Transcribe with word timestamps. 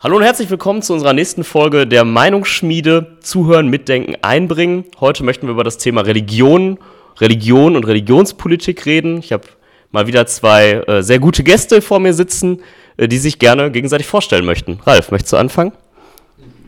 Hallo 0.00 0.14
und 0.14 0.22
herzlich 0.22 0.48
willkommen 0.48 0.80
zu 0.80 0.92
unserer 0.92 1.12
nächsten 1.12 1.42
Folge 1.42 1.84
der 1.84 2.04
Meinungsschmiede 2.04 3.16
Zuhören, 3.20 3.66
Mitdenken, 3.66 4.14
Einbringen. 4.22 4.84
Heute 5.00 5.24
möchten 5.24 5.48
wir 5.48 5.50
über 5.54 5.64
das 5.64 5.76
Thema 5.76 6.02
Religion, 6.02 6.78
Religion 7.20 7.74
und 7.74 7.84
Religionspolitik 7.84 8.86
reden. 8.86 9.18
Ich 9.18 9.32
habe 9.32 9.48
mal 9.90 10.06
wieder 10.06 10.24
zwei 10.28 10.84
äh, 10.86 11.02
sehr 11.02 11.18
gute 11.18 11.42
Gäste 11.42 11.82
vor 11.82 11.98
mir 11.98 12.14
sitzen, 12.14 12.62
äh, 12.96 13.08
die 13.08 13.18
sich 13.18 13.40
gerne 13.40 13.72
gegenseitig 13.72 14.06
vorstellen 14.06 14.44
möchten. 14.44 14.78
Ralf, 14.86 15.10
möchtest 15.10 15.32
du 15.32 15.36
anfangen? 15.36 15.72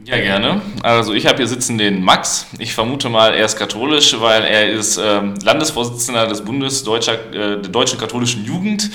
Ja, 0.07 0.17
gerne. 0.17 0.61
Also 0.83 1.15
ich 1.15 1.27
habe 1.27 1.37
hier 1.37 1.47
sitzen 1.47 1.79
den 1.79 2.03
Max. 2.03 2.48
Ich 2.59 2.75
vermute 2.75 3.09
mal, 3.09 3.33
er 3.33 3.45
ist 3.45 3.56
katholisch, 3.56 4.17
weil 4.19 4.42
er 4.42 4.73
ist 4.73 4.98
ähm, 5.01 5.34
Landesvorsitzender 5.45 6.27
des 6.27 6.45
Bundes 6.45 6.83
Deutscher, 6.83 7.15
äh, 7.33 7.61
der 7.61 7.70
Deutschen 7.70 7.97
Katholischen 7.97 8.45
Jugend 8.45 8.91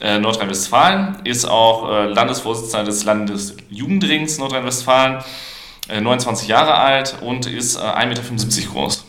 äh, 0.00 0.18
Nordrhein-Westfalen, 0.18 1.20
ist 1.24 1.44
auch 1.46 1.90
äh, 1.90 2.06
Landesvorsitzender 2.06 2.84
des 2.84 3.04
Landesjugendrings 3.04 4.38
Nordrhein-Westfalen, 4.38 5.22
äh, 5.88 6.00
29 6.00 6.48
Jahre 6.48 6.74
alt 6.74 7.16
und 7.20 7.46
ist 7.46 7.78
1,75 7.78 8.56
Meter 8.60 8.72
groß. 8.72 9.04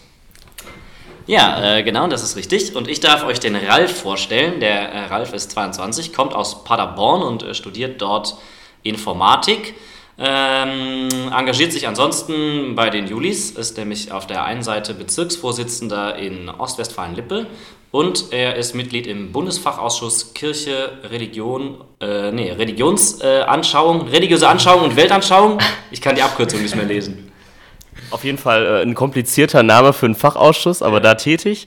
Ja, 1.28 1.78
äh, 1.78 1.84
genau, 1.84 2.08
das 2.08 2.24
ist 2.24 2.38
richtig. 2.38 2.74
Und 2.76 2.88
ich 2.88 3.02
darf 3.02 3.26
euch 3.26 3.42
den 3.42 3.58
Ralf 3.58 4.02
vorstellen. 4.02 4.62
Der 4.62 4.94
äh, 4.94 5.06
Ralf 5.08 5.34
ist 5.34 5.52
22, 5.52 6.14
kommt 6.14 6.34
aus 6.34 6.64
Paderborn 6.64 7.22
und 7.22 7.44
äh, 7.44 7.54
studiert 7.54 8.02
dort 8.02 8.38
Informatik. 8.84 9.76
Ähm, 10.20 11.10
engagiert 11.38 11.74
sich 11.74 11.88
ansonsten 11.88 12.76
bei 12.76 12.90
den 12.90 13.08
Julis, 13.08 13.52
ist 13.52 13.78
nämlich 13.78 14.12
auf 14.12 14.26
der 14.26 14.46
einen 14.46 14.64
Seite 14.64 14.96
Bezirksvorsitzender 14.96 16.16
in 16.16 16.50
Ostwestfalen-Lippe 16.50 17.46
und 17.98 18.32
er 18.32 18.56
ist 18.58 18.76
Mitglied 18.76 19.08
im 19.08 19.32
Bundesfachausschuss 19.32 20.36
Kirche, 20.36 21.00
Religion, 21.10 21.84
äh, 22.00 22.32
nee, 22.32 22.52
Religionsanschauung, 22.52 24.10
religiöse 24.10 24.48
Anschauung 24.48 24.84
und 24.84 24.96
Weltanschauung. 24.96 25.58
Ich 25.90 26.00
kann 26.00 26.14
die 26.14 26.22
Abkürzung 26.22 26.62
nicht 26.62 26.76
mehr 26.76 26.86
lesen. 26.86 27.32
Auf 28.12 28.24
jeden 28.24 28.38
Fall 28.38 28.68
äh, 28.68 28.82
ein 28.84 28.94
komplizierter 28.94 29.64
Name 29.64 29.94
für 29.94 30.06
einen 30.06 30.14
Fachausschuss, 30.14 30.84
aber 30.84 30.98
ja. 30.98 31.02
da 31.02 31.16
tätig. 31.16 31.66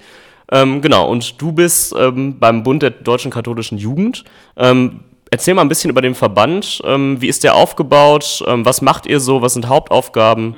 Ähm, 0.53 0.81
genau, 0.81 1.09
und 1.11 1.43
du 1.43 1.51
bist 1.51 1.97
ähm, 1.99 2.39
beim 2.39 2.63
Bund 2.63 2.85
der 2.85 2.91
Deutschen 2.91 3.33
Katholischen 3.33 3.77
Jugend. 3.77 4.23
Ähm, 4.57 5.01
Erzähl 5.33 5.55
mal 5.55 5.63
ein 5.63 5.69
bisschen 5.69 5.91
über 5.91 6.03
den 6.03 6.15
Verband. 6.15 6.81
Ähm, 6.85 7.21
wie 7.21 7.29
ist 7.29 7.43
der 7.45 7.55
aufgebaut? 7.55 8.45
Ähm, 8.47 8.65
was 8.65 8.83
macht 8.83 9.07
ihr 9.07 9.19
so? 9.19 9.43
Was 9.43 9.55
sind 9.55 9.69
Hauptaufgaben? 9.69 10.55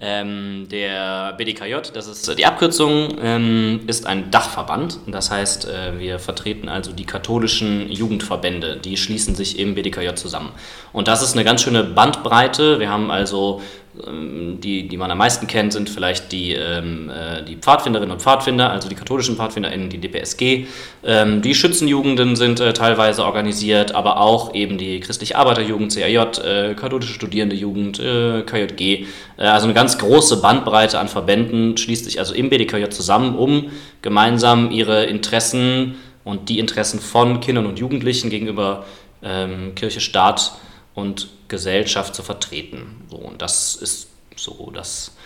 Ähm, 0.00 0.68
der 0.70 1.32
BDKJ, 1.32 1.74
das 1.92 2.06
ist 2.06 2.38
die 2.38 2.46
Abkürzung, 2.46 3.18
ähm, 3.20 3.80
ist 3.88 4.06
ein 4.06 4.30
Dachverband. 4.30 5.00
Das 5.08 5.32
heißt, 5.32 5.68
äh, 5.68 5.98
wir 5.98 6.20
vertreten 6.20 6.68
also 6.68 6.92
die 6.92 7.04
katholischen 7.04 7.90
Jugendverbände. 7.90 8.76
Die 8.76 8.96
schließen 8.96 9.34
sich 9.34 9.58
im 9.58 9.74
BDKJ 9.74 10.14
zusammen. 10.14 10.50
Und 10.92 11.08
das 11.08 11.22
ist 11.22 11.32
eine 11.32 11.44
ganz 11.44 11.62
schöne 11.62 11.82
Bandbreite. 11.82 12.78
Wir 12.78 12.90
haben 12.90 13.10
also 13.10 13.60
die, 14.06 14.86
die 14.88 14.96
man 14.96 15.10
am 15.10 15.18
meisten 15.18 15.46
kennt, 15.46 15.72
sind 15.72 15.90
vielleicht 15.90 16.30
die, 16.32 16.52
ähm, 16.52 17.10
äh, 17.10 17.42
die 17.42 17.56
Pfadfinderinnen 17.56 18.12
und 18.12 18.22
Pfadfinder, 18.22 18.70
also 18.70 18.88
die 18.88 18.94
katholischen 18.94 19.36
PfadfinderInnen, 19.36 19.90
die 19.90 19.98
DPSG. 19.98 20.66
Ähm, 21.04 21.42
die 21.42 21.54
Schützenjugenden 21.54 22.36
sind 22.36 22.60
äh, 22.60 22.72
teilweise 22.72 23.24
organisiert, 23.24 23.94
aber 23.94 24.20
auch 24.20 24.54
eben 24.54 24.78
die 24.78 25.00
christliche 25.00 25.36
Arbeiterjugend, 25.36 25.94
CAJ, 25.94 26.16
äh, 26.16 26.74
katholische 26.74 27.12
Studierendejugend, 27.12 27.98
äh, 27.98 28.42
KJG. 28.42 29.06
Äh, 29.36 29.42
also 29.42 29.64
eine 29.64 29.74
ganz 29.74 29.98
große 29.98 30.40
Bandbreite 30.40 30.98
an 30.98 31.08
Verbänden 31.08 31.76
schließt 31.76 32.04
sich 32.04 32.18
also 32.18 32.34
im 32.34 32.50
BDKJ 32.50 32.90
zusammen, 32.90 33.36
um 33.36 33.70
gemeinsam 34.02 34.70
ihre 34.70 35.04
Interessen 35.04 35.96
und 36.24 36.48
die 36.48 36.58
Interessen 36.58 37.00
von 37.00 37.40
Kindern 37.40 37.66
und 37.66 37.78
Jugendlichen 37.78 38.30
gegenüber 38.30 38.84
ähm, 39.22 39.74
Kirche, 39.74 40.00
Staat 40.00 40.52
und 40.94 41.28
Gesellschaft 41.48 42.14
zu 42.14 42.22
vertreten. 42.22 43.04
So, 43.10 43.16
und 43.16 43.42
das 43.42 43.76
ist 43.76 44.08
so 44.36 44.70
das, 44.74 45.16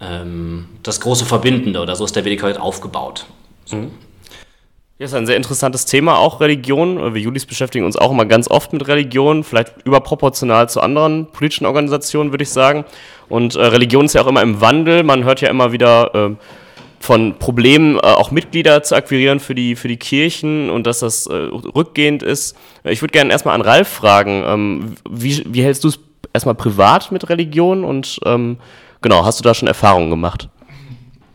ähm, 0.00 0.68
das 0.82 1.00
große 1.00 1.24
Verbindende 1.24 1.80
oder 1.80 1.96
so 1.96 2.04
ist 2.04 2.16
der 2.16 2.24
WDK 2.24 2.58
aufgebaut. 2.58 3.26
So. 3.64 3.76
Mhm. 3.76 3.90
Ja, 4.98 5.06
ist 5.06 5.14
ein 5.14 5.26
sehr 5.26 5.36
interessantes 5.36 5.84
Thema, 5.84 6.18
auch 6.18 6.40
Religion. 6.40 7.14
Wir 7.14 7.22
Julis 7.22 7.46
beschäftigen 7.46 7.84
uns 7.84 7.96
auch 7.96 8.10
immer 8.10 8.26
ganz 8.26 8.50
oft 8.50 8.72
mit 8.72 8.88
Religion, 8.88 9.44
vielleicht 9.44 9.74
überproportional 9.84 10.68
zu 10.68 10.80
anderen 10.80 11.26
politischen 11.26 11.66
Organisationen, 11.66 12.32
würde 12.32 12.42
ich 12.42 12.50
sagen. 12.50 12.84
Und 13.28 13.54
äh, 13.54 13.64
Religion 13.64 14.06
ist 14.06 14.14
ja 14.14 14.22
auch 14.22 14.26
immer 14.26 14.42
im 14.42 14.60
Wandel. 14.60 15.04
Man 15.04 15.22
hört 15.22 15.40
ja 15.40 15.50
immer 15.50 15.70
wieder 15.70 16.12
äh, 16.16 16.34
von 17.00 17.38
Problemen, 17.38 17.96
äh, 17.96 18.00
auch 18.00 18.30
Mitglieder 18.30 18.82
zu 18.82 18.94
akquirieren 18.94 19.40
für 19.40 19.54
die, 19.54 19.76
für 19.76 19.88
die 19.88 19.96
Kirchen 19.96 20.70
und 20.70 20.86
dass 20.86 21.00
das 21.00 21.26
äh, 21.26 21.32
rückgehend 21.32 22.22
ist. 22.22 22.56
Ich 22.84 23.02
würde 23.02 23.12
gerne 23.12 23.30
erstmal 23.30 23.54
an 23.54 23.60
Ralf 23.60 23.88
fragen, 23.88 24.44
ähm, 24.46 24.94
wie, 25.08 25.44
wie 25.46 25.62
hältst 25.62 25.84
du 25.84 25.88
es 25.88 26.00
erstmal 26.32 26.54
privat 26.54 27.12
mit 27.12 27.28
Religion 27.28 27.84
und 27.84 28.18
ähm, 28.24 28.58
genau, 29.00 29.24
hast 29.24 29.38
du 29.38 29.44
da 29.44 29.54
schon 29.54 29.68
Erfahrungen 29.68 30.10
gemacht? 30.10 30.48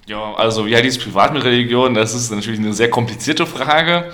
Ja, 0.05 0.33
also 0.35 0.65
wie 0.65 0.75
halte 0.75 0.87
ich 0.87 0.97
es 0.97 1.03
privat 1.03 1.33
mit 1.33 1.43
Religion? 1.43 1.93
Das 1.93 2.13
ist 2.13 2.29
natürlich 2.31 2.59
eine 2.59 2.73
sehr 2.73 2.89
komplizierte 2.89 3.45
Frage. 3.45 4.11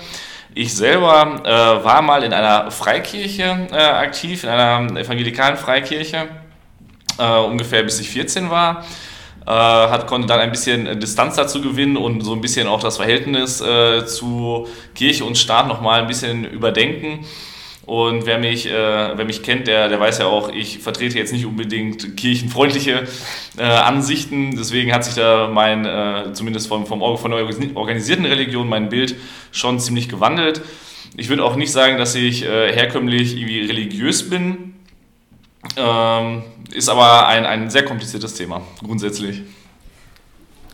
Ich 0.54 0.74
selber 0.74 1.40
äh, 1.44 1.84
war 1.84 2.02
mal 2.02 2.22
in 2.22 2.32
einer 2.32 2.70
Freikirche 2.70 3.68
äh, 3.72 3.76
aktiv, 3.76 4.44
in 4.44 4.50
einer 4.50 4.98
evangelikalen 4.98 5.56
Freikirche, 5.56 6.28
äh, 7.18 7.38
ungefähr 7.38 7.82
bis 7.82 8.00
ich 8.00 8.08
14 8.08 8.50
war 8.50 8.82
äh, 8.82 9.09
hat, 9.46 10.06
konnte 10.06 10.28
dann 10.28 10.40
ein 10.40 10.50
bisschen 10.50 11.00
Distanz 11.00 11.36
dazu 11.36 11.60
gewinnen 11.60 11.96
und 11.96 12.22
so 12.22 12.32
ein 12.32 12.40
bisschen 12.40 12.68
auch 12.68 12.80
das 12.80 12.98
Verhältnis 12.98 13.60
äh, 13.60 14.04
zu 14.06 14.66
Kirche 14.94 15.24
und 15.24 15.38
Staat 15.38 15.66
nochmal 15.68 16.02
ein 16.02 16.06
bisschen 16.06 16.44
überdenken. 16.44 17.24
Und 17.90 18.24
wer 18.24 18.38
mich, 18.38 18.66
äh, 18.66 18.72
wer 18.72 19.24
mich 19.24 19.42
kennt, 19.42 19.66
der, 19.66 19.88
der 19.88 19.98
weiß 19.98 20.18
ja 20.18 20.26
auch, 20.26 20.52
ich 20.52 20.78
vertrete 20.78 21.18
jetzt 21.18 21.32
nicht 21.32 21.44
unbedingt 21.44 22.16
kirchenfreundliche 22.16 23.08
äh, 23.58 23.62
Ansichten. 23.62 24.54
Deswegen 24.56 24.92
hat 24.92 25.04
sich 25.04 25.14
da 25.14 25.48
mein, 25.52 25.84
äh, 25.84 26.32
zumindest 26.32 26.68
vom, 26.68 26.86
vom, 26.86 27.00
von 27.18 27.30
der 27.32 27.40
organisierten 27.74 28.26
Religion, 28.26 28.68
mein 28.68 28.90
Bild 28.90 29.16
schon 29.50 29.80
ziemlich 29.80 30.08
gewandelt. 30.08 30.62
Ich 31.16 31.30
würde 31.30 31.42
auch 31.42 31.56
nicht 31.56 31.72
sagen, 31.72 31.98
dass 31.98 32.14
ich 32.14 32.44
äh, 32.44 32.72
herkömmlich 32.72 33.34
irgendwie 33.34 33.62
religiös 33.62 34.30
bin. 34.30 34.69
Ähm, 35.76 36.42
ist 36.72 36.88
aber 36.88 37.26
ein, 37.26 37.44
ein 37.44 37.70
sehr 37.70 37.84
kompliziertes 37.84 38.34
Thema, 38.34 38.62
grundsätzlich. 38.82 39.42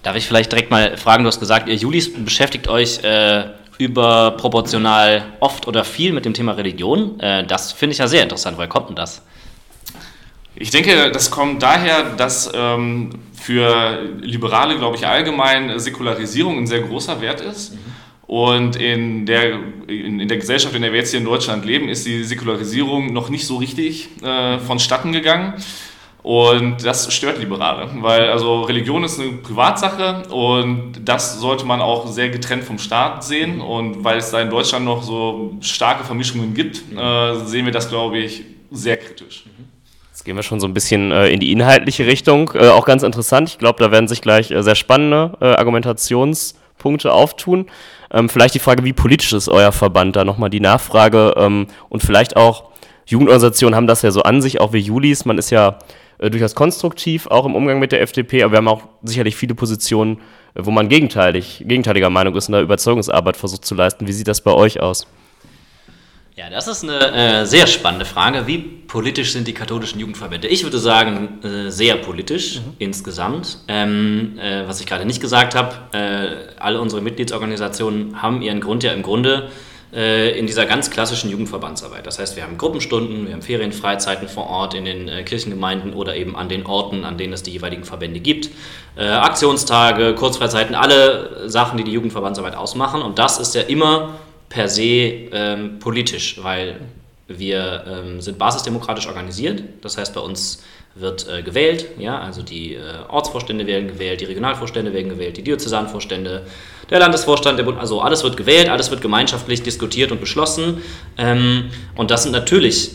Darf 0.03 0.17
ich 0.17 0.27
vielleicht 0.27 0.53
direkt 0.53 0.71
mal 0.71 0.97
fragen, 0.97 1.25
du 1.25 1.29
hast 1.29 1.41
gesagt, 1.41 1.69
ihr 1.69 1.75
Julis 1.75 2.13
beschäftigt 2.13 2.69
euch 2.69 3.03
äh, 3.03 3.47
überproportional 3.79 5.25
oft 5.41 5.67
oder 5.67 5.85
viel 5.85 6.13
mit 6.13 6.25
dem 6.25 6.35
Thema 6.35 6.53
Religion. 6.53 7.19
Äh, 7.21 7.45
das 7.47 7.73
finde 7.73 7.95
ich 7.95 7.99
ja 7.99 8.07
sehr 8.07 8.23
interessant. 8.23 8.57
Woher 8.57 8.69
kommt 8.69 8.89
denn 8.91 8.97
das? 8.97 9.23
Ich 10.55 10.71
denke, 10.71 11.11
das 11.11 11.31
kommt 11.31 11.63
daher, 11.63 12.15
dass 12.17 12.51
ähm, 12.55 13.11
für 13.35 14.01
Liberale, 14.21 14.79
glaube 14.79 14.97
ich, 14.97 15.07
allgemein 15.07 15.79
Säkularisierung 15.79 16.59
ein 16.59 16.67
sehr 16.67 16.81
großer 16.81 17.21
Wert 17.21 17.41
ist. 17.41 17.75
Mhm. 17.75 17.96
Und 18.27 18.75
in 18.77 19.25
der, 19.25 19.61
in, 19.87 20.19
in, 20.21 20.29
der 20.29 20.37
Gesellschaft, 20.37 20.75
in 20.75 20.83
der 20.83 20.93
wir 20.93 20.99
jetzt 20.99 21.11
hier 21.11 21.21
in 21.21 21.27
Deutschland 21.27 21.65
leben, 21.65 21.89
ist 21.89 22.07
die 22.07 22.25
Säkularisierung 22.25 23.13
noch 23.13 23.29
nicht 23.29 23.47
so 23.47 23.57
richtig 23.57 24.09
äh, 24.23 24.59
vonstatten 24.59 25.13
gegangen. 25.13 25.55
Und 26.27 26.85
das 26.85 27.15
stört 27.15 27.39
Liberale, 27.39 27.89
weil 28.01 28.31
also 28.31 28.63
Religion 28.63 29.05
ist 29.05 29.21
eine 29.21 29.35
Privatsache 29.35 30.25
und 30.31 30.95
das 31.05 31.39
sollte 31.39 31.65
man 31.65 31.81
auch 31.81 32.09
sehr 32.09 32.31
getrennt 32.31 32.65
vom 32.65 32.79
Staat 32.79 33.23
sehen. 33.23 33.61
Und 33.61 34.03
weil 34.03 34.19
es 34.19 34.33
da 34.33 34.41
in 34.41 34.51
Deutschland 34.51 34.85
noch 34.85 35.05
so 35.05 35.57
starke 35.61 36.03
Vermischungen 36.03 36.53
gibt, 36.53 36.79
äh, 36.79 37.35
sehen 37.45 37.65
wir 37.65 37.73
das, 37.73 37.89
glaube 37.89 38.19
ich, 38.19 38.43
sehr 38.73 38.97
kritisch. 38.97 39.45
Jetzt 40.11 40.25
gehen 40.25 40.35
wir 40.35 40.43
schon 40.43 40.59
so 40.59 40.67
ein 40.67 40.75
bisschen 40.75 41.13
äh, 41.13 41.29
in 41.29 41.39
die 41.39 41.53
inhaltliche 41.53 42.09
Richtung. 42.09 42.51
Äh, 42.55 42.71
auch 42.71 42.87
ganz 42.87 43.05
interessant. 43.05 43.49
Ich 43.49 43.59
glaube, 43.59 43.81
da 43.81 43.93
werden 43.93 44.09
sich 44.09 44.21
gleich 44.21 44.51
äh, 44.51 44.65
sehr 44.65 44.75
spannende 44.75 45.39
äh, 45.41 45.45
Argumentationspunkte 45.45 47.13
auftun. 47.13 47.67
Ähm, 48.11 48.29
vielleicht 48.29 48.55
die 48.55 48.61
Frage, 48.61 48.85
wie 48.85 48.93
politisch 48.93 49.33
ist 49.33 49.49
euer 49.49 49.73
Verband? 49.73 50.17
Da 50.17 50.25
nochmal 50.25 50.51
die 50.51 50.61
Nachfrage 50.61 51.35
ähm, 51.37 51.67
und 51.89 52.03
vielleicht 52.03 52.37
auch, 52.37 52.71
Jugendorganisationen 53.07 53.77
haben 53.77 53.87
das 53.87 54.03
ja 54.03 54.11
so 54.11 54.23
an 54.23 54.43
sich, 54.43 54.61
auch 54.61 54.73
wie 54.73 54.79
Julis. 54.79 55.25
Man 55.25 55.39
ist 55.39 55.51
ja 55.51 55.79
äh, 56.19 56.31
durchaus 56.31 56.55
konstruktiv, 56.55 57.27
auch 57.29 57.47
im 57.47 57.55
Umgang 57.55 57.79
mit 57.79 57.93
der 57.93 58.03
FDP, 58.03 58.43
aber 58.43 58.53
wir 58.53 58.59
haben 58.59 58.69
auch 58.69 58.83
sicherlich 59.03 59.37
viele 59.37 59.55
Positionen, 59.55 60.19
äh, 60.55 60.65
wo 60.65 60.71
man 60.71 60.89
gegenteilig, 60.89 61.65
gegenteiliger 61.67 62.11
Meinung 62.11 62.35
ist 62.35 62.49
und 62.49 62.53
da 62.53 62.61
Überzeugungsarbeit 62.61 63.37
versucht 63.37 63.65
zu 63.65 63.75
leisten. 63.75 64.07
Wie 64.07 64.13
sieht 64.13 64.29
das 64.29 64.41
bei 64.41 64.53
euch 64.53 64.81
aus? 64.81 65.07
Ja, 66.39 66.51
das 66.51 66.69
ist 66.69 66.83
eine 66.83 67.13
äh, 67.15 67.47
sehr 67.47 67.67
spannende 67.67 68.05
Frage. 68.05 68.47
Wie 68.47 68.59
politisch 68.59 69.33
sind 69.33 69.49
die 69.49 69.55
katholischen 69.55 69.99
Jugendverbände? 69.99 70.49
Ich 70.49 70.65
würde 70.65 70.79
sagen, 70.79 71.43
äh, 71.43 71.71
sehr 71.71 71.97
politisch 71.97 72.57
mhm. 72.57 72.75
insgesamt. 72.79 73.61
Ähm, 73.69 74.39
äh, 74.39 74.69
was 74.69 74.81
ich 74.81 74.87
gerade 74.87 75.07
nicht 75.07 75.23
gesagt 75.23 75.55
habe, 75.55 75.75
äh, 75.93 76.61
alle 76.61 76.79
unsere 76.79 77.01
Mitgliedsorganisationen 77.01 78.21
haben 78.21 78.43
ihren 78.43 78.61
Grund 78.61 78.85
ja 78.85 78.93
im 78.93 79.03
Grunde 79.03 79.49
äh, 79.95 80.39
in 80.39 80.47
dieser 80.47 80.67
ganz 80.67 80.91
klassischen 80.91 81.31
Jugendverbandsarbeit. 81.31 82.07
Das 82.07 82.19
heißt, 82.19 82.37
wir 82.37 82.43
haben 82.43 82.59
Gruppenstunden, 82.59 83.29
wir 83.29 83.33
haben 83.33 83.41
Ferienfreizeiten 83.41 84.29
vor 84.29 84.51
Ort 84.51 84.75
in 84.75 84.85
den 84.85 85.09
äh, 85.09 85.23
Kirchengemeinden 85.23 85.95
oder 85.95 86.17
eben 86.17 86.37
an 86.37 86.51
den 86.51 86.67
Orten, 86.67 87.07
an 87.07 87.17
denen 87.17 87.33
es 87.33 87.45
die 87.45 87.53
jeweiligen 87.53 87.85
Verbände 87.85 88.21
gibt. 88.21 88.51
Aktionstage, 88.99 90.15
Kurzfreizeiten, 90.15 90.75
alle 90.75 91.51
Sachen, 91.51 91.77
die 91.77 91.85
die 91.85 91.93
Jugendverbandsarbeit 91.93 92.57
ausmachen. 92.57 93.03
Und 93.03 93.19
das 93.19 93.39
ist 93.39 93.55
ja 93.55 93.61
immer 93.61 94.15
per 94.49 94.69
se 94.69 95.29
ähm, 95.33 95.79
politisch, 95.79 96.43
weil 96.43 96.81
wir 97.29 97.85
ähm, 97.87 98.21
sind 98.21 98.39
basisdemokratisch 98.39 99.09
organisiert, 99.09 99.63
das 99.83 99.99
heißt 99.99 100.15
bei 100.15 100.21
uns 100.21 100.63
wird 100.95 101.29
äh, 101.29 101.43
gewählt, 101.43 101.87
ja, 101.99 102.19
also 102.19 102.43
die 102.43 102.75
äh, 102.75 102.81
Ortsvorstände 103.09 103.67
werden 103.67 103.89
gewählt, 103.89 104.21
die 104.21 104.25
Regionalvorstände 104.25 104.93
werden 104.93 105.11
gewählt, 105.11 105.37
die 105.37 105.43
Diözesanvorstände, 105.43 106.47
der 106.89 106.99
Landesvorstand, 106.99 107.59
der 107.59 107.65
Bund, 107.65 107.79
also 107.79 108.01
alles 108.01 108.25
wird 108.25 108.37
gewählt, 108.37 108.69
alles 108.69 108.91
wird 108.91 109.03
gemeinschaftlich 109.03 109.63
diskutiert 109.63 110.11
und 110.11 110.21
beschlossen. 110.21 110.83
Ähm, 111.19 111.71
und 111.97 112.11
das 112.11 112.23
sind 112.23 112.33
natürlich 112.33 112.93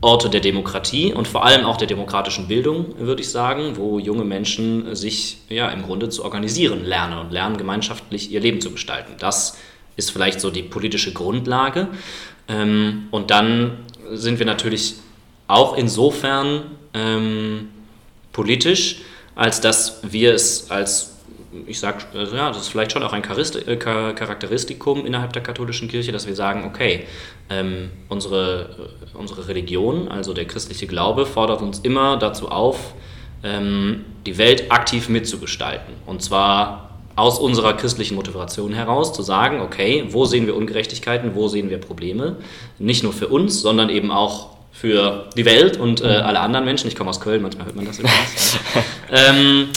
Orte 0.00 0.28
der 0.28 0.40
Demokratie 0.40 1.12
und 1.12 1.28
vor 1.28 1.44
allem 1.44 1.64
auch 1.64 1.76
der 1.76 1.86
demokratischen 1.86 2.48
Bildung, 2.48 2.94
würde 2.98 3.22
ich 3.22 3.30
sagen, 3.30 3.76
wo 3.76 3.98
junge 3.98 4.24
Menschen 4.24 4.94
sich 4.94 5.38
ja 5.48 5.68
im 5.70 5.82
Grunde 5.82 6.08
zu 6.08 6.24
organisieren 6.24 6.84
lernen 6.84 7.18
und 7.18 7.32
lernen, 7.32 7.56
gemeinschaftlich 7.56 8.30
ihr 8.30 8.40
Leben 8.40 8.60
zu 8.60 8.70
gestalten. 8.70 9.14
Das 9.18 9.56
ist 9.96 10.10
vielleicht 10.10 10.40
so 10.40 10.50
die 10.50 10.62
politische 10.62 11.12
Grundlage. 11.12 11.88
Ähm, 12.48 13.08
und 13.10 13.30
dann 13.30 13.78
sind 14.12 14.38
wir 14.38 14.46
natürlich 14.46 14.96
auch 15.48 15.76
insofern 15.76 16.62
ähm, 16.94 17.68
politisch, 18.32 19.02
als 19.34 19.60
dass 19.60 20.00
wir 20.02 20.34
es 20.34 20.70
als 20.70 21.12
ich 21.66 21.78
sage, 21.78 22.04
also 22.14 22.36
ja, 22.36 22.48
das 22.48 22.58
ist 22.58 22.68
vielleicht 22.68 22.92
schon 22.92 23.02
auch 23.02 23.12
ein 23.12 23.22
äh, 23.22 23.76
Charakteristikum 23.76 25.06
innerhalb 25.06 25.32
der 25.32 25.42
katholischen 25.42 25.88
Kirche, 25.88 26.12
dass 26.12 26.26
wir 26.26 26.34
sagen, 26.34 26.64
okay, 26.64 27.06
ähm, 27.48 27.90
unsere, 28.08 28.90
äh, 29.14 29.16
unsere 29.16 29.48
Religion, 29.48 30.08
also 30.08 30.34
der 30.34 30.44
christliche 30.44 30.86
Glaube, 30.86 31.26
fordert 31.26 31.62
uns 31.62 31.78
immer 31.80 32.18
dazu 32.18 32.50
auf, 32.50 32.94
ähm, 33.42 34.04
die 34.26 34.38
Welt 34.38 34.70
aktiv 34.70 35.08
mitzugestalten. 35.08 35.94
Und 36.04 36.22
zwar 36.22 36.85
aus 37.16 37.38
unserer 37.38 37.72
christlichen 37.72 38.14
Motivation 38.14 38.72
heraus 38.74 39.12
zu 39.12 39.22
sagen, 39.22 39.60
okay, 39.60 40.04
wo 40.10 40.26
sehen 40.26 40.46
wir 40.46 40.54
Ungerechtigkeiten, 40.54 41.34
wo 41.34 41.48
sehen 41.48 41.70
wir 41.70 41.78
Probleme, 41.78 42.36
nicht 42.78 43.02
nur 43.02 43.12
für 43.12 43.28
uns, 43.28 43.60
sondern 43.60 43.88
eben 43.88 44.10
auch 44.10 44.50
für 44.70 45.30
die 45.36 45.46
Welt 45.46 45.78
und 45.78 46.02
äh, 46.02 46.06
alle 46.06 46.40
anderen 46.40 46.66
Menschen. 46.66 46.88
Ich 46.88 46.96
komme 46.96 47.08
aus 47.08 47.20
Köln, 47.20 47.40
manchmal 47.40 47.66
hört 47.66 47.76
man 47.76 47.86
das 47.86 47.98
übrigens. 47.98 48.58
ähm, 49.10 49.68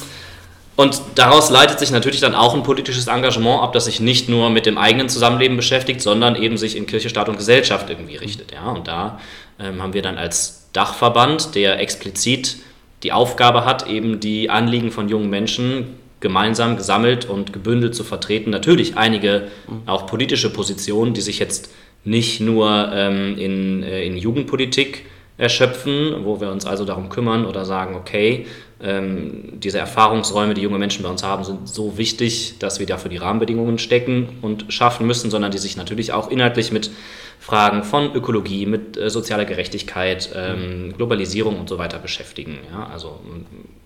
und 0.75 1.01
daraus 1.15 1.49
leitet 1.49 1.79
sich 1.79 1.91
natürlich 1.91 2.19
dann 2.19 2.35
auch 2.35 2.53
ein 2.53 2.63
politisches 2.63 3.07
Engagement 3.07 3.61
ab, 3.61 3.71
das 3.71 3.85
sich 3.85 4.01
nicht 4.01 4.27
nur 4.27 4.49
mit 4.49 4.65
dem 4.65 4.77
eigenen 4.77 5.07
Zusammenleben 5.07 5.55
beschäftigt, 5.55 6.01
sondern 6.01 6.35
eben 6.35 6.57
sich 6.57 6.75
in 6.75 6.85
Kirche, 6.85 7.09
Staat 7.09 7.29
und 7.29 7.37
Gesellschaft 7.37 7.89
irgendwie 7.89 8.17
richtet. 8.17 8.51
Ja? 8.51 8.69
Und 8.71 8.89
da 8.89 9.19
ähm, 9.59 9.81
haben 9.81 9.93
wir 9.93 10.01
dann 10.01 10.17
als 10.17 10.69
Dachverband, 10.73 11.55
der 11.55 11.79
explizit 11.79 12.57
die 13.03 13.13
Aufgabe 13.13 13.63
hat, 13.65 13.87
eben 13.87 14.19
die 14.19 14.49
Anliegen 14.49 14.91
von 14.91 15.07
jungen 15.07 15.29
Menschen 15.29 15.95
gemeinsam 16.19 16.77
gesammelt 16.77 17.25
und 17.25 17.53
gebündelt 17.53 17.95
zu 17.95 18.03
vertreten. 18.03 18.49
Natürlich 18.49 18.97
einige 18.97 19.47
auch 19.85 20.05
politische 20.05 20.51
Positionen, 20.51 21.13
die 21.13 21.21
sich 21.21 21.39
jetzt 21.39 21.71
nicht 22.03 22.41
nur 22.41 22.91
ähm, 22.93 23.37
in, 23.37 23.83
äh, 23.83 24.03
in 24.03 24.17
Jugendpolitik 24.17 25.05
erschöpfen, 25.37 26.25
wo 26.25 26.41
wir 26.41 26.51
uns 26.51 26.65
also 26.65 26.83
darum 26.83 27.09
kümmern 27.09 27.45
oder 27.45 27.63
sagen, 27.63 27.95
okay, 27.95 28.45
ähm, 28.81 29.59
diese 29.59 29.79
Erfahrungsräume, 29.79 30.53
die 30.53 30.61
junge 30.61 30.77
Menschen 30.77 31.03
bei 31.03 31.09
uns 31.09 31.23
haben, 31.23 31.43
sind 31.43 31.67
so 31.67 31.97
wichtig, 31.97 32.55
dass 32.59 32.79
wir 32.79 32.85
dafür 32.85 33.09
die 33.09 33.17
Rahmenbedingungen 33.17 33.77
stecken 33.77 34.37
und 34.41 34.65
schaffen 34.69 35.07
müssen, 35.07 35.29
sondern 35.29 35.51
die 35.51 35.57
sich 35.57 35.77
natürlich 35.77 36.11
auch 36.11 36.29
inhaltlich 36.29 36.71
mit 36.71 36.91
Fragen 37.39 37.83
von 37.83 38.13
Ökologie, 38.13 38.65
mit 38.65 38.97
äh, 38.97 39.09
sozialer 39.09 39.45
Gerechtigkeit, 39.45 40.29
ähm, 40.35 40.93
Globalisierung 40.95 41.57
und 41.57 41.69
so 41.69 41.77
weiter 41.77 41.97
beschäftigen. 41.97 42.59
Ja? 42.71 42.87
Also 42.91 43.19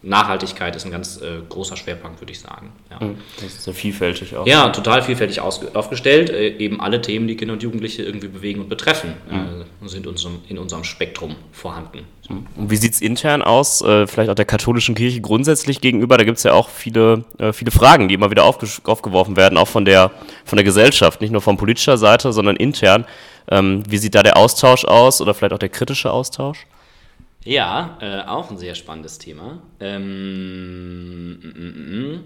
Nachhaltigkeit 0.02 0.76
ist 0.76 0.86
ein 0.86 0.92
ganz 0.92 1.22
äh, 1.22 1.40
großer 1.48 1.78
Schwerpunkt, 1.78 2.20
würde 2.20 2.32
ich 2.32 2.40
sagen. 2.40 2.72
Ja. 2.90 3.00
Hm, 3.00 3.18
das 3.36 3.46
ist 3.46 3.64
so 3.64 3.72
vielfältig 3.72 4.36
auch. 4.36 4.46
Ja, 4.48 4.70
total 4.70 5.04
vielfältig 5.04 5.40
aufgestellt. 5.40 6.32
Äh, 6.32 6.58
eben 6.58 6.82
alle 6.82 7.02
Themen, 7.02 7.28
die 7.28 7.38
Kinder 7.38 7.54
und 7.54 7.64
Jugendliche 7.64 8.04
irgendwie 8.04 8.28
bewegen 8.28 8.60
und 8.60 8.70
betreffen, 8.70 9.14
mhm. 9.30 9.88
sind 9.88 10.08
unserem, 10.08 10.40
in 10.50 10.58
unserem 10.58 10.84
Spektrum 10.84 11.36
vorhanden. 11.52 12.00
Hm. 12.28 12.48
Und 12.56 12.72
wie 12.72 12.76
sieht 12.76 12.94
es 12.94 13.02
intern 13.02 13.42
aus, 13.42 13.82
äh, 13.82 14.08
vielleicht 14.08 14.30
auch 14.30 14.36
der 14.36 14.46
katholischen 14.46 14.96
Kirche 14.96 15.22
grundsätzlich 15.22 15.80
gegenüber? 15.80 16.18
Da 16.18 16.24
gibt 16.24 16.38
es 16.38 16.44
ja 16.44 16.54
auch 16.54 16.70
viele, 16.70 17.24
äh, 17.38 17.54
viele 17.54 17.72
Fragen, 17.72 18.08
die 18.08 18.16
immer 18.16 18.32
wieder 18.32 18.44
aufgeworfen 18.44 19.38
werden, 19.38 19.58
auch 19.58 19.68
von 19.68 19.86
der, 19.86 20.12
von 20.44 20.58
der 20.58 20.64
Gesellschaft, 20.64 21.22
nicht 21.22 21.32
nur 21.32 21.42
von 21.42 21.56
politischer 21.56 21.98
Seite, 21.98 22.34
sondern 22.34 22.56
intern. 22.56 23.06
Ähm, 23.50 23.84
wie 23.88 23.98
sieht 23.98 24.16
da 24.16 24.24
der 24.24 24.38
Austausch 24.38 24.86
aus 24.86 25.22
oder 25.22 25.34
vielleicht 25.34 25.54
auch 25.54 25.60
der 25.60 25.70
kritische 25.70 26.12
Austausch? 26.12 26.66
Ja, 27.46 27.98
äh, 28.02 28.22
auch 28.28 28.50
ein 28.52 28.58
sehr 28.58 28.76
spannendes 28.76 29.18
Thema. 29.18 29.62
Ähm, 29.80 31.34
mm, 31.34 31.54
mm, 31.56 32.14
mm. 32.14 32.24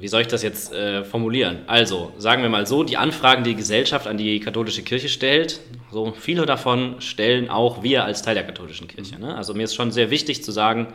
Wie 0.00 0.08
soll 0.08 0.22
ich 0.22 0.28
das 0.28 0.42
jetzt 0.42 0.72
äh, 0.72 1.04
formulieren? 1.04 1.58
Also, 1.66 2.12
sagen 2.16 2.42
wir 2.42 2.48
mal 2.48 2.66
so, 2.66 2.82
die 2.82 2.96
Anfragen, 2.96 3.44
die 3.44 3.50
die 3.50 3.56
Gesellschaft 3.56 4.06
an 4.06 4.16
die 4.16 4.40
katholische 4.40 4.82
Kirche 4.82 5.08
stellt, 5.08 5.60
so 5.90 6.12
viele 6.12 6.46
davon 6.46 7.00
stellen 7.00 7.50
auch 7.50 7.82
wir 7.82 8.04
als 8.04 8.22
Teil 8.22 8.34
der 8.34 8.44
katholischen 8.44 8.88
Kirche. 8.88 9.18
Ne? 9.18 9.34
Also 9.34 9.52
mir 9.52 9.64
ist 9.64 9.74
schon 9.74 9.90
sehr 9.90 10.10
wichtig 10.10 10.42
zu 10.42 10.52
sagen, 10.52 10.88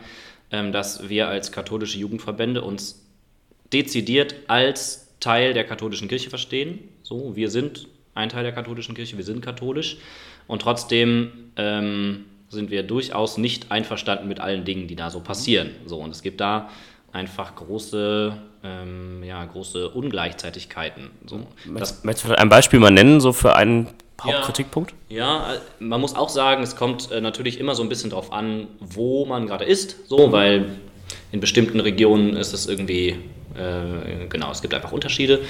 ähm, 0.50 0.72
dass 0.72 1.08
wir 1.08 1.28
als 1.28 1.52
katholische 1.52 1.98
Jugendverbände 1.98 2.62
uns 2.62 3.04
dezidiert 3.72 4.34
als 4.48 5.14
Teil 5.20 5.54
der 5.54 5.64
katholischen 5.64 6.08
Kirche 6.08 6.30
verstehen. 6.30 6.80
So, 7.02 7.36
wir 7.36 7.50
sind 7.50 7.86
ein 8.18 8.28
Teil 8.28 8.42
der 8.42 8.52
katholischen 8.52 8.94
Kirche, 8.94 9.16
wir 9.16 9.24
sind 9.24 9.40
katholisch 9.40 9.96
und 10.46 10.60
trotzdem 10.60 11.50
ähm, 11.56 12.24
sind 12.48 12.70
wir 12.70 12.82
durchaus 12.82 13.38
nicht 13.38 13.70
einverstanden 13.70 14.28
mit 14.28 14.40
allen 14.40 14.64
Dingen, 14.64 14.88
die 14.88 14.96
da 14.96 15.10
so 15.10 15.20
passieren. 15.20 15.70
So, 15.86 15.98
und 15.98 16.10
es 16.10 16.22
gibt 16.22 16.40
da 16.40 16.68
einfach 17.12 17.54
große, 17.54 18.36
ähm, 18.64 19.22
ja, 19.22 19.44
große 19.44 19.88
Ungleichzeitigkeiten. 19.90 21.10
So, 21.26 21.46
das, 21.76 22.04
Möchtest 22.04 22.28
du 22.28 22.38
ein 22.38 22.48
Beispiel 22.48 22.80
mal 22.80 22.90
nennen, 22.90 23.20
so 23.20 23.32
für 23.32 23.54
einen 23.54 23.88
Hauptkritikpunkt? 24.20 24.94
Ja, 25.08 25.54
ja, 25.54 25.60
man 25.78 26.00
muss 26.00 26.16
auch 26.16 26.28
sagen, 26.28 26.62
es 26.62 26.74
kommt 26.74 27.10
äh, 27.10 27.20
natürlich 27.20 27.60
immer 27.60 27.74
so 27.74 27.82
ein 27.82 27.88
bisschen 27.88 28.10
darauf 28.10 28.32
an, 28.32 28.66
wo 28.80 29.26
man 29.26 29.46
gerade 29.46 29.64
ist, 29.64 30.08
so, 30.08 30.32
weil 30.32 30.70
in 31.30 31.40
bestimmten 31.40 31.80
Regionen 31.80 32.36
ist 32.36 32.52
es 32.52 32.66
irgendwie 32.66 33.08
äh, 33.10 33.16
genau, 34.28 34.50
es 34.50 34.62
gibt 34.62 34.74
einfach 34.74 34.92
Unterschiede. 34.92 35.40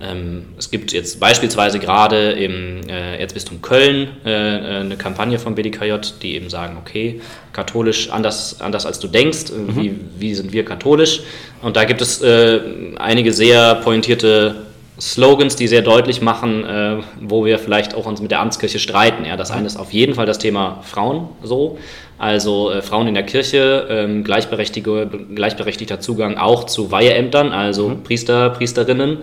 Ähm, 0.00 0.46
es 0.58 0.70
gibt 0.70 0.92
jetzt 0.92 1.20
beispielsweise 1.20 1.78
gerade 1.78 2.32
im 2.32 2.88
äh, 2.88 3.18
Erzbistum 3.18 3.62
Köln 3.62 4.08
äh, 4.24 4.30
eine 4.30 4.96
Kampagne 4.96 5.38
vom 5.38 5.54
BDKJ, 5.54 5.94
die 6.22 6.34
eben 6.34 6.50
sagen, 6.50 6.76
okay, 6.80 7.20
katholisch 7.52 8.10
anders, 8.10 8.60
anders 8.60 8.86
als 8.86 8.98
du 9.00 9.08
denkst, 9.08 9.50
mhm. 9.50 9.76
wie, 9.76 10.00
wie 10.18 10.34
sind 10.34 10.52
wir 10.52 10.64
katholisch? 10.64 11.20
Und 11.62 11.76
da 11.76 11.84
gibt 11.84 12.02
es 12.02 12.22
einige 12.22 13.32
sehr 13.32 13.76
pointierte 13.76 14.64
Slogans, 15.00 15.56
die 15.56 15.66
sehr 15.66 15.82
deutlich 15.82 16.20
machen, 16.20 16.64
äh, 16.64 16.96
wo 17.20 17.44
wir 17.44 17.58
vielleicht 17.58 17.94
auch 17.94 18.06
uns 18.06 18.20
mit 18.20 18.30
der 18.30 18.40
Amtskirche 18.40 18.78
streiten. 18.78 19.24
Ja, 19.24 19.36
das 19.36 19.50
eine 19.50 19.66
ist 19.66 19.76
auf 19.76 19.92
jeden 19.92 20.14
Fall 20.14 20.26
das 20.26 20.38
Thema 20.38 20.82
Frauen 20.84 21.28
so, 21.42 21.78
also 22.18 22.70
äh, 22.70 22.82
Frauen 22.82 23.08
in 23.08 23.14
der 23.14 23.24
Kirche, 23.24 23.86
ähm, 23.90 24.24
gleichberechtigter 24.24 26.00
Zugang 26.00 26.36
auch 26.36 26.64
zu 26.64 26.90
Weiheämtern, 26.90 27.52
also 27.52 27.88
mhm. 27.88 28.02
Priester, 28.02 28.50
Priesterinnen. 28.50 29.18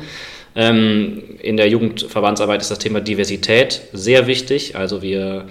Ähm, 0.54 1.24
in 1.42 1.56
der 1.56 1.70
Jugendverbandsarbeit 1.70 2.62
ist 2.62 2.72
das 2.72 2.80
Thema 2.80 3.00
Diversität 3.00 3.82
sehr 3.94 4.28
wichtig. 4.28 4.76
Also 4.76 5.02
wir 5.02 5.46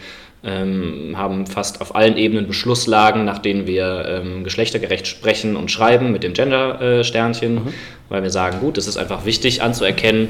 ähm, 0.45 1.15
haben 1.17 1.47
fast 1.47 1.81
auf 1.81 1.95
allen 1.95 2.17
Ebenen 2.17 2.47
Beschlusslagen, 2.47 3.25
nach 3.25 3.39
denen 3.39 3.67
wir 3.67 4.05
ähm, 4.07 4.45
geschlechtergerecht 4.45 5.07
sprechen 5.07 5.57
und 5.57 5.71
schreiben 5.71 6.13
mit 6.13 6.23
dem 6.23 6.35
Gender-Sternchen, 6.35 7.55
mhm. 7.55 7.75
weil 8.11 8.23
wir 8.23 8.31
sagen, 8.31 8.61
gut, 8.61 8.77
es 8.77 8.87
ist 8.87 8.99
einfach 8.99 9.25
wichtig 9.25 9.63
anzuerkennen, 9.63 10.29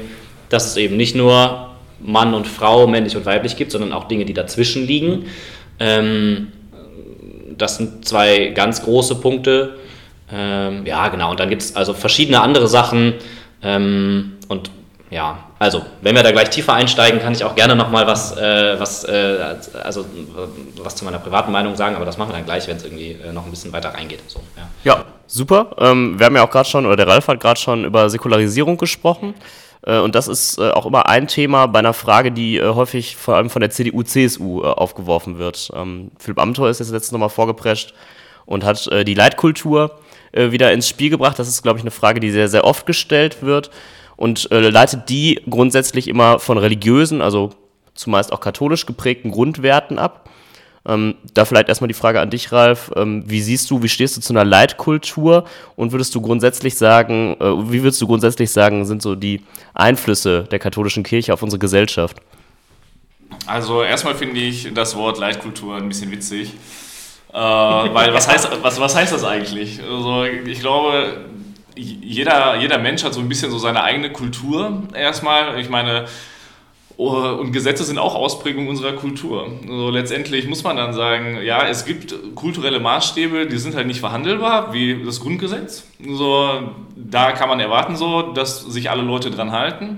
dass 0.49 0.65
es 0.65 0.77
eben 0.77 0.95
nicht 0.95 1.15
nur 1.15 1.71
Mann 1.99 2.33
und 2.33 2.47
Frau, 2.47 2.87
männlich 2.87 3.15
und 3.15 3.25
weiblich 3.25 3.57
gibt, 3.57 3.71
sondern 3.71 3.93
auch 3.93 4.05
Dinge, 4.05 4.25
die 4.25 4.33
dazwischen 4.33 4.85
liegen. 4.85 5.25
Ähm, 5.79 6.47
das 7.57 7.77
sind 7.77 8.07
zwei 8.07 8.47
ganz 8.47 8.83
große 8.83 9.15
Punkte. 9.15 9.77
Ähm, 10.31 10.85
ja, 10.85 11.07
genau, 11.09 11.31
und 11.31 11.39
dann 11.39 11.49
gibt 11.49 11.61
es 11.61 11.75
also 11.75 11.93
verschiedene 11.93 12.41
andere 12.41 12.67
Sachen. 12.67 13.15
Ähm, 13.61 14.37
und 14.47 14.71
ja, 15.09 15.39
also, 15.59 15.83
wenn 16.01 16.15
wir 16.15 16.23
da 16.23 16.31
gleich 16.31 16.49
tiefer 16.49 16.73
einsteigen, 16.73 17.19
kann 17.19 17.33
ich 17.33 17.43
auch 17.43 17.53
gerne 17.53 17.75
nochmal 17.75 18.07
was, 18.07 18.35
äh, 18.37 18.79
was, 18.79 19.03
äh, 19.03 19.37
also, 19.83 20.05
was 20.81 20.95
zu 20.95 21.03
meiner 21.03 21.19
privaten 21.19 21.51
Meinung 21.51 21.75
sagen, 21.75 21.97
aber 21.97 22.05
das 22.05 22.17
machen 22.17 22.29
wir 22.29 22.37
dann 22.37 22.45
gleich, 22.45 22.65
wenn 22.67 22.77
es 22.77 22.85
irgendwie 22.85 23.11
äh, 23.11 23.33
noch 23.33 23.43
ein 23.45 23.51
bisschen 23.51 23.73
weiter 23.73 23.89
reingeht. 23.89 24.21
So, 24.27 24.39
ja. 24.55 24.95
ja 24.95 25.05
super. 25.27 25.75
Ähm, 25.77 26.17
wir 26.17 26.27
haben 26.27 26.35
ja 26.35 26.43
auch 26.43 26.49
gerade 26.49 26.69
schon, 26.69 26.85
oder 26.85 26.95
der 26.95 27.07
Ralf 27.07 27.27
hat 27.27 27.41
gerade 27.41 27.59
schon 27.59 27.83
über 27.83 28.09
Säkularisierung 28.09 28.77
gesprochen. 28.77 29.33
Äh, 29.33 29.70
und 29.99 30.15
das 30.15 30.27
ist 30.27 30.59
äh, 30.59 30.71
auch 30.71 30.85
immer 30.85 31.07
ein 31.07 31.27
Thema 31.27 31.65
bei 31.67 31.79
einer 31.79 31.93
Frage, 31.93 32.31
die 32.31 32.57
äh, 32.57 32.73
häufig 32.73 33.15
vor 33.15 33.35
allem 33.35 33.49
von 33.49 33.61
der 33.61 33.69
CDU, 33.69 34.03
CSU 34.03 34.63
aufgeworfen 34.63 35.37
wird. 35.39 35.71
Ähm, 35.75 36.11
Philipp 36.19 36.39
Amthor 36.39 36.69
ist 36.69 36.79
jetzt 36.79 36.91
letztens 36.91 37.13
nochmal 37.13 37.29
vorgeprescht 37.29 37.93
und 38.45 38.63
hat 38.63 38.89
die 39.07 39.13
Leitkultur 39.13 39.99
wieder 40.33 40.73
ins 40.73 40.89
Spiel 40.89 41.09
gebracht. 41.09 41.37
Das 41.37 41.47
ist, 41.47 41.61
glaube 41.61 41.77
ich, 41.77 41.83
eine 41.83 41.91
Frage, 41.91 42.19
die 42.19 42.31
sehr, 42.31 42.49
sehr 42.49 42.63
oft 42.63 42.85
gestellt 42.85 43.43
wird 43.43 43.69
und 44.21 44.51
äh, 44.51 44.69
leitet 44.69 45.09
die 45.09 45.41
grundsätzlich 45.49 46.07
immer 46.07 46.37
von 46.37 46.59
religiösen, 46.59 47.23
also 47.23 47.49
zumeist 47.95 48.31
auch 48.31 48.39
katholisch 48.39 48.85
geprägten 48.85 49.31
Grundwerten 49.31 49.97
ab. 49.97 50.29
Ähm, 50.83 51.15
da 51.33 51.45
vielleicht 51.45 51.69
erstmal 51.69 51.87
die 51.87 51.93
Frage 51.93 52.19
an 52.19 52.31
dich, 52.31 52.51
Ralf. 52.51 52.91
Ähm, 52.95 53.23
wie 53.27 53.41
siehst 53.41 53.69
du, 53.69 53.83
wie 53.83 53.89
stehst 53.89 54.17
du 54.17 54.21
zu 54.21 54.33
einer 54.33 54.43
Leitkultur 54.43 55.45
und 55.75 55.91
würdest 55.91 56.15
du 56.15 56.21
grundsätzlich 56.21 56.75
sagen, 56.75 57.35
äh, 57.39 57.71
wie 57.71 57.83
würdest 57.83 58.01
du 58.01 58.07
grundsätzlich 58.07 58.51
sagen, 58.51 58.85
sind 58.85 59.01
so 59.01 59.15
die 59.15 59.41
Einflüsse 59.75 60.45
der 60.49 60.57
katholischen 60.57 61.03
Kirche 61.03 61.33
auf 61.33 61.43
unsere 61.43 61.59
Gesellschaft? 61.59 62.17
Also 63.45 63.83
erstmal 63.83 64.15
finde 64.15 64.39
ich 64.39 64.73
das 64.73 64.95
Wort 64.95 65.19
Leitkultur 65.19 65.75
ein 65.75 65.87
bisschen 65.87 66.11
witzig. 66.11 66.53
Äh, 67.31 67.37
weil 67.37 68.13
was 68.13 68.27
heißt, 68.27 68.49
was, 68.61 68.79
was 68.79 68.95
heißt 68.95 69.13
das 69.13 69.23
eigentlich? 69.23 69.81
Also 69.81 70.25
ich 70.25 70.59
glaube, 70.59 71.25
jeder, 71.75 72.57
jeder 72.57 72.77
Mensch 72.77 73.03
hat 73.03 73.13
so 73.13 73.19
ein 73.19 73.29
bisschen 73.29 73.51
so 73.51 73.57
seine 73.57 73.83
eigene 73.83 74.11
Kultur 74.11 74.83
erstmal. 74.93 75.59
Ich 75.59 75.69
meine, 75.69 76.05
und 77.09 77.51
Gesetze 77.51 77.83
sind 77.83 77.97
auch 77.97 78.13
Ausprägung 78.15 78.67
unserer 78.67 78.93
Kultur. 78.93 79.51
Also 79.67 79.89
letztendlich 79.89 80.47
muss 80.47 80.63
man 80.63 80.77
dann 80.77 80.93
sagen, 80.93 81.39
ja, 81.43 81.67
es 81.67 81.85
gibt 81.85 82.13
kulturelle 82.35 82.79
Maßstäbe, 82.79 83.47
die 83.47 83.57
sind 83.57 83.75
halt 83.75 83.87
nicht 83.87 83.99
verhandelbar, 83.99 84.71
wie 84.73 85.03
das 85.03 85.19
Grundgesetz. 85.19 85.83
So, 86.07 86.47
da 86.95 87.31
kann 87.31 87.49
man 87.49 87.59
erwarten, 87.59 87.95
so, 87.95 88.21
dass 88.33 88.61
sich 88.61 88.91
alle 88.91 89.01
Leute 89.01 89.31
dran 89.31 89.51
halten 89.51 89.97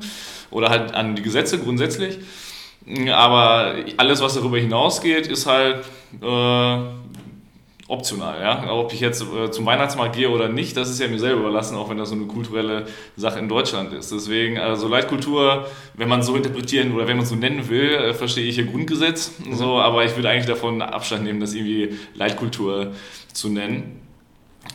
oder 0.49 0.69
halt 0.69 0.93
an 0.93 1.15
die 1.15 1.21
Gesetze 1.21 1.59
grundsätzlich. 1.59 2.19
Aber 3.11 3.75
alles, 3.97 4.21
was 4.21 4.35
darüber 4.35 4.57
hinausgeht, 4.57 5.27
ist 5.27 5.45
halt 5.45 5.83
äh, 6.21 6.77
optional. 7.93 8.41
Ja? 8.41 8.71
Ob 8.71 8.91
ich 8.91 8.99
jetzt 8.99 9.23
äh, 9.23 9.51
zum 9.51 9.65
Weihnachtsmarkt 9.65 10.15
gehe 10.15 10.29
oder 10.29 10.49
nicht, 10.49 10.75
das 10.75 10.89
ist 10.89 10.99
ja 10.99 11.07
mir 11.07 11.19
selber 11.19 11.41
überlassen, 11.41 11.77
auch 11.77 11.89
wenn 11.89 11.97
das 11.97 12.09
so 12.09 12.15
eine 12.15 12.25
kulturelle 12.25 12.87
Sache 13.15 13.39
in 13.39 13.47
Deutschland 13.47 13.93
ist. 13.93 14.11
Deswegen, 14.11 14.57
also 14.57 14.87
Leitkultur, 14.87 15.67
wenn 15.93 16.09
man 16.09 16.23
so 16.23 16.35
interpretieren 16.35 16.93
oder 16.93 17.07
wenn 17.07 17.17
man 17.17 17.25
so 17.25 17.35
nennen 17.35 17.69
will, 17.69 17.91
äh, 17.91 18.13
verstehe 18.13 18.45
ich 18.45 18.55
hier 18.55 18.65
Grundgesetz. 18.65 19.33
Mhm. 19.39 19.53
So, 19.53 19.79
aber 19.79 20.03
ich 20.03 20.15
würde 20.15 20.29
eigentlich 20.29 20.47
davon 20.47 20.81
Abstand 20.81 21.23
nehmen, 21.23 21.39
das 21.39 21.53
irgendwie 21.53 21.97
Leitkultur 22.15 22.91
zu 23.31 23.49
nennen. 23.49 24.01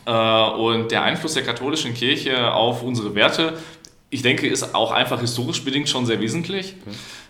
Äh, 0.06 0.10
und 0.12 0.90
der 0.90 1.02
Einfluss 1.02 1.34
der 1.34 1.42
katholischen 1.42 1.94
Kirche 1.94 2.52
auf 2.52 2.82
unsere 2.82 3.14
Werte, 3.14 3.54
ich 4.10 4.22
denke, 4.22 4.46
ist 4.46 4.74
auch 4.74 4.90
einfach 4.90 5.20
historisch 5.20 5.62
bedingt 5.64 5.88
schon 5.88 6.06
sehr 6.06 6.20
wesentlich. 6.20 6.74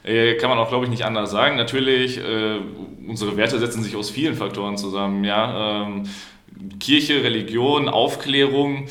Okay. 0.05 0.31
Äh, 0.33 0.37
kann 0.37 0.49
man 0.49 0.59
auch, 0.59 0.69
glaube 0.69 0.85
ich, 0.85 0.91
nicht 0.91 1.05
anders 1.05 1.31
sagen. 1.31 1.57
Natürlich, 1.57 2.19
äh, 2.19 2.59
unsere 3.07 3.37
Werte 3.37 3.59
setzen 3.59 3.83
sich 3.83 3.97
aus 3.97 4.11
vielen 4.11 4.35
Faktoren 4.35 4.77
zusammen. 4.77 5.25
Ja? 5.25 5.87
Ähm, 5.87 6.05
Kirche, 6.79 7.25
Religion, 7.25 7.89
Aufklärung, 7.89 8.87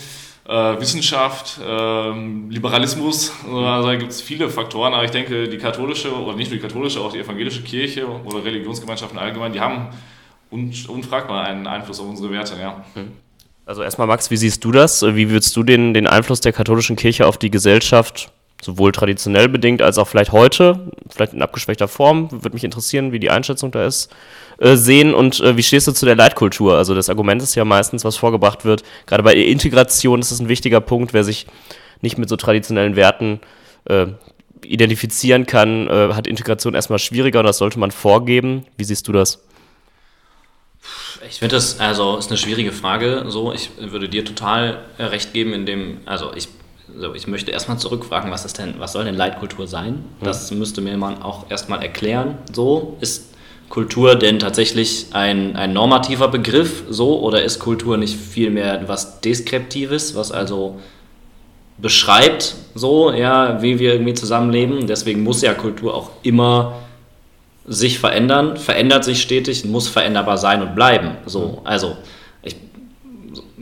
äh, 0.48 0.80
Wissenschaft, 0.80 1.60
ähm, 1.66 2.50
Liberalismus. 2.50 3.32
Also 3.46 3.88
da 3.88 3.96
gibt 3.96 4.12
es 4.12 4.22
viele 4.22 4.50
Faktoren, 4.50 4.94
aber 4.94 5.06
ich 5.06 5.12
denke, 5.12 5.48
die 5.48 5.58
katholische, 5.58 6.14
oder 6.14 6.36
nicht 6.36 6.52
nur 6.52 6.60
die 6.60 6.66
katholische, 6.66 7.00
auch 7.00 7.14
die 7.14 7.20
evangelische 7.20 7.64
Kirche 7.64 8.08
oder 8.08 8.44
Religionsgemeinschaften 8.44 9.18
allgemein, 9.18 9.54
die 9.54 9.60
haben 9.62 9.90
unfragbar 10.50 11.46
einen 11.46 11.68
Einfluss 11.68 12.00
auf 12.00 12.08
unsere 12.08 12.32
Werte. 12.32 12.56
Ja. 12.60 12.86
Hm. 12.94 13.12
Also 13.68 13.84
erstmal, 13.84 14.08
Max, 14.08 14.32
wie 14.32 14.38
siehst 14.38 14.64
du 14.64 14.72
das? 14.72 15.04
Wie 15.04 15.30
würdest 15.30 15.54
du 15.58 15.62
den, 15.62 15.94
den 15.94 16.08
Einfluss 16.08 16.40
der 16.40 16.54
katholischen 16.54 16.96
Kirche 16.96 17.28
auf 17.28 17.38
die 17.38 17.52
Gesellschaft 17.52 18.32
sowohl 18.64 18.94
traditionell 18.94 19.50
bedingt 19.50 19.82
als 19.82 19.98
auch 19.98 20.08
vielleicht 20.08 20.32
heute, 20.32 20.90
vielleicht 21.10 21.34
in 21.34 21.42
abgeschwächter 21.42 21.88
Form, 21.88 22.32
würde 22.32 22.54
mich 22.54 22.64
interessieren, 22.64 23.12
wie 23.12 23.20
die 23.20 23.30
Einschätzung 23.30 23.72
da 23.72 23.86
ist, 23.86 24.10
äh, 24.58 24.76
sehen 24.76 25.14
und 25.14 25.42
äh, 25.42 25.58
wie 25.58 25.64
stehst 25.64 25.86
du 25.86 25.92
zu 25.92 26.06
der 26.06 26.16
Leitkultur? 26.16 26.76
Also 26.76 26.96
das 26.96 27.10
Argument 27.10 27.42
ist 27.44 27.56
ja 27.56 27.66
meistens, 27.66 28.04
was 28.06 28.16
vorgebracht 28.16 28.66
wird, 28.66 28.84
gerade 29.06 29.22
bei 29.22 29.36
Integration 29.36 30.22
ist 30.22 30.32
das 30.32 30.40
ein 30.40 30.50
wichtiger 30.50 30.80
Punkt, 30.82 31.14
wer 31.14 31.24
sich 31.24 31.46
nicht 32.02 32.18
mit 32.18 32.30
so 32.30 32.36
traditionellen 32.36 32.96
Werten 32.96 33.42
äh, 33.86 34.08
identifizieren 34.66 35.46
kann, 35.46 35.88
äh, 35.88 36.14
hat 36.14 36.26
Integration 36.26 36.74
erstmal 36.74 37.00
schwieriger 37.00 37.40
und 37.40 37.46
das 37.46 37.58
sollte 37.58 37.80
man 37.80 37.92
vorgeben. 37.92 38.66
Wie 38.78 38.86
siehst 38.86 39.08
du 39.08 39.12
das? 39.12 39.44
Ich 41.30 41.40
finde 41.40 41.56
das, 41.56 41.80
also 41.80 42.18
ist 42.18 42.30
eine 42.30 42.38
schwierige 42.38 42.72
Frage. 42.72 43.26
So, 43.28 43.54
ich 43.54 43.72
würde 43.80 44.10
dir 44.10 44.24
total 44.26 44.86
äh, 44.98 45.04
recht 45.04 45.34
geben, 45.34 45.54
in 45.54 45.66
dem, 45.66 46.00
also 46.06 46.32
ich 46.36 46.50
so, 46.96 47.14
ich 47.14 47.28
möchte 47.28 47.52
erstmal 47.52 47.78
zurückfragen, 47.78 48.32
was 48.32 48.46
ist 48.46 48.58
denn, 48.58 48.76
was 48.80 48.94
soll 48.94 49.06
denn 49.06 49.16
Leitkultur 49.16 49.68
sein? 49.68 50.06
Das 50.22 50.50
müsste 50.52 50.82
mir 50.82 50.98
man 50.98 51.22
auch 51.22 51.50
erstmal 51.50 51.84
erklären. 51.84 52.38
So, 52.54 52.98
ist 53.02 53.34
Kultur 53.70 54.16
denn 54.16 54.40
tatsächlich 54.40 55.08
ein, 55.12 55.56
ein 55.56 55.74
normativer 55.74 56.30
Begriff 56.30 56.84
so 56.90 57.20
oder 57.20 57.44
ist 57.44 57.60
Kultur 57.60 57.98
nicht 57.98 58.16
vielmehr 58.16 58.88
was 58.88 59.20
Deskriptives, 59.20 60.16
was 60.16 60.32
also 60.32 60.80
beschreibt 61.78 62.56
so, 62.74 63.12
ja, 63.12 63.62
wie 63.62 63.80
wir 63.80 63.94
irgendwie 63.94 64.14
zusammenleben? 64.14 64.88
Deswegen 64.88 65.24
muss 65.24 65.42
ja 65.42 65.54
Kultur 65.54 65.94
auch 65.94 66.12
immer 66.24 66.76
sich 67.68 68.00
verändern, 68.00 68.58
verändert 68.58 69.04
sich 69.04 69.22
stetig, 69.22 69.66
muss 69.66 69.88
veränderbar 69.90 70.38
sein 70.38 70.62
und 70.62 70.74
bleiben. 70.74 71.18
So, 71.26 71.62
also 71.66 71.98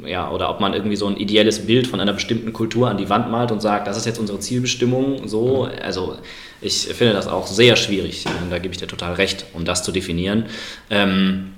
ja, 0.05 0.29
oder 0.31 0.49
ob 0.49 0.59
man 0.59 0.73
irgendwie 0.73 0.95
so 0.95 1.07
ein 1.07 1.17
ideelles 1.17 1.65
Bild 1.65 1.87
von 1.87 1.99
einer 1.99 2.13
bestimmten 2.13 2.53
Kultur 2.53 2.89
an 2.89 2.97
die 2.97 3.09
Wand 3.09 3.31
malt 3.31 3.51
und 3.51 3.61
sagt, 3.61 3.87
das 3.87 3.97
ist 3.97 4.05
jetzt 4.05 4.19
unsere 4.19 4.39
Zielbestimmung, 4.39 5.27
so, 5.27 5.67
also 5.81 6.17
ich 6.61 6.87
finde 6.87 7.13
das 7.13 7.27
auch 7.27 7.47
sehr 7.47 7.75
schwierig, 7.75 8.25
da 8.49 8.59
gebe 8.59 8.73
ich 8.73 8.79
dir 8.79 8.87
total 8.87 9.13
recht, 9.13 9.45
um 9.53 9.65
das 9.65 9.83
zu 9.83 9.91
definieren. 9.91 10.45
Ähm, 10.89 11.53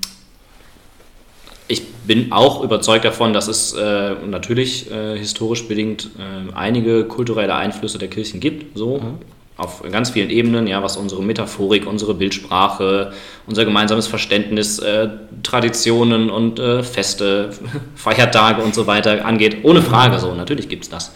ich 1.67 1.85
bin 2.07 2.31
auch 2.31 2.63
überzeugt 2.63 3.03
davon, 3.03 3.33
dass 3.33 3.47
es 3.47 3.73
äh, 3.73 4.15
natürlich 4.25 4.89
äh, 4.89 5.17
historisch 5.17 5.67
bedingt 5.67 6.11
äh, 6.17 6.53
einige 6.53 7.03
kulturelle 7.05 7.55
Einflüsse 7.55 7.97
der 7.97 8.07
Kirchen 8.07 8.39
gibt, 8.39 8.77
so. 8.77 8.99
Mhm 8.99 9.36
auf 9.57 9.81
ganz 9.91 10.11
vielen 10.11 10.29
Ebenen, 10.29 10.67
ja, 10.67 10.83
was 10.83 10.97
unsere 10.97 11.23
Metaphorik, 11.23 11.87
unsere 11.87 12.13
Bildsprache, 12.13 13.11
unser 13.47 13.65
gemeinsames 13.65 14.05
Verständnis, 14.05 14.77
äh, 14.79 15.09
Traditionen 15.41 16.29
und 16.29 16.59
äh, 16.59 16.83
Feste, 16.83 17.49
Feiertage 17.95 18.61
und 18.61 18.75
so 18.75 18.85
weiter 18.85 19.25
angeht. 19.25 19.57
Ohne 19.63 19.81
Frage 19.81 20.19
so, 20.19 20.33
natürlich 20.35 20.69
gibt 20.69 20.83
es 20.83 20.89
das. 20.89 21.11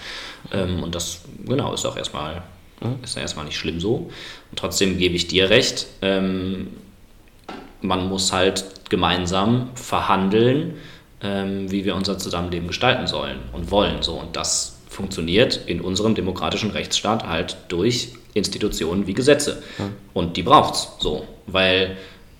Ähm, 0.51 0.81
und 0.81 0.95
das, 0.95 1.21
genau, 1.45 1.73
ist 1.73 1.85
auch 1.85 1.95
erstmal, 1.95 2.41
mhm. 2.81 2.95
ist 3.03 3.15
erstmal 3.15 3.45
nicht 3.45 3.57
schlimm 3.57 3.79
so. 3.79 4.09
Und 4.49 4.57
trotzdem 4.57 4.97
gebe 4.97 5.15
ich 5.15 5.27
dir 5.27 5.51
recht, 5.51 5.85
ähm, 6.01 6.67
man 7.81 8.09
muss 8.09 8.33
halt 8.33 8.89
gemeinsam 8.89 9.69
verhandeln, 9.75 10.75
ähm, 11.21 11.71
wie 11.71 11.85
wir 11.85 11.95
unser 11.95 12.17
Zusammenleben 12.17 12.67
gestalten 12.67 13.05
sollen 13.05 13.37
und 13.53 13.69
wollen. 13.69 14.01
So. 14.01 14.13
Und 14.13 14.35
das 14.35 14.79
funktioniert 14.89 15.59
in 15.67 15.79
unserem 15.79 16.15
demokratischen 16.15 16.71
Rechtsstaat 16.71 17.25
halt 17.27 17.55
durch 17.69 18.13
Institutionen 18.33 19.07
wie 19.07 19.13
Gesetze. 19.13 19.61
Ja. 19.77 19.89
Und 20.13 20.37
die 20.37 20.43
braucht 20.43 20.75
es 20.75 20.89
so, 20.99 21.25
weil 21.47 21.97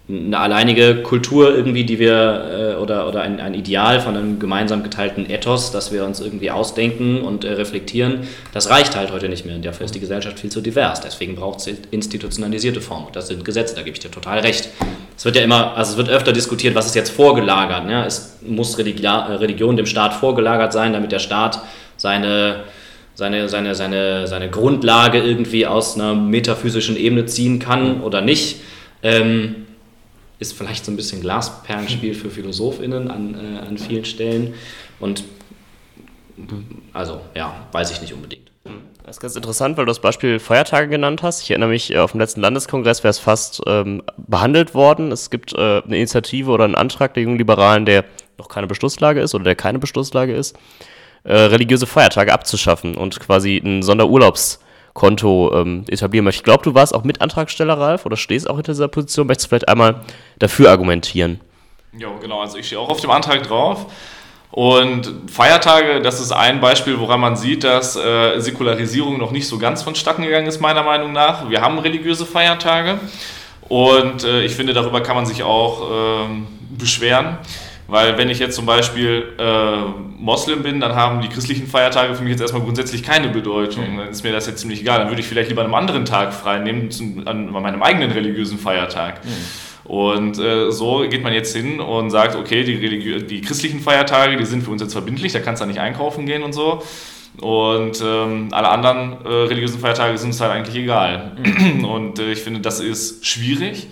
eine 0.09 0.39
alleinige 0.39 1.03
Kultur 1.03 1.55
irgendwie, 1.55 1.85
die 1.85 1.99
wir, 1.99 2.75
äh, 2.77 2.81
oder, 2.81 3.07
oder 3.07 3.21
ein, 3.21 3.39
ein 3.39 3.53
Ideal 3.53 4.01
von 4.01 4.17
einem 4.17 4.39
gemeinsam 4.39 4.83
geteilten 4.83 5.29
Ethos, 5.29 5.71
das 5.71 5.91
wir 5.91 6.03
uns 6.05 6.19
irgendwie 6.19 6.51
ausdenken 6.51 7.21
und 7.21 7.45
äh, 7.45 7.53
reflektieren, 7.53 8.27
das 8.51 8.69
reicht 8.69 8.95
halt 8.95 9.11
heute 9.11 9.29
nicht 9.29 9.45
mehr. 9.45 9.55
Und 9.55 9.63
dafür 9.63 9.85
ist 9.85 9.95
die 9.95 9.99
Gesellschaft 9.99 10.39
viel 10.39 10.49
zu 10.49 10.61
divers. 10.61 11.01
Deswegen 11.01 11.35
braucht 11.35 11.59
es 11.59 11.67
institutionalisierte 11.91 12.81
Formen. 12.81 13.07
Das 13.13 13.27
sind 13.27 13.45
Gesetze, 13.45 13.75
da 13.75 13.83
gebe 13.83 13.95
ich 13.95 13.99
dir 13.99 14.11
total 14.11 14.39
recht. 14.39 14.69
Es 15.15 15.23
wird 15.23 15.35
ja 15.35 15.43
immer, 15.43 15.77
also 15.77 15.91
es 15.91 15.97
wird 15.97 16.09
öfter 16.09 16.33
diskutiert, 16.33 16.75
was 16.75 16.87
ist 16.87 16.95
jetzt 16.95 17.11
vorgelagert. 17.11 17.89
Ja? 17.89 18.05
Es 18.05 18.39
muss 18.41 18.77
Religion 18.77 19.77
dem 19.77 19.85
Staat 19.85 20.13
vorgelagert 20.13 20.73
sein, 20.73 20.93
damit 20.93 21.11
der 21.11 21.19
Staat 21.19 21.61
seine 21.95 22.63
seine, 23.13 23.49
seine, 23.49 23.75
seine, 23.75 24.27
seine 24.27 24.49
Grundlage 24.49 25.19
irgendwie 25.19 25.67
aus 25.67 25.95
einer 25.95 26.15
metaphysischen 26.15 26.97
Ebene 26.97 27.25
ziehen 27.25 27.59
kann 27.59 28.01
oder 28.01 28.21
nicht. 28.21 28.61
Ähm, 29.03 29.67
ist 30.39 30.53
vielleicht 30.53 30.85
so 30.85 30.91
ein 30.91 30.95
bisschen 30.95 31.21
Glasperlenspiel 31.21 32.15
für 32.15 32.29
PhilosophInnen 32.29 33.11
an, 33.11 33.35
äh, 33.35 33.59
an 33.67 33.77
vielen 33.77 34.05
Stellen. 34.05 34.55
Und 34.99 35.23
also, 36.93 37.21
ja, 37.35 37.53
weiß 37.71 37.91
ich 37.91 38.01
nicht 38.01 38.13
unbedingt. 38.13 38.51
Das 39.03 39.17
ist 39.17 39.21
ganz 39.21 39.35
interessant, 39.35 39.77
weil 39.77 39.85
du 39.85 39.89
das 39.89 39.99
Beispiel 39.99 40.39
Feiertage 40.39 40.87
genannt 40.87 41.23
hast. 41.23 41.41
Ich 41.41 41.51
erinnere 41.51 41.69
mich, 41.69 41.91
äh, 41.91 41.97
auf 41.97 42.11
dem 42.11 42.19
letzten 42.19 42.41
Landeskongress 42.41 43.03
wäre 43.03 43.09
es 43.09 43.19
fast 43.19 43.61
ähm, 43.65 44.03
behandelt 44.17 44.73
worden. 44.73 45.11
Es 45.11 45.29
gibt 45.29 45.53
äh, 45.53 45.81
eine 45.83 45.97
Initiative 45.97 46.49
oder 46.51 46.65
einen 46.65 46.75
Antrag 46.75 47.13
der 47.13 47.23
Jungen 47.23 47.37
Liberalen, 47.37 47.85
der 47.85 48.05
noch 48.37 48.47
keine 48.47 48.67
Beschlusslage 48.67 49.21
ist 49.21 49.35
oder 49.35 49.43
der 49.43 49.55
keine 49.55 49.79
Beschlusslage 49.79 50.33
ist, 50.33 50.57
äh, 51.23 51.33
religiöse 51.33 51.87
Feiertage 51.87 52.33
abzuschaffen 52.33 52.95
und 52.95 53.19
quasi 53.19 53.57
ein 53.57 53.83
Sonderurlaubskonto 53.83 55.53
ähm, 55.55 55.85
etablieren 55.87 56.25
möchte. 56.25 56.39
Ich 56.39 56.43
glaube, 56.43 56.63
du 56.63 56.73
warst 56.73 56.95
auch 56.95 57.03
Mitantragsteller, 57.03 57.77
Ralf, 57.77 58.05
oder 58.05 58.17
stehst 58.17 58.49
auch 58.49 58.55
hinter 58.55 58.73
dieser 58.73 58.87
Position. 58.87 59.27
Möchtest 59.27 59.45
du 59.45 59.49
vielleicht 59.49 59.69
einmal 59.69 60.01
dafür 60.39 60.71
argumentieren? 60.71 61.39
Ja, 61.97 62.09
genau. 62.21 62.41
Also 62.41 62.57
ich 62.57 62.67
stehe 62.67 62.79
auch 62.79 62.89
auf 62.89 63.01
dem 63.01 63.11
Antrag 63.11 63.43
drauf. 63.43 63.85
Und 64.51 65.13
Feiertage, 65.31 66.01
das 66.01 66.19
ist 66.19 66.33
ein 66.33 66.59
Beispiel, 66.59 66.99
woran 66.99 67.21
man 67.21 67.37
sieht, 67.37 67.63
dass 67.63 67.95
äh, 67.95 68.37
Säkularisierung 68.39 69.17
noch 69.17 69.31
nicht 69.31 69.47
so 69.47 69.57
ganz 69.57 69.81
vonstatten 69.81 70.23
gegangen 70.23 70.47
ist, 70.47 70.59
meiner 70.59 70.83
Meinung 70.83 71.13
nach. 71.13 71.49
Wir 71.49 71.61
haben 71.61 71.79
religiöse 71.79 72.25
Feiertage 72.25 72.99
und 73.69 74.25
äh, 74.25 74.43
ich 74.43 74.53
finde, 74.53 74.73
darüber 74.73 75.01
kann 75.01 75.15
man 75.15 75.25
sich 75.25 75.43
auch 75.43 75.89
äh, 75.89 76.25
beschweren. 76.77 77.37
Weil 77.91 78.17
wenn 78.17 78.29
ich 78.29 78.39
jetzt 78.39 78.55
zum 78.55 78.65
Beispiel 78.65 79.33
äh, 79.37 79.81
Moslem 80.17 80.63
bin, 80.63 80.79
dann 80.79 80.95
haben 80.95 81.19
die 81.19 81.27
christlichen 81.27 81.67
Feiertage 81.67 82.15
für 82.15 82.23
mich 82.23 82.31
jetzt 82.31 82.39
erstmal 82.39 82.61
grundsätzlich 82.61 83.03
keine 83.03 83.27
Bedeutung. 83.27 83.97
Dann 83.97 84.07
ist 84.07 84.23
mir 84.23 84.31
das 84.31 84.47
jetzt 84.47 84.61
ziemlich 84.61 84.79
egal. 84.79 84.99
Dann 84.99 85.09
würde 85.09 85.19
ich 85.19 85.27
vielleicht 85.27 85.49
lieber 85.49 85.59
an 85.59 85.65
einem 85.65 85.75
anderen 85.75 86.05
Tag 86.05 86.33
frei 86.33 86.59
nehmen, 86.59 86.89
zum, 86.89 87.27
an 87.27 87.51
meinem 87.51 87.83
eigenen 87.83 88.11
religiösen 88.11 88.57
Feiertag. 88.57 89.25
Mhm. 89.25 89.91
Und 89.91 90.39
äh, 90.39 90.71
so 90.71 91.05
geht 91.09 91.21
man 91.21 91.33
jetzt 91.33 91.53
hin 91.53 91.81
und 91.81 92.11
sagt, 92.11 92.37
okay, 92.37 92.63
die, 92.63 93.25
die, 93.25 93.41
christlichen 93.41 93.81
Feiertage, 93.81 94.37
die 94.37 94.45
sind 94.45 94.63
für 94.63 94.71
uns 94.71 94.81
jetzt 94.81 94.93
verbindlich, 94.93 95.33
da 95.33 95.39
kannst 95.39 95.61
du 95.61 95.65
nicht 95.65 95.79
einkaufen 95.81 96.25
gehen 96.25 96.43
und 96.43 96.53
so. 96.53 96.81
Und 97.41 98.01
ähm, 98.01 98.47
alle 98.51 98.69
anderen 98.69 99.17
äh, 99.25 99.27
religiösen 99.27 99.81
Feiertage 99.81 100.17
sind 100.17 100.29
uns 100.29 100.39
halt 100.39 100.53
eigentlich 100.53 100.77
egal. 100.77 101.33
Mhm. 101.43 101.83
Und 101.83 102.19
äh, 102.19 102.31
ich 102.31 102.39
finde, 102.39 102.61
das 102.61 102.79
ist 102.79 103.25
schwierig. 103.25 103.87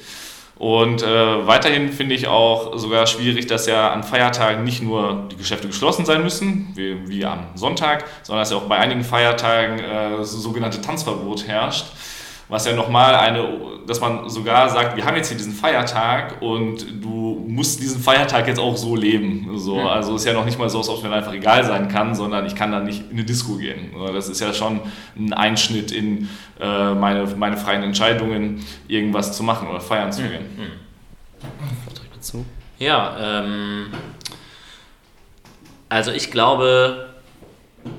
Und 0.59 1.01
äh, 1.01 1.47
weiterhin 1.47 1.93
finde 1.93 2.15
ich 2.15 2.27
auch 2.27 2.77
sogar 2.77 3.07
schwierig, 3.07 3.47
dass 3.47 3.65
ja 3.65 3.91
an 3.91 4.03
Feiertagen 4.03 4.65
nicht 4.65 4.83
nur 4.83 5.29
die 5.31 5.37
Geschäfte 5.37 5.67
geschlossen 5.67 6.05
sein 6.05 6.21
müssen, 6.21 6.73
wie, 6.75 7.07
wie 7.07 7.25
am 7.25 7.45
Sonntag, 7.55 8.03
sondern 8.23 8.41
dass 8.41 8.51
ja 8.51 8.57
auch 8.57 8.63
bei 8.63 8.77
einigen 8.77 9.05
Feiertagen 9.05 9.79
äh, 9.79 10.23
so 10.25 10.37
sogenannte 10.37 10.81
Tanzverbot 10.81 11.47
herrscht 11.47 11.85
was 12.49 12.65
ja 12.65 12.73
nochmal 12.73 13.15
eine, 13.15 13.47
dass 13.85 14.01
man 14.01 14.27
sogar 14.27 14.69
sagt, 14.69 14.97
wir 14.97 15.05
haben 15.05 15.15
jetzt 15.15 15.29
hier 15.29 15.37
diesen 15.37 15.53
Feiertag 15.53 16.41
und 16.41 17.03
du 17.03 17.45
musst 17.47 17.79
diesen 17.79 18.01
Feiertag 18.01 18.47
jetzt 18.47 18.59
auch 18.59 18.75
so 18.75 18.95
leben. 18.95 19.57
So, 19.57 19.77
ja. 19.77 19.89
Also 19.89 20.15
ist 20.15 20.25
ja 20.25 20.33
noch 20.33 20.45
nicht 20.45 20.57
mal 20.57 20.67
so, 20.67 20.79
als 20.79 20.89
ob 20.89 20.97
es 20.97 21.03
mir 21.03 21.11
einfach 21.11 21.33
egal 21.33 21.63
sein 21.63 21.87
kann, 21.87 22.15
sondern 22.15 22.47
ich 22.47 22.55
kann 22.55 22.71
dann 22.71 22.85
nicht 22.85 23.03
in 23.11 23.17
eine 23.17 23.23
Disco 23.23 23.55
gehen. 23.55 23.91
Das 24.13 24.27
ist 24.29 24.41
ja 24.41 24.51
schon 24.51 24.81
ein 25.15 25.31
Einschnitt 25.31 25.91
in 25.91 26.27
äh, 26.59 26.93
meine, 26.95 27.27
meine 27.37 27.55
freien 27.55 27.83
Entscheidungen, 27.83 28.65
irgendwas 28.87 29.37
zu 29.37 29.43
machen 29.43 29.67
oder 29.67 29.79
feiern 29.79 30.11
zu 30.11 30.23
gehen. 30.23 30.45
Mhm. 30.57 30.89
Ja, 32.79 33.15
ähm, 33.21 33.87
also 35.87 36.11
ich 36.11 36.31
glaube, 36.31 37.09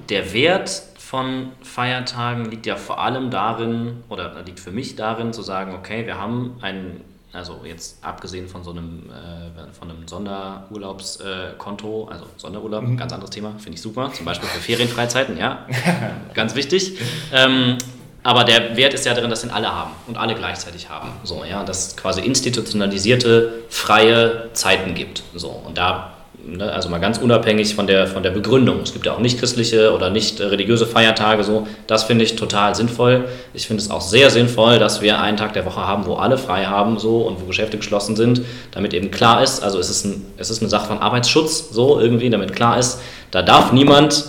der 0.09 0.33
Wert 0.33 0.90
von 1.11 1.51
Feiertagen 1.63 2.49
liegt 2.53 2.67
ja 2.67 2.77
vor 2.77 3.01
allem 3.01 3.33
darin, 3.33 4.05
oder 4.09 4.33
liegt 4.47 4.61
für 4.61 4.71
mich 4.71 4.95
darin, 4.95 5.33
zu 5.33 5.43
sagen, 5.43 5.75
okay, 5.75 6.07
wir 6.07 6.21
haben 6.21 6.55
ein, 6.61 7.01
also 7.33 7.63
jetzt 7.65 8.05
abgesehen 8.05 8.47
von 8.47 8.63
so 8.63 8.71
einem, 8.71 9.11
äh, 9.11 9.73
von 9.73 9.91
einem 9.91 10.07
Sonderurlaubskonto, 10.07 12.09
also 12.09 12.27
Sonderurlaub, 12.37 12.85
mhm. 12.85 12.97
ganz 12.97 13.13
anderes 13.13 13.31
Thema, 13.31 13.55
finde 13.59 13.75
ich 13.75 13.83
super, 13.83 14.13
zum 14.13 14.25
Beispiel 14.25 14.49
für 14.49 14.61
Ferienfreizeiten, 14.61 15.37
ja, 15.37 15.67
ganz 16.35 16.55
wichtig. 16.55 17.01
Ähm, 17.33 17.79
aber 18.23 18.45
der 18.45 18.77
Wert 18.77 18.95
ist 18.95 19.05
ja 19.05 19.13
darin, 19.13 19.31
dass 19.31 19.41
den 19.41 19.51
alle 19.51 19.75
haben 19.75 19.91
und 20.07 20.17
alle 20.17 20.37
gleichzeitig 20.37 20.91
haben. 20.91 21.09
So, 21.25 21.43
ja, 21.43 21.65
dass 21.65 21.89
es 21.89 21.97
quasi 21.97 22.21
institutionalisierte, 22.21 23.65
freie 23.69 24.51
Zeiten 24.53 24.95
gibt. 24.95 25.25
So, 25.35 25.51
und 25.51 25.77
da 25.77 26.20
Ne, 26.47 26.73
also 26.73 26.89
mal 26.89 26.99
ganz 26.99 27.19
unabhängig 27.19 27.75
von 27.75 27.87
der, 27.87 28.07
von 28.07 28.23
der 28.23 28.31
Begründung. 28.31 28.81
Es 28.81 28.93
gibt 28.93 29.05
ja 29.05 29.13
auch 29.13 29.19
nicht 29.19 29.39
christliche 29.39 29.93
oder 29.93 30.11
nicht 30.11 30.41
religiöse 30.41 30.87
Feiertage 30.87 31.45
so. 31.45 31.67
Das 31.87 32.05
finde 32.05 32.25
ich 32.25 32.37
total 32.37 32.75
sinnvoll. 32.75 33.27
Ich 33.53 33.67
finde 33.67 33.83
es 33.83 33.91
auch 33.91 34.01
sehr 34.01 34.31
sinnvoll, 34.31 34.79
dass 34.79 35.03
wir 35.03 35.21
einen 35.21 35.37
Tag 35.37 35.53
der 35.53 35.67
Woche 35.67 35.87
haben, 35.87 36.07
wo 36.07 36.15
alle 36.15 36.39
frei 36.39 36.65
haben 36.65 36.99
so 36.99 37.19
und 37.19 37.41
wo 37.41 37.47
Geschäfte 37.47 37.77
geschlossen 37.77 38.17
sind, 38.17 38.43
damit 38.73 38.95
eben 38.95 39.11
klar 39.11 39.43
ist, 39.43 39.63
also 39.63 39.79
es 39.79 39.91
ist, 39.91 40.05
ein, 40.05 40.25
es 40.39 40.51
ist 40.51 40.61
eine 40.61 40.71
Sache 40.71 40.87
von 40.87 40.99
Arbeitsschutz 40.99 41.71
so 41.71 42.01
irgendwie, 42.01 42.31
damit 42.31 42.55
klar 42.55 42.79
ist, 42.79 43.01
da 43.31 43.43
darf 43.43 43.73
niemand 43.73 44.25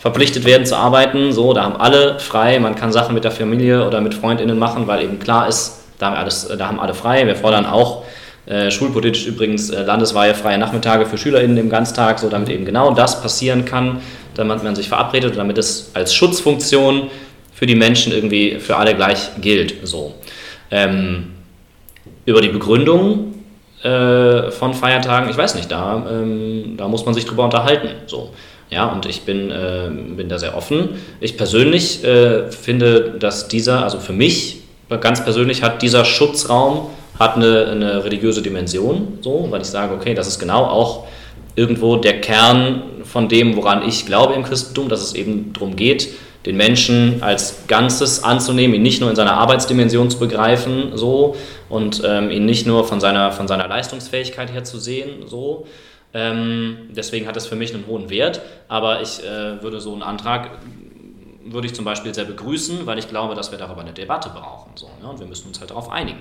verpflichtet 0.00 0.44
werden 0.44 0.66
zu 0.66 0.76
arbeiten, 0.76 1.32
so, 1.32 1.54
da 1.54 1.64
haben 1.64 1.76
alle 1.76 2.20
frei, 2.20 2.58
man 2.58 2.74
kann 2.74 2.92
Sachen 2.92 3.14
mit 3.14 3.24
der 3.24 3.30
Familie 3.30 3.86
oder 3.86 4.00
mit 4.00 4.14
FreundInnen 4.14 4.58
machen, 4.58 4.86
weil 4.86 5.02
eben 5.02 5.18
klar 5.18 5.48
ist, 5.48 5.80
da 5.98 6.06
haben, 6.06 6.16
alles, 6.16 6.48
da 6.58 6.66
haben 6.66 6.80
alle 6.80 6.94
frei. 6.94 7.26
Wir 7.26 7.36
fordern 7.36 7.66
auch 7.66 8.04
äh, 8.46 8.70
schulpolitisch 8.70 9.26
übrigens 9.26 9.70
äh, 9.70 9.82
landesweite 9.82 10.34
freie 10.34 10.58
Nachmittage 10.58 11.06
für 11.06 11.16
SchülerInnen 11.16 11.56
im 11.56 11.70
Ganztag, 11.70 12.18
so 12.18 12.28
damit 12.28 12.50
eben 12.50 12.64
genau 12.64 12.92
das 12.92 13.22
passieren 13.22 13.64
kann, 13.64 14.00
damit 14.34 14.62
man 14.62 14.76
sich 14.76 14.88
verabredet 14.88 15.36
damit 15.36 15.56
es 15.58 15.90
als 15.94 16.14
Schutzfunktion 16.14 17.10
für 17.52 17.66
die 17.66 17.74
Menschen 17.74 18.12
irgendwie 18.12 18.58
für 18.58 18.76
alle 18.76 18.94
gleich 18.94 19.30
gilt. 19.40 19.74
So. 19.84 20.14
Ähm, 20.70 21.28
über 22.26 22.40
die 22.40 22.48
Begründung 22.48 23.34
äh, 23.82 24.50
von 24.50 24.74
Feiertagen, 24.74 25.30
ich 25.30 25.36
weiß 25.36 25.54
nicht, 25.54 25.70
da, 25.70 26.04
ähm, 26.10 26.74
da 26.76 26.88
muss 26.88 27.04
man 27.06 27.14
sich 27.14 27.24
drüber 27.24 27.44
unterhalten. 27.44 27.88
So. 28.06 28.30
Ja, 28.70 28.86
und 28.86 29.06
ich 29.06 29.22
bin, 29.22 29.50
äh, 29.50 29.88
bin 30.16 30.28
da 30.28 30.38
sehr 30.38 30.56
offen. 30.56 30.90
Ich 31.20 31.36
persönlich 31.36 32.02
äh, 32.04 32.50
finde, 32.50 33.14
dass 33.18 33.48
dieser, 33.48 33.84
also 33.84 34.00
für 34.00 34.12
mich 34.12 34.62
ganz 35.00 35.24
persönlich 35.24 35.62
hat 35.62 35.82
dieser 35.82 36.04
Schutzraum 36.04 36.90
hat 37.18 37.36
eine, 37.36 37.66
eine 37.66 38.04
religiöse 38.04 38.42
Dimension, 38.42 39.18
so, 39.20 39.46
weil 39.50 39.60
ich 39.60 39.68
sage, 39.68 39.94
okay, 39.94 40.14
das 40.14 40.26
ist 40.26 40.38
genau 40.38 40.64
auch 40.64 41.06
irgendwo 41.54 41.96
der 41.96 42.20
Kern 42.20 42.82
von 43.04 43.28
dem, 43.28 43.56
woran 43.56 43.86
ich 43.86 44.06
glaube 44.06 44.34
im 44.34 44.42
Christentum, 44.42 44.88
dass 44.88 45.02
es 45.02 45.14
eben 45.14 45.52
darum 45.52 45.76
geht, 45.76 46.08
den 46.46 46.56
Menschen 46.56 47.22
als 47.22 47.66
Ganzes 47.68 48.22
anzunehmen, 48.22 48.74
ihn 48.74 48.82
nicht 48.82 49.00
nur 49.00 49.08
in 49.08 49.16
seiner 49.16 49.34
Arbeitsdimension 49.34 50.10
zu 50.10 50.18
begreifen, 50.18 50.92
so 50.94 51.36
und 51.68 52.02
ähm, 52.04 52.30
ihn 52.30 52.44
nicht 52.44 52.66
nur 52.66 52.84
von 52.84 53.00
seiner, 53.00 53.32
von 53.32 53.48
seiner 53.48 53.68
Leistungsfähigkeit 53.68 54.52
her 54.52 54.64
zu 54.64 54.78
sehen, 54.78 55.26
so. 55.26 55.66
Ähm, 56.12 56.90
deswegen 56.90 57.26
hat 57.26 57.36
es 57.36 57.46
für 57.46 57.56
mich 57.56 57.74
einen 57.74 57.86
hohen 57.88 58.08
Wert, 58.08 58.40
aber 58.68 59.00
ich 59.00 59.24
äh, 59.24 59.62
würde 59.62 59.80
so 59.80 59.92
einen 59.92 60.02
Antrag 60.02 60.50
würde 61.44 61.66
ich 61.66 61.74
zum 61.74 61.84
Beispiel 61.84 62.14
sehr 62.14 62.24
begrüßen, 62.24 62.86
weil 62.86 62.98
ich 62.98 63.08
glaube, 63.08 63.34
dass 63.34 63.50
wir 63.50 63.58
darüber 63.58 63.82
eine 63.82 63.92
Debatte 63.92 64.30
brauchen. 64.30 64.70
So, 64.76 64.88
ja, 65.02 65.08
und 65.08 65.20
wir 65.20 65.26
müssen 65.26 65.48
uns 65.48 65.60
halt 65.60 65.70
darauf 65.70 65.90
einigen. 65.90 66.20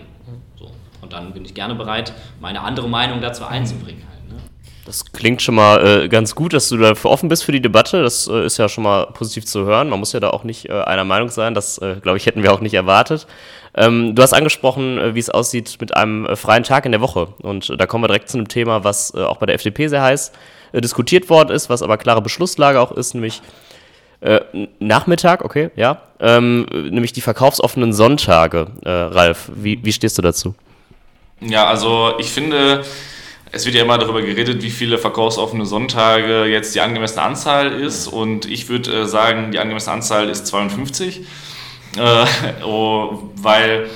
Und 1.04 1.12
dann 1.12 1.34
bin 1.34 1.44
ich 1.44 1.54
gerne 1.54 1.76
bereit, 1.76 2.14
meine 2.40 2.62
andere 2.62 2.88
Meinung 2.88 3.20
dazu 3.20 3.44
einzubringen. 3.44 4.04
Halt, 4.10 4.30
ne? 4.30 4.42
Das 4.86 5.12
klingt 5.12 5.42
schon 5.42 5.56
mal 5.56 5.86
äh, 5.86 6.08
ganz 6.08 6.34
gut, 6.34 6.54
dass 6.54 6.70
du 6.70 6.78
dafür 6.78 7.12
offen 7.12 7.28
bist 7.28 7.44
für 7.44 7.52
die 7.52 7.62
Debatte. 7.62 8.02
Das 8.02 8.28
äh, 8.28 8.46
ist 8.46 8.58
ja 8.58 8.70
schon 8.70 8.86
mal 8.86 9.08
positiv 9.08 9.46
zu 9.46 9.66
hören. 9.66 9.90
Man 9.90 10.00
muss 10.00 10.14
ja 10.14 10.22
da 10.22 10.30
auch 10.30 10.46
nicht 10.46 10.70
äh, 10.70 10.82
einer 10.82 11.04
Meinung 11.04 11.28
sein. 11.28 11.54
Das, 11.54 11.78
äh, 11.80 11.98
glaube 12.02 12.18
ich, 12.18 12.26
hätten 12.26 12.42
wir 12.42 12.54
auch 12.54 12.62
nicht 12.62 12.74
erwartet. 12.74 13.28
Ähm, 13.76 14.16
du 14.16 14.24
hast 14.24 14.32
angesprochen, 14.32 14.98
äh, 14.98 15.14
wie 15.14 15.20
es 15.20 15.30
aussieht 15.30 15.76
mit 15.82 15.96
einem 15.98 16.26
äh, 16.26 16.38
freien 16.38 16.64
Tag 16.64 16.86
in 16.86 16.94
der 16.94 17.02
Woche. 17.02 17.28
Und 17.42 17.74
da 17.78 17.86
kommen 17.86 18.06
wir 18.06 18.08
direkt 18.08 18.30
zu 18.30 18.38
einem 18.38 18.48
Thema, 18.48 18.86
was 18.86 19.14
auch 19.14 19.38
bei 19.38 19.46
der 19.46 19.56
FDP 19.56 19.90
sehr 19.90 20.02
heiß 20.02 20.32
diskutiert 20.76 21.30
worden 21.30 21.52
ist, 21.52 21.70
was 21.70 21.84
aber 21.84 21.98
klare 21.98 22.22
Beschlusslage 22.22 22.80
auch 22.80 22.92
ist, 22.92 23.14
nämlich 23.14 23.44
Nachmittag, 24.80 25.44
okay, 25.44 25.70
ja. 25.76 26.02
Ähm, 26.22 26.66
nämlich 26.72 27.12
die 27.12 27.20
verkaufsoffenen 27.20 27.92
Sonntage. 27.92 28.68
Äh, 28.86 28.90
Ralf, 28.90 29.52
wie, 29.54 29.84
wie 29.84 29.92
stehst 29.92 30.18
du 30.18 30.22
dazu? 30.22 30.56
Ja, 31.46 31.68
also 31.68 32.14
ich 32.20 32.32
finde, 32.32 32.84
es 33.52 33.66
wird 33.66 33.76
ja 33.76 33.84
immer 33.84 33.98
darüber 33.98 34.22
geredet, 34.22 34.64
wie 34.64 34.70
viele 34.70 34.98
verkaufsoffene 34.98 35.66
Sonntage 35.66 36.46
jetzt 36.46 36.74
die 36.76 36.82
angemessene 36.82 37.22
Anzahl 37.22 37.72
ist. 37.72 38.08
Und 38.08 38.46
ich 38.46 38.70
würde 38.70 39.02
äh, 39.02 39.06
sagen, 39.06 39.52
die 39.52 39.60
angemessene 39.60 39.96
Anzahl 39.96 40.30
ist 40.30 40.48
52. 40.48 41.22
Äh, 41.98 42.26
oh, 42.66 43.30
weil 43.36 43.90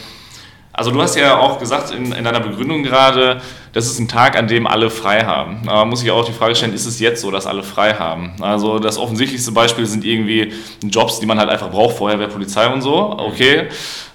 also 0.78 0.92
du 0.92 1.02
hast 1.02 1.16
ja 1.16 1.40
auch 1.40 1.58
gesagt 1.58 1.90
in, 1.90 2.12
in 2.12 2.24
deiner 2.24 2.40
Begründung 2.40 2.84
gerade, 2.84 3.42
das 3.78 3.86
ist 3.86 4.00
ein 4.00 4.08
Tag, 4.08 4.36
an 4.36 4.48
dem 4.48 4.66
alle 4.66 4.90
frei 4.90 5.24
haben. 5.24 5.62
Aber 5.68 5.82
man 5.82 5.90
muss 5.90 6.00
sich 6.00 6.10
auch 6.10 6.26
die 6.26 6.32
Frage 6.32 6.56
stellen, 6.56 6.74
ist 6.74 6.88
es 6.88 7.00
jetzt 7.00 7.22
so, 7.22 7.30
dass 7.30 7.46
alle 7.46 7.62
frei 7.62 7.94
haben? 7.94 8.32
Also 8.42 8.80
das 8.80 8.98
offensichtlichste 8.98 9.52
Beispiel 9.52 9.86
sind 9.86 10.04
irgendwie 10.04 10.52
Jobs, 10.82 11.20
die 11.20 11.28
man 11.28 11.38
halt 11.38 11.52
einfach 11.52 11.70
braucht, 11.70 11.96
Feuerwehr, 11.96 12.28
Polizei 12.28 12.68
und 12.74 12.82
so. 12.82 12.96
Okay, 12.96 13.68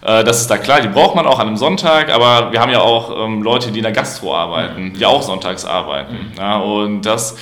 äh, 0.03 0.25
das 0.25 0.41
ist 0.41 0.51
da 0.51 0.59
klar, 0.59 0.81
die 0.81 0.89
braucht 0.89 1.15
man 1.15 1.27
auch 1.27 1.39
an 1.39 1.47
einem 1.47 1.57
Sonntag, 1.57 2.13
aber 2.13 2.51
wir 2.51 2.61
haben 2.61 2.73
ja 2.73 2.81
auch 2.81 3.25
ähm, 3.25 3.41
Leute, 3.45 3.71
die 3.71 3.79
in 3.79 3.85
der 3.85 3.93
Gastro 3.93 4.35
arbeiten, 4.35 4.95
die 4.99 5.07
auch 5.07 5.23
sonntags 5.23 5.65
arbeiten. 5.65 6.33
Ja, 6.37 6.59
und 6.59 7.03
das 7.03 7.37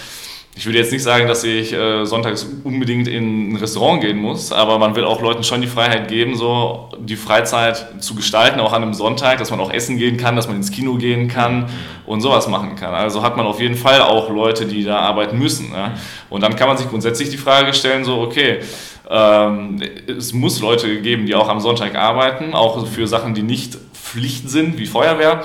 ich 0.61 0.67
würde 0.67 0.79
jetzt 0.79 0.93
nicht 0.93 1.03
sagen, 1.03 1.27
dass 1.27 1.43
ich 1.43 1.73
äh, 1.73 2.05
sonntags 2.05 2.47
unbedingt 2.65 3.09
in 3.09 3.55
ein 3.55 3.57
Restaurant 3.57 4.03
gehen 4.03 4.19
muss, 4.19 4.53
aber 4.53 4.79
man 4.79 4.95
will 4.95 5.05
auch 5.05 5.23
Leuten 5.23 5.43
schon 5.43 5.63
die 5.63 5.67
Freiheit 5.67 6.09
geben, 6.09 6.37
so 6.37 6.91
die 6.99 7.17
Freizeit 7.17 7.87
zu 8.01 8.15
gestalten, 8.15 8.61
auch 8.61 8.75
an 8.75 8.83
einem 8.83 8.93
Sonntag, 8.93 9.39
dass 9.39 9.51
man 9.51 9.59
auch 9.59 9.73
essen 9.73 9.97
gehen 9.97 10.19
kann, 10.19 10.37
dass 10.37 10.49
man 10.49 10.57
ins 10.57 10.71
Kino 10.71 10.97
gehen 10.97 11.29
kann 11.29 11.71
und 12.05 12.21
sowas 12.21 12.47
machen 12.47 12.77
kann. 12.77 12.93
Also 12.93 13.23
hat 13.23 13.39
man 13.39 13.47
auf 13.47 13.59
jeden 13.59 13.75
Fall 13.75 14.03
auch 14.03 14.29
Leute, 14.29 14.67
die 14.67 14.85
da 14.85 14.99
arbeiten 14.99 15.39
müssen. 15.39 15.71
Ne? 15.71 15.93
Und 16.29 16.43
dann 16.43 16.55
kann 16.57 16.69
man 16.69 16.77
sich 16.77 16.91
grundsätzlich 16.91 17.31
die 17.31 17.39
Frage 17.39 17.73
stellen, 17.73 18.05
so, 18.05 18.21
okay, 18.21 18.59
ähm, 19.09 19.81
es 20.07 20.35
muss 20.35 20.61
Leute 20.61 21.01
geben, 21.01 21.25
die 21.25 21.35
auch 21.35 21.49
am 21.49 21.61
Sonntag 21.61 21.95
arbeiten, 21.95 22.53
auch 22.53 22.87
für 22.87 23.07
Sachen, 23.07 23.33
die 23.33 23.43
nicht 23.43 23.79
Pflicht 23.95 24.51
sind, 24.51 24.77
wie 24.77 24.85
Feuerwehr. 24.85 25.43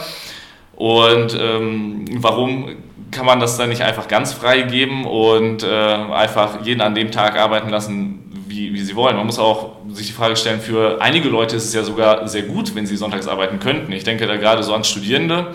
Und 0.76 1.38
ähm, 1.40 2.06
warum 2.18 2.76
kann 3.12 3.26
man 3.26 3.40
das 3.40 3.58
dann 3.58 3.70
nicht 3.70 3.82
einfach 3.82 4.08
ganz 4.08 4.34
frei 4.34 4.64
geben 4.64 5.06
und 5.06 5.64
äh, 5.64 5.68
einfach 5.68 6.66
jeden 6.66 6.82
an 6.82 6.96
dem 6.96 7.12
Tag 7.12 7.38
arbeiten 7.38 7.70
lassen, 7.70 8.26
wie, 8.48 8.74
wie 8.74 8.82
sie 8.82 8.96
wollen. 8.96 9.16
Man 9.16 9.26
muss 9.26 9.40
auch 9.40 9.74
sich 9.94 10.08
die 10.08 10.14
Frage 10.14 10.36
stellen, 10.36 10.60
für 10.60 11.02
einige 11.02 11.30
Leute 11.30 11.56
ist 11.56 11.66
es 11.66 11.74
ja 11.74 11.84
sogar 11.84 12.28
sehr 12.28 12.44
gut, 12.44 12.76
wenn 12.76 12.86
sie 12.86 12.98
sonntags 12.98 13.28
arbeiten 13.28 13.60
könnten. 13.60 13.92
Ich 13.92 14.04
denke 14.04 14.28
da 14.28 14.36
gerade 14.36 14.64
so 14.64 14.74
an 14.74 14.84
Studierende, 14.84 15.54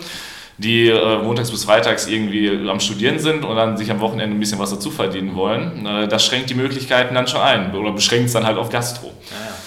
die 0.57 0.87
äh, 0.87 1.17
montags 1.21 1.51
bis 1.51 1.63
freitags 1.63 2.07
irgendwie 2.07 2.49
am 2.69 2.79
Studieren 2.79 3.19
sind 3.19 3.43
und 3.43 3.55
dann 3.55 3.77
sich 3.77 3.91
am 3.91 3.99
Wochenende 3.99 4.35
ein 4.35 4.39
bisschen 4.39 4.59
was 4.59 4.71
dazu 4.71 4.91
verdienen 4.91 5.35
wollen. 5.35 5.85
Äh, 5.85 6.07
das 6.07 6.25
schränkt 6.25 6.49
die 6.49 6.55
Möglichkeiten 6.55 7.15
dann 7.15 7.27
schon 7.27 7.41
ein 7.41 7.73
oder 7.75 7.91
beschränkt 7.91 8.27
es 8.27 8.33
dann 8.33 8.45
halt 8.45 8.57
auf 8.57 8.69
Gastro. 8.69 9.07
Ja, 9.07 9.37
ja. 9.37 9.60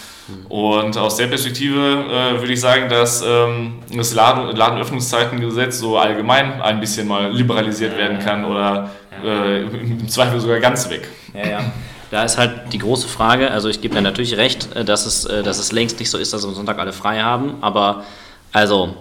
Und 0.49 0.97
aus 0.97 1.17
der 1.17 1.27
Perspektive 1.27 1.77
äh, 1.77 2.41
würde 2.41 2.53
ich 2.53 2.61
sagen, 2.61 2.89
dass 2.89 3.23
ähm, 3.27 3.75
das 3.95 4.15
Laden 4.15 4.57
Ladenöffnungszeitengesetz 4.57 5.79
so 5.79 5.99
allgemein 5.99 6.63
ein 6.63 6.81
bisschen 6.81 7.07
mal 7.07 7.31
liberalisiert 7.33 7.93
ja, 7.93 7.99
werden 7.99 8.19
kann 8.21 8.45
oder 8.45 8.91
äh, 9.23 9.63
im 9.63 10.09
Zweifel 10.09 10.41
sogar 10.41 10.61
ganz 10.61 10.89
weg. 10.89 11.09
Ja, 11.35 11.49
ja. 11.49 11.73
Da 12.11 12.25
ist 12.25 12.39
halt 12.39 12.73
die 12.73 12.79
große 12.79 13.09
Frage, 13.09 13.51
also 13.51 13.69
ich 13.69 13.81
gebe 13.81 13.95
dir 13.95 14.01
natürlich 14.01 14.37
recht, 14.37 14.75
äh, 14.75 14.85
dass 14.85 15.05
es, 15.05 15.25
äh, 15.27 15.43
dass 15.43 15.59
es 15.59 15.73
längst 15.73 15.99
nicht 15.99 16.11
so 16.11 16.17
ist, 16.17 16.33
dass 16.33 16.43
wir 16.43 16.49
am 16.49 16.55
Sonntag 16.55 16.79
alle 16.79 16.93
frei 16.93 17.21
haben, 17.21 17.57
aber 17.61 18.05
also 18.53 18.97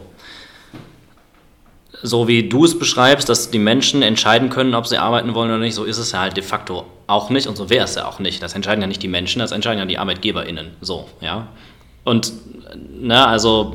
so 2.01 2.27
wie 2.27 2.49
du 2.49 2.65
es 2.65 2.77
beschreibst, 2.77 3.29
dass 3.29 3.49
die 3.49 3.59
Menschen 3.59 4.01
entscheiden 4.01 4.49
können, 4.49 4.75
ob 4.75 4.87
sie 4.87 4.97
arbeiten 4.97 5.35
wollen 5.35 5.51
oder 5.51 5.59
nicht, 5.59 5.75
so 5.75 5.85
ist 5.85 5.99
es 5.99 6.11
ja 6.11 6.19
halt 6.19 6.35
de 6.35 6.43
facto 6.43 6.85
auch 7.07 7.29
nicht 7.29 7.47
und 7.47 7.57
so 7.57 7.69
wäre 7.69 7.85
es 7.85 7.95
ja 7.95 8.07
auch 8.07 8.19
nicht. 8.19 8.41
Das 8.41 8.53
entscheiden 8.53 8.81
ja 8.81 8.87
nicht 8.87 9.03
die 9.03 9.07
Menschen, 9.07 9.39
das 9.39 9.51
entscheiden 9.51 9.79
ja 9.79 9.85
die 9.85 9.97
ArbeitgeberInnen. 9.97 10.71
So, 10.81 11.07
ja. 11.21 11.47
Und, 12.03 12.33
ne, 12.99 13.25
also 13.27 13.73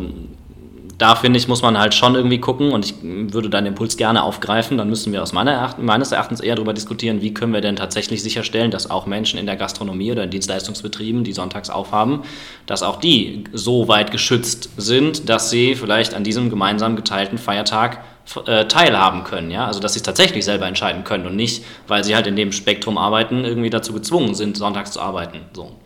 da 0.99 1.15
finde 1.15 1.39
ich, 1.39 1.47
muss 1.47 1.63
man 1.63 1.79
halt 1.79 1.95
schon 1.95 2.17
irgendwie 2.17 2.39
gucken 2.39 2.73
und 2.73 2.85
ich 2.85 2.95
würde 3.03 3.49
deinen 3.49 3.69
Impuls 3.69 3.97
gerne 3.97 4.25
aufgreifen. 4.25 4.77
Dann 4.77 4.91
müssen 4.91 5.13
wir 5.13 5.23
aus 5.23 5.33
Eracht, 5.33 5.79
meines 5.79 6.11
Erachtens 6.11 6.41
eher 6.41 6.57
darüber 6.57 6.75
diskutieren, 6.75 7.23
wie 7.23 7.33
können 7.33 7.53
wir 7.53 7.61
denn 7.61 7.77
tatsächlich 7.77 8.21
sicherstellen, 8.21 8.73
dass 8.73 8.91
auch 8.91 9.07
Menschen 9.07 9.39
in 9.39 9.47
der 9.47 9.55
Gastronomie 9.55 10.11
oder 10.11 10.25
in 10.25 10.31
Dienstleistungsbetrieben, 10.31 11.23
die 11.23 11.33
sonntags 11.33 11.71
aufhaben, 11.71 12.23
dass 12.67 12.83
auch 12.83 12.97
die 12.97 13.45
so 13.53 13.87
weit 13.87 14.11
geschützt 14.11 14.71
sind, 14.77 15.29
dass 15.29 15.51
sie 15.51 15.77
vielleicht 15.77 16.15
an 16.15 16.25
diesem 16.25 16.51
gemeinsam 16.51 16.97
geteilten 16.97 17.39
Feiertag 17.39 18.01
äh, 18.47 18.67
teilhaben 18.67 19.25
können. 19.25 19.51
Ja? 19.51 19.67
Also 19.67 19.81
dass 19.81 19.95
sie 19.95 19.99
es 19.99 20.03
tatsächlich 20.03 20.45
selber 20.45 20.67
entscheiden 20.67 21.05
können 21.05 21.27
und 21.27 21.37
nicht, 21.37 21.65
weil 21.87 22.05
sie 22.05 22.15
halt 22.15 22.27
in 22.27 22.37
dem 22.37 22.53
Spektrum 22.53 22.99
arbeiten, 22.99 23.45
irgendwie 23.45 23.71
dazu 23.71 23.93
gezwungen 23.93 24.35
sind, 24.35 24.57
sonntags 24.57 24.93
zu 24.93 25.01
arbeiten. 25.01 25.41
So. 25.53 25.77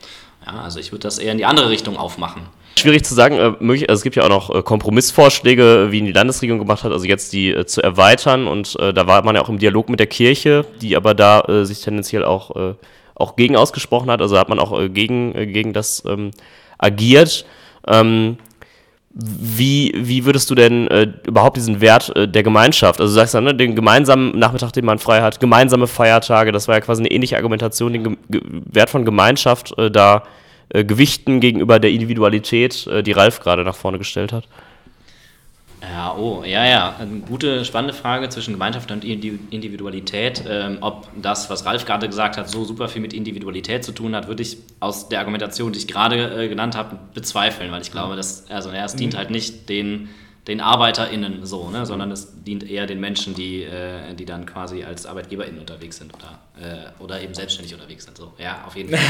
Ja, 0.46 0.62
also 0.62 0.80
ich 0.80 0.92
würde 0.92 1.02
das 1.02 1.18
eher 1.18 1.32
in 1.32 1.38
die 1.38 1.44
andere 1.44 1.70
Richtung 1.70 1.96
aufmachen. 1.96 2.42
Schwierig 2.78 3.04
zu 3.04 3.14
sagen, 3.14 3.36
äh, 3.38 3.52
möglich, 3.60 3.88
also 3.88 4.00
es 4.00 4.02
gibt 4.02 4.16
ja 4.16 4.24
auch 4.24 4.28
noch 4.28 4.54
äh, 4.54 4.62
Kompromissvorschläge, 4.62 5.88
wie 5.90 5.98
ihn 5.98 6.06
die 6.06 6.12
Landesregierung 6.12 6.58
gemacht 6.58 6.84
hat, 6.84 6.92
also 6.92 7.04
jetzt 7.04 7.32
die 7.32 7.50
äh, 7.50 7.66
zu 7.66 7.82
erweitern 7.82 8.46
und 8.48 8.78
äh, 8.80 8.94
da 8.94 9.06
war 9.06 9.22
man 9.24 9.36
ja 9.36 9.42
auch 9.42 9.48
im 9.48 9.58
Dialog 9.58 9.88
mit 9.88 10.00
der 10.00 10.06
Kirche, 10.06 10.64
die 10.80 10.96
aber 10.96 11.14
da 11.14 11.42
äh, 11.42 11.64
sich 11.64 11.82
tendenziell 11.82 12.24
auch, 12.24 12.50
auch 13.14 13.36
gegen 13.36 13.56
ausgesprochen 13.56 14.10
hat, 14.10 14.20
also 14.20 14.38
hat 14.38 14.48
man 14.48 14.58
auch 14.58 14.76
gegen, 14.88 15.32
gegen 15.52 15.72
das 15.72 16.02
ähm, 16.06 16.30
agiert. 16.78 17.44
Ähm, 17.86 18.38
wie, 19.14 19.92
wie 19.94 20.24
würdest 20.24 20.50
du 20.50 20.54
denn 20.54 20.88
äh, 20.88 21.08
überhaupt 21.26 21.56
diesen 21.56 21.80
Wert 21.80 22.14
äh, 22.16 22.26
der 22.26 22.42
Gemeinschaft, 22.42 23.00
also 23.00 23.12
du 23.12 23.14
sagst 23.14 23.34
dann, 23.34 23.44
ne, 23.44 23.54
den 23.54 23.74
gemeinsamen 23.76 24.38
Nachmittag, 24.38 24.72
den 24.72 24.86
man 24.86 24.98
frei 24.98 25.20
hat, 25.20 25.38
gemeinsame 25.38 25.86
Feiertage, 25.86 26.50
das 26.50 26.66
war 26.66 26.76
ja 26.76 26.80
quasi 26.80 27.02
eine 27.02 27.10
ähnliche 27.10 27.36
Argumentation, 27.36 27.92
den 27.92 28.16
Ge 28.30 28.40
Wert 28.70 28.88
von 28.88 29.04
Gemeinschaft 29.04 29.76
äh, 29.78 29.90
da 29.90 30.22
äh, 30.70 30.84
Gewichten 30.84 31.40
gegenüber 31.40 31.78
der 31.78 31.90
Individualität, 31.90 32.86
äh, 32.86 33.02
die 33.02 33.12
Ralf 33.12 33.40
gerade 33.40 33.64
nach 33.64 33.76
vorne 33.76 33.98
gestellt 33.98 34.32
hat? 34.32 34.48
Ja, 35.82 36.14
oh, 36.16 36.44
ja, 36.44 36.64
ja. 36.64 36.96
Eine 36.98 37.20
gute, 37.20 37.64
spannende 37.64 37.92
Frage 37.92 38.28
zwischen 38.28 38.52
Gemeinschaft 38.52 38.90
und 38.92 39.04
Individualität. 39.04 40.44
Ähm, 40.48 40.78
ob 40.80 41.08
das, 41.20 41.50
was 41.50 41.66
Ralf 41.66 41.84
gerade 41.84 42.06
gesagt 42.08 42.36
hat, 42.36 42.48
so 42.48 42.64
super 42.64 42.88
viel 42.88 43.02
mit 43.02 43.12
Individualität 43.12 43.84
zu 43.84 43.90
tun 43.90 44.14
hat, 44.14 44.28
würde 44.28 44.42
ich 44.42 44.58
aus 44.78 45.08
der 45.08 45.18
Argumentation, 45.18 45.72
die 45.72 45.80
ich 45.80 45.88
gerade 45.88 46.44
äh, 46.44 46.48
genannt 46.48 46.76
habe, 46.76 46.98
bezweifeln, 47.14 47.72
weil 47.72 47.82
ich 47.82 47.90
glaube, 47.90 48.14
dass, 48.14 48.48
also, 48.48 48.70
ja, 48.70 48.84
es 48.84 48.94
dient 48.94 49.14
mhm. 49.14 49.18
halt 49.18 49.30
nicht 49.30 49.68
den 49.68 50.08
den 50.48 50.60
ArbeiterInnen 50.60 51.46
so, 51.46 51.70
ne? 51.70 51.86
sondern 51.86 52.10
es 52.10 52.42
dient 52.44 52.68
eher 52.68 52.86
den 52.86 52.98
Menschen, 52.98 53.32
die, 53.34 53.62
äh, 53.62 54.12
die 54.18 54.24
dann 54.24 54.44
quasi 54.44 54.82
als 54.82 55.06
ArbeitgeberInnen 55.06 55.60
unterwegs 55.60 55.98
sind 55.98 56.12
oder, 56.12 56.40
äh, 56.60 57.02
oder 57.02 57.20
eben 57.20 57.32
selbstständig 57.32 57.72
unterwegs 57.74 58.04
sind. 58.04 58.16
So, 58.16 58.32
ja, 58.38 58.64
auf 58.66 58.74
jeden 58.74 58.90
Fall. 58.90 59.00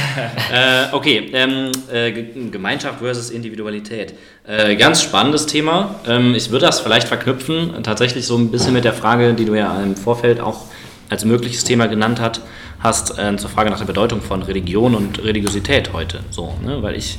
äh, 0.93 0.95
okay, 0.95 1.31
ähm, 1.33 1.73
äh, 1.91 2.13
Gemeinschaft 2.51 2.99
versus 2.99 3.31
Individualität. 3.31 4.15
Äh, 4.47 4.77
ganz 4.77 5.03
spannendes 5.03 5.47
Thema. 5.47 5.95
Ähm, 6.07 6.35
ich 6.35 6.51
würde 6.51 6.67
das 6.67 6.81
vielleicht 6.81 7.09
verknüpfen, 7.09 7.83
tatsächlich 7.83 8.27
so 8.27 8.37
ein 8.37 8.51
bisschen 8.51 8.75
mit 8.75 8.85
der 8.85 8.95
Frage, 8.95 9.33
die 9.33 9.47
du 9.47 9.55
ja 9.55 9.83
im 9.83 9.97
Vorfeld 9.97 10.39
auch 10.39 10.67
als 11.09 11.25
mögliches 11.25 11.65
Thema 11.65 11.87
genannt 11.87 12.21
hat, 12.21 12.43
hast, 12.81 13.19
äh, 13.19 13.37
zur 13.37 13.49
Frage 13.49 13.71
nach 13.71 13.79
der 13.79 13.87
Bedeutung 13.87 14.21
von 14.21 14.43
Religion 14.43 14.95
und 14.95 15.23
Religiosität 15.23 15.95
heute. 15.95 16.21
So, 16.31 16.55
ne? 16.63 16.83
Weil 16.83 16.97
ich 16.97 17.19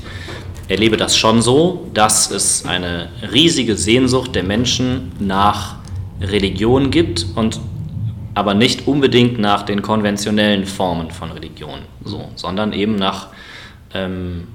erlebe 0.67 0.97
das 0.97 1.17
schon 1.17 1.41
so, 1.41 1.87
dass 1.93 2.31
es 2.31 2.65
eine 2.65 3.09
riesige 3.31 3.75
Sehnsucht 3.75 4.35
der 4.35 4.43
Menschen 4.43 5.11
nach 5.19 5.75
Religion 6.21 6.91
gibt 6.91 7.25
und 7.35 7.59
aber 8.35 8.53
nicht 8.53 8.87
unbedingt 8.87 9.39
nach 9.39 9.63
den 9.63 9.81
konventionellen 9.81 10.65
Formen 10.65 11.11
von 11.11 11.31
Religion, 11.31 11.79
so, 12.03 12.29
sondern 12.35 12.73
eben 12.73 12.95
nach, 12.95 13.27
ähm, 13.93 14.47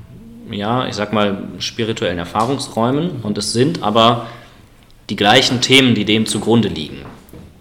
ja, 0.51 0.87
ich 0.87 0.95
sag 0.95 1.13
mal, 1.13 1.45
spirituellen 1.59 2.19
Erfahrungsräumen. 2.19 3.23
Und 3.23 3.39
es 3.39 3.53
sind 3.53 3.83
aber 3.83 4.27
die 5.11 5.17
gleichen 5.17 5.61
Themen, 5.61 5.95
die 5.95 6.05
dem 6.05 6.27
zugrunde 6.27 6.69
liegen. 6.69 7.03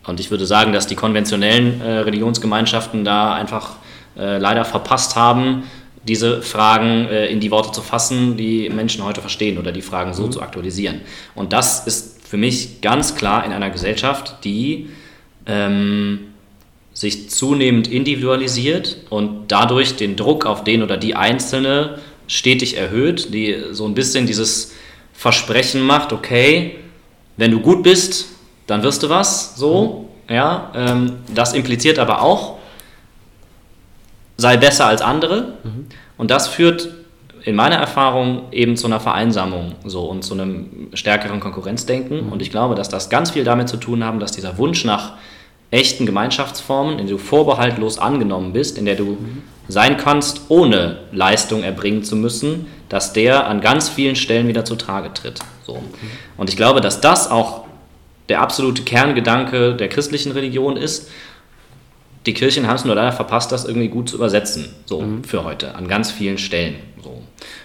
Und 0.08 0.20
ich 0.20 0.32
würde 0.32 0.46
sagen, 0.46 0.72
dass 0.74 0.88
die 0.88 0.96
konventionellen 0.96 1.82
äh, 1.82 2.00
Religionsgemeinschaften 2.00 3.04
da 3.04 3.34
einfach 3.34 3.76
äh, 4.18 4.38
leider 4.38 4.66
verpasst 4.66 5.16
haben, 5.16 5.64
diese 6.08 6.42
Fragen 6.42 7.08
äh, 7.08 7.28
in 7.28 7.40
die 7.40 7.52
Worte 7.52 7.72
zu 7.72 7.82
fassen, 7.82 8.38
die 8.38 8.70
Menschen 8.70 9.04
heute 9.04 9.22
verstehen 9.22 9.58
oder 9.58 9.72
die 9.72 9.82
Fragen 9.82 10.14
so 10.14 10.28
mhm. 10.28 10.32
zu 10.32 10.42
aktualisieren. 10.42 11.02
Und 11.36 11.54
das 11.54 11.86
ist 11.86 12.26
für 12.28 12.38
mich 12.38 12.82
ganz 12.82 13.16
klar 13.16 13.46
in 13.46 13.52
einer 13.52 13.70
Gesellschaft, 13.70 14.44
die 14.44 14.90
ähm, 15.46 16.20
sich 16.94 17.30
zunehmend 17.30 17.88
individualisiert 17.88 18.98
und 19.10 19.52
dadurch 19.52 19.96
den 19.96 20.16
Druck 20.16 20.46
auf 20.46 20.64
den 20.64 20.82
oder 20.82 20.98
die 20.98 21.16
Einzelne 21.16 22.00
stetig 22.28 22.76
erhöht, 22.76 23.34
die 23.34 23.56
so 23.72 23.86
ein 23.86 23.94
bisschen 23.94 24.28
dieses 24.28 24.74
Versprechen 25.14 25.82
macht, 25.82 26.12
okay, 26.12 26.76
wenn 27.38 27.52
du 27.52 27.60
gut 27.60 27.84
bist, 27.84 28.28
dann 28.66 28.84
wirst 28.84 29.04
du 29.04 29.10
was, 29.10 29.56
so, 29.56 30.10
mhm. 30.28 30.34
ja, 30.36 30.72
ähm, 30.76 31.14
das 31.34 31.54
impliziert 31.54 32.00
aber 32.00 32.22
auch, 32.22 32.57
sei 34.38 34.58
besser 34.58 34.86
als 34.86 35.02
andere. 35.02 35.54
Mhm. 35.64 35.88
Und 36.18 36.32
das 36.32 36.48
führt 36.48 36.90
in 37.44 37.56
meiner 37.56 37.78
Erfahrung 37.78 38.52
eben 38.52 38.76
zu 38.76 38.88
einer 38.88 39.00
Vereinsamung 39.00 39.76
so 39.86 40.06
und 40.06 40.24
zu 40.24 40.34
einem 40.34 40.90
stärkeren 40.94 41.40
Konkurrenzdenken. 41.40 42.26
Mhm. 42.26 42.32
Und 42.32 42.42
ich 42.42 42.52
glaube, 42.52 42.76
dass 42.76 42.90
das 42.90 43.10
ganz 43.10 43.32
viel 43.32 43.44
damit 43.44 43.70
zu 43.70 43.78
tun 43.78 44.04
haben, 44.04 44.20
dass 44.20 44.32
dieser 44.32 44.58
Wunsch 44.58 44.86
nach 44.86 45.14
echten 45.72 46.06
Gemeinschaftsformen, 46.06 47.00
in 47.00 47.08
der 47.08 47.18
du 47.18 47.22
vorbehaltlos 47.22 48.00
angenommen 48.00 48.54
bist, 48.54 48.78
in 48.78 48.86
der 48.86 48.96
du 48.96 49.06
mhm. 49.06 49.44
sein 49.68 49.98
kannst, 49.98 50.42
ohne 50.50 51.00
Leistung 51.12 51.64
erbringen 51.64 52.04
zu 52.04 52.16
müssen, 52.16 52.68
dass 52.90 53.14
der 53.14 53.48
an 53.48 53.62
ganz 53.62 53.90
vielen 53.90 54.16
Stellen 54.16 54.48
wieder 54.48 54.66
zutage 54.66 55.14
tritt. 55.14 55.40
So. 55.66 55.76
Mhm. 55.76 55.82
Und 56.38 56.50
ich 56.50 56.58
glaube, 56.58 56.82
dass 56.82 57.02
das 57.02 57.30
auch 57.30 57.66
der 58.30 58.42
absolute 58.42 58.84
Kerngedanke 58.84 59.76
der 59.76 59.88
christlichen 59.88 60.32
Religion 60.32 60.76
ist 60.76 61.10
die 62.28 62.34
Kirchen 62.34 62.68
haben 62.68 62.76
es 62.76 62.86
nur 62.86 62.94
leider 62.94 63.14
verpasst, 63.14 63.52
das 63.52 63.66
irgendwie 63.66 63.88
gut 63.88 64.10
zu 64.10 64.18
übersetzen, 64.18 64.68
so 64.86 65.02
mhm. 65.02 65.24
für 65.24 65.44
heute, 65.44 65.76
an 65.76 65.88
ganz 65.88 66.12
vielen 66.12 66.38
Stellen. 66.38 66.76
So. 67.02 67.22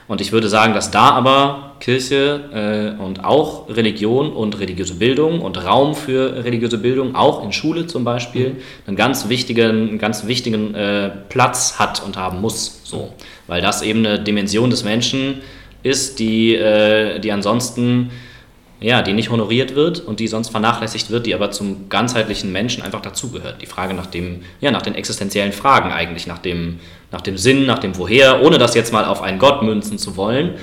Und 0.06 0.20
ich 0.20 0.30
würde 0.30 0.48
sagen, 0.48 0.72
dass 0.72 0.90
da 0.92 1.10
aber 1.10 1.72
Kirche 1.80 2.94
äh, 2.98 3.02
und 3.02 3.24
auch 3.24 3.68
Religion 3.68 4.32
und 4.32 4.60
religiöse 4.60 4.94
Bildung 4.94 5.40
und 5.40 5.64
Raum 5.64 5.96
für 5.96 6.44
religiöse 6.44 6.78
Bildung, 6.78 7.16
auch 7.16 7.42
in 7.42 7.52
Schule 7.52 7.88
zum 7.88 8.04
Beispiel, 8.04 8.50
mhm. 8.50 8.56
einen 8.86 8.96
ganz 8.96 9.28
wichtigen, 9.28 9.98
ganz 9.98 10.26
wichtigen 10.26 10.74
äh, 10.74 11.10
Platz 11.28 11.80
hat 11.80 12.02
und 12.04 12.16
haben 12.16 12.40
muss. 12.40 12.82
So. 12.84 13.12
Weil 13.48 13.60
das 13.60 13.82
eben 13.82 14.06
eine 14.06 14.20
Dimension 14.20 14.70
des 14.70 14.84
Menschen 14.84 15.40
ist, 15.82 16.20
die, 16.20 16.54
äh, 16.54 17.18
die 17.18 17.32
ansonsten 17.32 18.10
ja, 18.82 19.02
die 19.02 19.12
nicht 19.12 19.30
honoriert 19.30 19.74
wird 19.74 20.00
und 20.00 20.20
die 20.20 20.28
sonst 20.28 20.48
vernachlässigt 20.50 21.10
wird, 21.10 21.26
die 21.26 21.34
aber 21.34 21.50
zum 21.50 21.88
ganzheitlichen 21.88 22.52
Menschen 22.52 22.82
einfach 22.82 23.00
dazugehört. 23.00 23.62
Die 23.62 23.66
Frage 23.66 23.94
nach 23.94 24.06
dem, 24.06 24.42
ja, 24.60 24.70
nach 24.70 24.82
den 24.82 24.94
existenziellen 24.94 25.52
Fragen 25.52 25.92
eigentlich, 25.92 26.26
nach 26.26 26.38
dem, 26.38 26.80
nach 27.10 27.20
dem 27.20 27.38
Sinn, 27.38 27.64
nach 27.64 27.78
dem 27.78 27.96
Woher, 27.96 28.42
ohne 28.42 28.58
das 28.58 28.74
jetzt 28.74 28.92
mal 28.92 29.04
auf 29.04 29.22
einen 29.22 29.38
Gott 29.38 29.62
münzen 29.62 29.98
zu 29.98 30.16
wollen. 30.16 30.54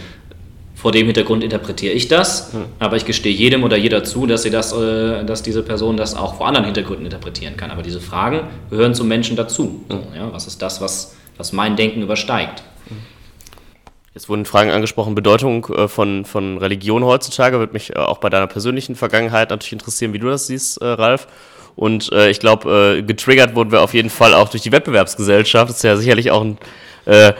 Vor 0.75 0.91
dem 0.91 1.07
Hintergrund 1.07 1.43
interpretiere 1.43 1.93
ich 1.93 2.07
das, 2.07 2.53
hm. 2.53 2.65
aber 2.79 2.95
ich 2.95 3.05
gestehe 3.05 3.33
jedem 3.33 3.63
oder 3.63 3.75
jeder 3.75 4.03
zu, 4.03 4.25
dass, 4.25 4.43
sie 4.43 4.49
das, 4.49 4.71
äh, 4.71 5.25
dass 5.25 5.43
diese 5.43 5.61
Person 5.61 5.97
das 5.97 6.15
auch 6.15 6.35
vor 6.35 6.47
anderen 6.47 6.65
Hintergründen 6.65 7.05
interpretieren 7.05 7.57
kann. 7.57 7.71
Aber 7.71 7.83
diese 7.83 7.99
Fragen 7.99 8.41
gehören 8.69 8.93
zum 8.93 9.07
Menschen 9.07 9.35
dazu. 9.35 9.83
Hm. 9.89 9.99
ja, 10.15 10.31
was 10.31 10.47
ist 10.47 10.61
das, 10.61 10.79
was, 10.79 11.15
was 11.37 11.51
mein 11.51 11.75
Denken 11.75 12.01
übersteigt? 12.01 12.63
Jetzt 14.13 14.27
wurden 14.27 14.45
Fragen 14.45 14.71
angesprochen, 14.71 15.13
Bedeutung 15.13 15.65
äh, 15.67 15.87
von, 15.87 16.25
von 16.25 16.57
Religion 16.57 17.03
heutzutage. 17.03 17.59
Würde 17.59 17.73
mich 17.73 17.95
äh, 17.95 17.99
auch 17.99 18.17
bei 18.17 18.29
deiner 18.29 18.47
persönlichen 18.47 18.95
Vergangenheit 18.95 19.51
natürlich 19.51 19.73
interessieren, 19.73 20.13
wie 20.13 20.19
du 20.19 20.27
das 20.27 20.47
siehst, 20.47 20.81
äh, 20.81 20.85
Ralf. 20.85 21.27
Und 21.75 22.11
äh, 22.11 22.29
ich 22.29 22.39
glaube, 22.39 22.97
äh, 22.97 23.01
getriggert 23.03 23.55
wurden 23.55 23.71
wir 23.71 23.81
auf 23.81 23.93
jeden 23.93 24.09
Fall 24.09 24.33
auch 24.33 24.49
durch 24.49 24.63
die 24.63 24.71
Wettbewerbsgesellschaft. 24.71 25.69
Das 25.69 25.77
ist 25.77 25.83
ja 25.83 25.95
sicherlich 25.95 26.31
auch 26.31 26.41
ein 26.41 26.57
äh, 27.05 27.33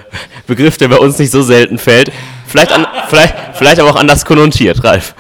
Begriff, 0.47 0.77
der 0.77 0.87
bei 0.87 0.97
uns 0.97 1.17
nicht 1.19 1.31
so 1.31 1.41
selten 1.41 1.77
fällt. 1.77 2.11
Vielleicht, 2.47 2.71
an, 2.71 2.87
vielleicht, 3.09 3.35
vielleicht 3.55 3.79
aber 3.79 3.89
auch 3.89 3.95
anders 3.95 4.25
konnotiert, 4.25 4.83
Ralf. 4.83 5.15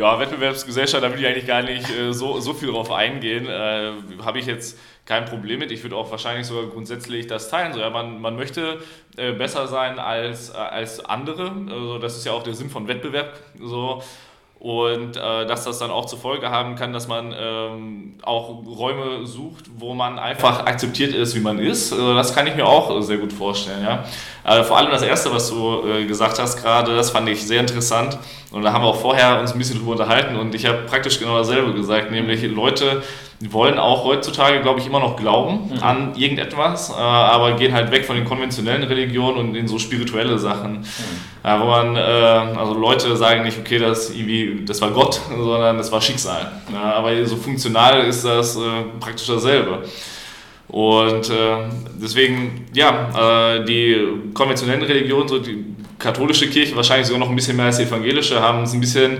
Ja, 0.00 0.18
Wettbewerbsgesellschaft, 0.18 1.04
da 1.04 1.12
will 1.12 1.20
ich 1.20 1.26
eigentlich 1.26 1.46
gar 1.46 1.62
nicht 1.62 1.86
so, 2.12 2.40
so 2.40 2.54
viel 2.54 2.70
drauf 2.70 2.90
eingehen. 2.90 3.48
Habe 3.48 4.38
ich 4.38 4.46
jetzt 4.46 4.78
kein 5.04 5.26
Problem 5.26 5.58
mit. 5.58 5.72
Ich 5.72 5.82
würde 5.82 5.96
auch 5.96 6.10
wahrscheinlich 6.10 6.46
sogar 6.46 6.70
grundsätzlich 6.70 7.26
das 7.26 7.50
teilen. 7.50 7.74
So, 7.74 7.80
ja, 7.80 7.90
man, 7.90 8.20
man 8.20 8.36
möchte 8.36 8.78
äh, 9.16 9.32
besser 9.32 9.66
sein 9.66 9.98
als, 9.98 10.50
äh, 10.50 10.56
als 10.56 11.04
andere. 11.04 11.52
Also, 11.68 11.98
das 11.98 12.16
ist 12.16 12.24
ja 12.24 12.32
auch 12.32 12.42
der 12.42 12.54
Sinn 12.54 12.70
von 12.70 12.88
Wettbewerb. 12.88 13.38
So. 13.60 14.02
Und 14.60 15.16
äh, 15.16 15.46
dass 15.46 15.64
das 15.64 15.78
dann 15.78 15.90
auch 15.90 16.04
zur 16.04 16.18
Folge 16.18 16.50
haben 16.50 16.76
kann, 16.76 16.92
dass 16.92 17.08
man 17.08 17.34
ähm, 17.34 18.18
auch 18.20 18.62
Räume 18.66 19.26
sucht, 19.26 19.64
wo 19.78 19.94
man 19.94 20.18
einfach 20.18 20.66
akzeptiert 20.66 21.14
ist, 21.14 21.34
wie 21.34 21.40
man 21.40 21.58
ist. 21.58 21.94
Also 21.94 22.14
das 22.14 22.34
kann 22.34 22.46
ich 22.46 22.54
mir 22.54 22.66
auch 22.66 23.00
sehr 23.00 23.16
gut 23.16 23.32
vorstellen. 23.32 23.82
Ja? 23.82 24.04
Also 24.44 24.64
vor 24.64 24.76
allem 24.76 24.90
das 24.90 25.00
Erste, 25.00 25.32
was 25.32 25.48
du 25.48 25.88
äh, 25.88 26.04
gesagt 26.04 26.38
hast 26.38 26.62
gerade, 26.62 26.94
das 26.94 27.10
fand 27.10 27.26
ich 27.30 27.42
sehr 27.46 27.60
interessant. 27.60 28.18
Und 28.52 28.62
da 28.62 28.74
haben 28.74 28.84
wir 28.84 28.88
auch 28.88 29.00
vorher 29.00 29.40
uns 29.40 29.52
ein 29.52 29.58
bisschen 29.58 29.78
drüber 29.78 29.92
unterhalten 29.92 30.36
und 30.36 30.54
ich 30.54 30.66
habe 30.66 30.82
praktisch 30.82 31.18
genau 31.18 31.38
dasselbe 31.38 31.72
gesagt, 31.72 32.10
nämlich 32.10 32.42
Leute, 32.42 33.02
wollen 33.48 33.78
auch 33.78 34.04
heutzutage, 34.04 34.60
glaube 34.60 34.80
ich, 34.80 34.86
immer 34.86 35.00
noch 35.00 35.16
glauben 35.16 35.70
mhm. 35.72 35.82
an 35.82 36.14
irgendetwas, 36.14 36.90
äh, 36.90 36.92
aber 36.92 37.52
gehen 37.52 37.72
halt 37.72 37.90
weg 37.90 38.04
von 38.04 38.16
den 38.16 38.26
konventionellen 38.26 38.82
Religionen 38.82 39.38
und 39.38 39.54
in 39.54 39.66
so 39.66 39.78
spirituelle 39.78 40.38
Sachen, 40.38 40.80
mhm. 40.80 40.84
äh, 41.42 41.58
wo 41.58 41.64
man, 41.64 41.96
äh, 41.96 42.00
also 42.00 42.74
Leute 42.74 43.16
sagen 43.16 43.42
nicht, 43.44 43.58
okay, 43.58 43.78
das, 43.78 44.10
irgendwie, 44.10 44.62
das 44.66 44.82
war 44.82 44.90
Gott, 44.90 45.20
sondern 45.28 45.78
das 45.78 45.90
war 45.90 46.02
Schicksal. 46.02 46.52
Ja, 46.70 46.94
aber 46.94 47.24
so 47.24 47.36
funktional 47.36 48.06
ist 48.06 48.26
das 48.26 48.56
äh, 48.56 48.60
praktisch 49.00 49.28
dasselbe. 49.28 49.84
Und 50.68 51.30
äh, 51.30 51.56
deswegen, 52.00 52.66
ja, 52.74 53.56
äh, 53.56 53.64
die 53.64 54.06
konventionellen 54.34 54.82
Religionen, 54.82 55.28
so 55.28 55.38
die 55.38 55.64
katholische 55.98 56.48
Kirche, 56.48 56.76
wahrscheinlich 56.76 57.06
sogar 57.06 57.20
noch 57.20 57.30
ein 57.30 57.36
bisschen 57.36 57.56
mehr 57.56 57.66
als 57.66 57.78
die 57.78 57.84
evangelische, 57.84 58.40
haben 58.40 58.62
es 58.64 58.72
ein 58.72 58.80
bisschen 58.80 59.18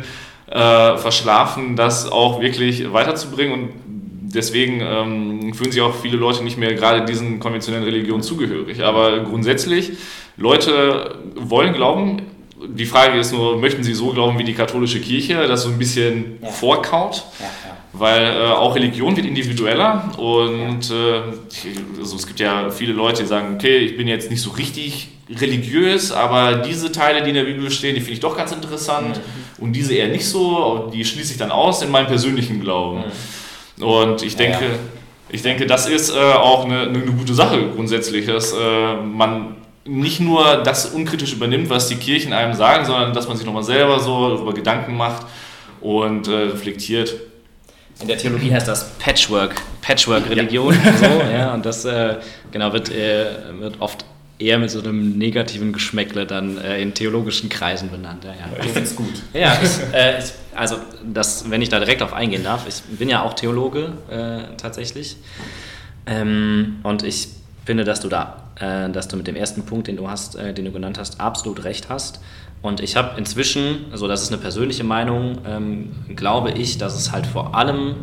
verschlafen, 0.52 1.76
das 1.76 2.10
auch 2.10 2.40
wirklich 2.40 2.92
weiterzubringen 2.92 3.52
und 3.52 3.90
deswegen 4.34 4.80
ähm, 4.80 5.54
fühlen 5.54 5.72
sich 5.72 5.80
auch 5.80 5.94
viele 5.94 6.16
Leute 6.16 6.42
nicht 6.44 6.58
mehr 6.58 6.74
gerade 6.74 7.04
diesen 7.04 7.40
konventionellen 7.40 7.84
Religionen 7.84 8.22
zugehörig. 8.22 8.82
Aber 8.82 9.20
grundsätzlich, 9.20 9.92
Leute 10.36 11.16
wollen 11.34 11.74
glauben. 11.74 12.22
Die 12.68 12.84
Frage 12.84 13.18
ist 13.18 13.32
nur, 13.32 13.58
möchten 13.58 13.82
sie 13.82 13.94
so 13.94 14.12
glauben 14.12 14.38
wie 14.38 14.44
die 14.44 14.54
katholische 14.54 15.00
Kirche, 15.00 15.46
das 15.46 15.62
so 15.62 15.70
ein 15.70 15.78
bisschen 15.78 16.38
ja. 16.42 16.48
vorkaut? 16.48 17.24
Ja, 17.38 17.46
ja. 17.46 17.76
Weil 17.92 18.24
äh, 18.24 18.52
auch 18.52 18.76
Religion 18.76 19.16
wird 19.16 19.26
individueller 19.26 20.12
und 20.16 20.90
äh, 20.90 21.98
also 21.98 22.16
es 22.16 22.26
gibt 22.26 22.38
ja 22.38 22.70
viele 22.70 22.92
Leute, 22.92 23.22
die 23.22 23.28
sagen, 23.28 23.54
okay, 23.54 23.78
ich 23.78 23.96
bin 23.96 24.06
jetzt 24.06 24.30
nicht 24.30 24.42
so 24.42 24.50
richtig 24.50 25.08
religiös, 25.28 26.12
aber 26.12 26.56
diese 26.58 26.92
Teile, 26.92 27.22
die 27.22 27.30
in 27.30 27.34
der 27.34 27.44
Bibel 27.44 27.70
stehen, 27.70 27.94
die 27.94 28.00
finde 28.00 28.14
ich 28.14 28.20
doch 28.20 28.36
ganz 28.36 28.52
interessant 28.52 29.16
mhm. 29.16 29.64
und 29.64 29.72
diese 29.72 29.94
eher 29.94 30.08
nicht 30.08 30.26
so, 30.26 30.90
die 30.92 31.04
schließe 31.04 31.32
ich 31.32 31.38
dann 31.38 31.50
aus 31.50 31.82
in 31.82 31.90
meinem 31.90 32.06
persönlichen 32.06 32.60
Glauben. 32.60 32.98
Mhm. 32.98 33.12
Und 33.80 34.22
ich 34.22 34.36
denke, 34.36 34.64
ja, 34.64 34.70
ich 35.32 35.42
denke, 35.42 35.66
das 35.66 35.88
ist 35.88 36.10
äh, 36.10 36.18
auch 36.18 36.64
eine, 36.64 36.82
eine, 36.82 37.00
gute 37.00 37.34
Sache 37.34 37.70
grundsätzlich, 37.74 38.26
dass 38.26 38.52
äh, 38.52 38.96
man 38.96 39.56
nicht 39.84 40.20
nur 40.20 40.62
das 40.64 40.86
unkritisch 40.86 41.32
übernimmt, 41.32 41.70
was 41.70 41.88
die 41.88 41.96
Kirchen 41.96 42.32
einem 42.32 42.54
sagen, 42.54 42.84
sondern 42.84 43.12
dass 43.12 43.28
man 43.28 43.36
sich 43.36 43.46
nochmal 43.46 43.62
selber 43.62 44.00
so 44.00 44.34
darüber 44.34 44.52
Gedanken 44.52 44.96
macht 44.96 45.26
und 45.80 46.28
äh, 46.28 46.32
reflektiert. 46.32 47.14
In 48.00 48.08
der 48.08 48.18
Theologie 48.18 48.52
heißt 48.52 48.66
das 48.66 48.90
Patchwork, 48.98 49.54
Patchwork-Religion. 49.82 50.74
Ja. 50.74 50.92
So, 50.96 51.32
ja, 51.32 51.54
und 51.54 51.66
das 51.66 51.84
äh, 51.84 52.16
genau 52.50 52.72
wird, 52.72 52.90
äh, 52.90 53.26
wird 53.58 53.80
oft 53.80 54.04
eher 54.40 54.58
mit 54.58 54.70
so 54.70 54.80
einem 54.80 55.18
negativen 55.18 55.72
Geschmäckle 55.72 56.26
dann 56.26 56.58
äh, 56.58 56.80
in 56.80 56.94
theologischen 56.94 57.48
Kreisen 57.48 57.90
benannt. 57.90 58.24
Ja, 58.24 58.30
ja. 58.30 58.64
Ich 58.64 58.70
finde 58.70 58.88
es 58.88 58.96
gut. 58.96 59.22
Ja, 59.34 59.58
ich, 59.62 59.94
äh, 59.94 60.18
ich, 60.18 60.32
also 60.54 60.76
das, 61.04 61.50
wenn 61.50 61.62
ich 61.62 61.68
da 61.68 61.78
direkt 61.78 62.02
auf 62.02 62.12
eingehen 62.12 62.42
darf, 62.42 62.66
ich 62.66 62.82
bin 62.98 63.08
ja 63.08 63.22
auch 63.22 63.34
Theologe 63.34 63.92
äh, 64.10 64.56
tatsächlich. 64.56 65.16
Ähm, 66.06 66.80
und 66.82 67.02
ich 67.02 67.28
finde, 67.64 67.84
dass 67.84 68.00
du 68.00 68.08
da, 68.08 68.44
äh, 68.58 68.90
dass 68.90 69.08
du 69.08 69.16
mit 69.16 69.26
dem 69.26 69.36
ersten 69.36 69.62
Punkt, 69.62 69.88
den 69.88 69.96
du 69.96 70.08
hast, 70.08 70.36
äh, 70.36 70.54
den 70.54 70.64
du 70.64 70.72
genannt 70.72 70.98
hast, 70.98 71.20
absolut 71.20 71.64
recht 71.64 71.88
hast. 71.88 72.20
Und 72.62 72.80
ich 72.80 72.96
habe 72.96 73.18
inzwischen, 73.18 73.86
also 73.90 74.08
das 74.08 74.22
ist 74.22 74.32
eine 74.32 74.40
persönliche 74.40 74.84
Meinung, 74.84 75.38
ähm, 75.46 75.92
glaube 76.16 76.50
ich, 76.52 76.78
dass 76.78 76.94
es 76.94 77.12
halt 77.12 77.26
vor 77.26 77.54
allem 77.54 77.96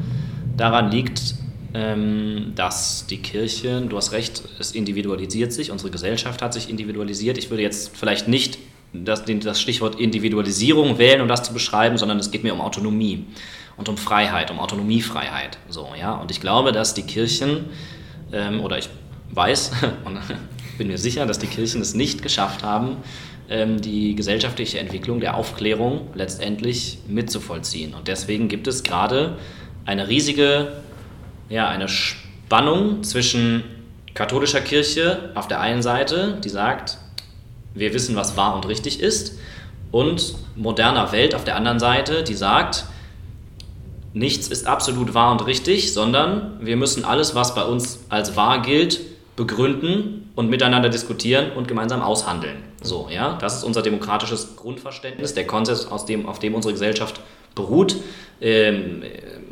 daran 0.55 0.89
liegt, 0.89 1.35
dass 1.73 3.05
die 3.07 3.17
Kirche, 3.17 3.81
du 3.81 3.97
hast 3.97 4.11
recht, 4.11 4.41
es 4.57 4.71
individualisiert 4.71 5.51
sich, 5.51 5.69
unsere 5.69 5.91
Gesellschaft 5.91 6.41
hat 6.41 6.53
sich 6.53 6.69
individualisiert. 6.69 7.37
Ich 7.37 7.49
würde 7.49 7.61
jetzt 7.61 7.95
vielleicht 7.95 8.27
nicht 8.27 8.57
das, 8.93 9.23
das 9.25 9.61
Stichwort 9.61 9.99
Individualisierung 9.99 10.97
wählen, 10.97 11.21
um 11.21 11.27
das 11.27 11.43
zu 11.43 11.53
beschreiben, 11.53 11.97
sondern 11.97 12.19
es 12.19 12.31
geht 12.31 12.43
mir 12.43 12.53
um 12.53 12.61
Autonomie 12.61 13.25
und 13.75 13.89
um 13.89 13.97
Freiheit, 13.97 14.49
um 14.51 14.59
Autonomiefreiheit. 14.59 15.57
So, 15.69 15.89
ja? 15.99 16.15
Und 16.15 16.31
ich 16.31 16.41
glaube, 16.41 16.71
dass 16.71 16.93
die 16.93 17.03
Kirchen, 17.03 17.65
ähm, 18.31 18.61
oder 18.61 18.77
ich 18.77 18.89
weiß 19.31 19.71
und 20.05 20.19
bin 20.77 20.87
mir 20.87 20.97
sicher, 20.97 21.25
dass 21.25 21.39
die 21.39 21.47
Kirchen 21.47 21.81
es 21.81 21.93
nicht 21.93 22.21
geschafft 22.21 22.63
haben, 22.63 22.97
ähm, 23.49 23.81
die 23.81 24.15
gesellschaftliche 24.15 24.79
Entwicklung 24.79 25.19
der 25.19 25.35
Aufklärung 25.35 26.07
letztendlich 26.15 26.99
mitzuvollziehen. 27.07 27.93
Und 27.93 28.07
deswegen 28.07 28.47
gibt 28.47 28.67
es 28.67 28.83
gerade 28.83 29.37
eine 29.85 30.07
riesige 30.09 30.81
ja, 31.49 31.67
eine 31.67 31.87
Spannung 31.87 33.03
zwischen 33.03 33.63
katholischer 34.13 34.61
Kirche 34.61 35.31
auf 35.35 35.47
der 35.47 35.59
einen 35.61 35.81
Seite, 35.81 36.39
die 36.43 36.49
sagt, 36.49 36.97
wir 37.73 37.93
wissen, 37.93 38.15
was 38.15 38.35
wahr 38.35 38.55
und 38.55 38.67
richtig 38.67 38.99
ist, 38.99 39.37
und 39.91 40.35
moderner 40.55 41.11
Welt 41.11 41.35
auf 41.35 41.43
der 41.43 41.55
anderen 41.55 41.79
Seite, 41.79 42.23
die 42.23 42.33
sagt, 42.33 42.85
nichts 44.13 44.47
ist 44.47 44.67
absolut 44.67 45.13
wahr 45.13 45.31
und 45.31 45.45
richtig, 45.45 45.93
sondern 45.93 46.57
wir 46.61 46.75
müssen 46.75 47.05
alles, 47.05 47.35
was 47.35 47.55
bei 47.55 47.63
uns 47.63 47.99
als 48.09 48.35
wahr 48.35 48.61
gilt, 48.61 48.99
begründen 49.35 50.31
und 50.35 50.49
miteinander 50.49 50.89
diskutieren 50.89 51.51
und 51.51 51.67
gemeinsam 51.67 52.01
aushandeln. 52.01 52.57
So, 52.81 53.07
ja, 53.11 53.37
das 53.39 53.57
ist 53.57 53.63
unser 53.63 53.81
demokratisches 53.81 54.55
Grundverständnis, 54.55 55.33
der 55.33 55.47
Konsens, 55.47 55.85
aus 55.85 56.05
dem, 56.05 56.25
auf 56.27 56.39
dem 56.39 56.55
unsere 56.55 56.73
Gesellschaft 56.73 57.21
beruht. 57.57 57.97
Ähm, 58.39 59.03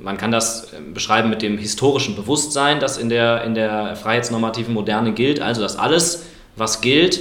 man 0.02 0.18
kann 0.18 0.32
das 0.32 0.72
ähm, 0.78 0.94
beschreiben 0.94 1.30
mit 1.30 1.42
dem 1.42 1.58
historischen 1.58 2.16
Bewusstsein, 2.16 2.80
das 2.80 2.98
in 2.98 3.10
der, 3.10 3.44
in 3.44 3.56
der 3.56 3.98
freiheitsnormativen 3.98 4.74
Moderne 4.74 5.12
gilt. 5.12 5.42
Also, 5.42 5.62
dass 5.62 5.76
alles, 5.76 6.28
was 6.56 6.80
gilt, 6.80 7.20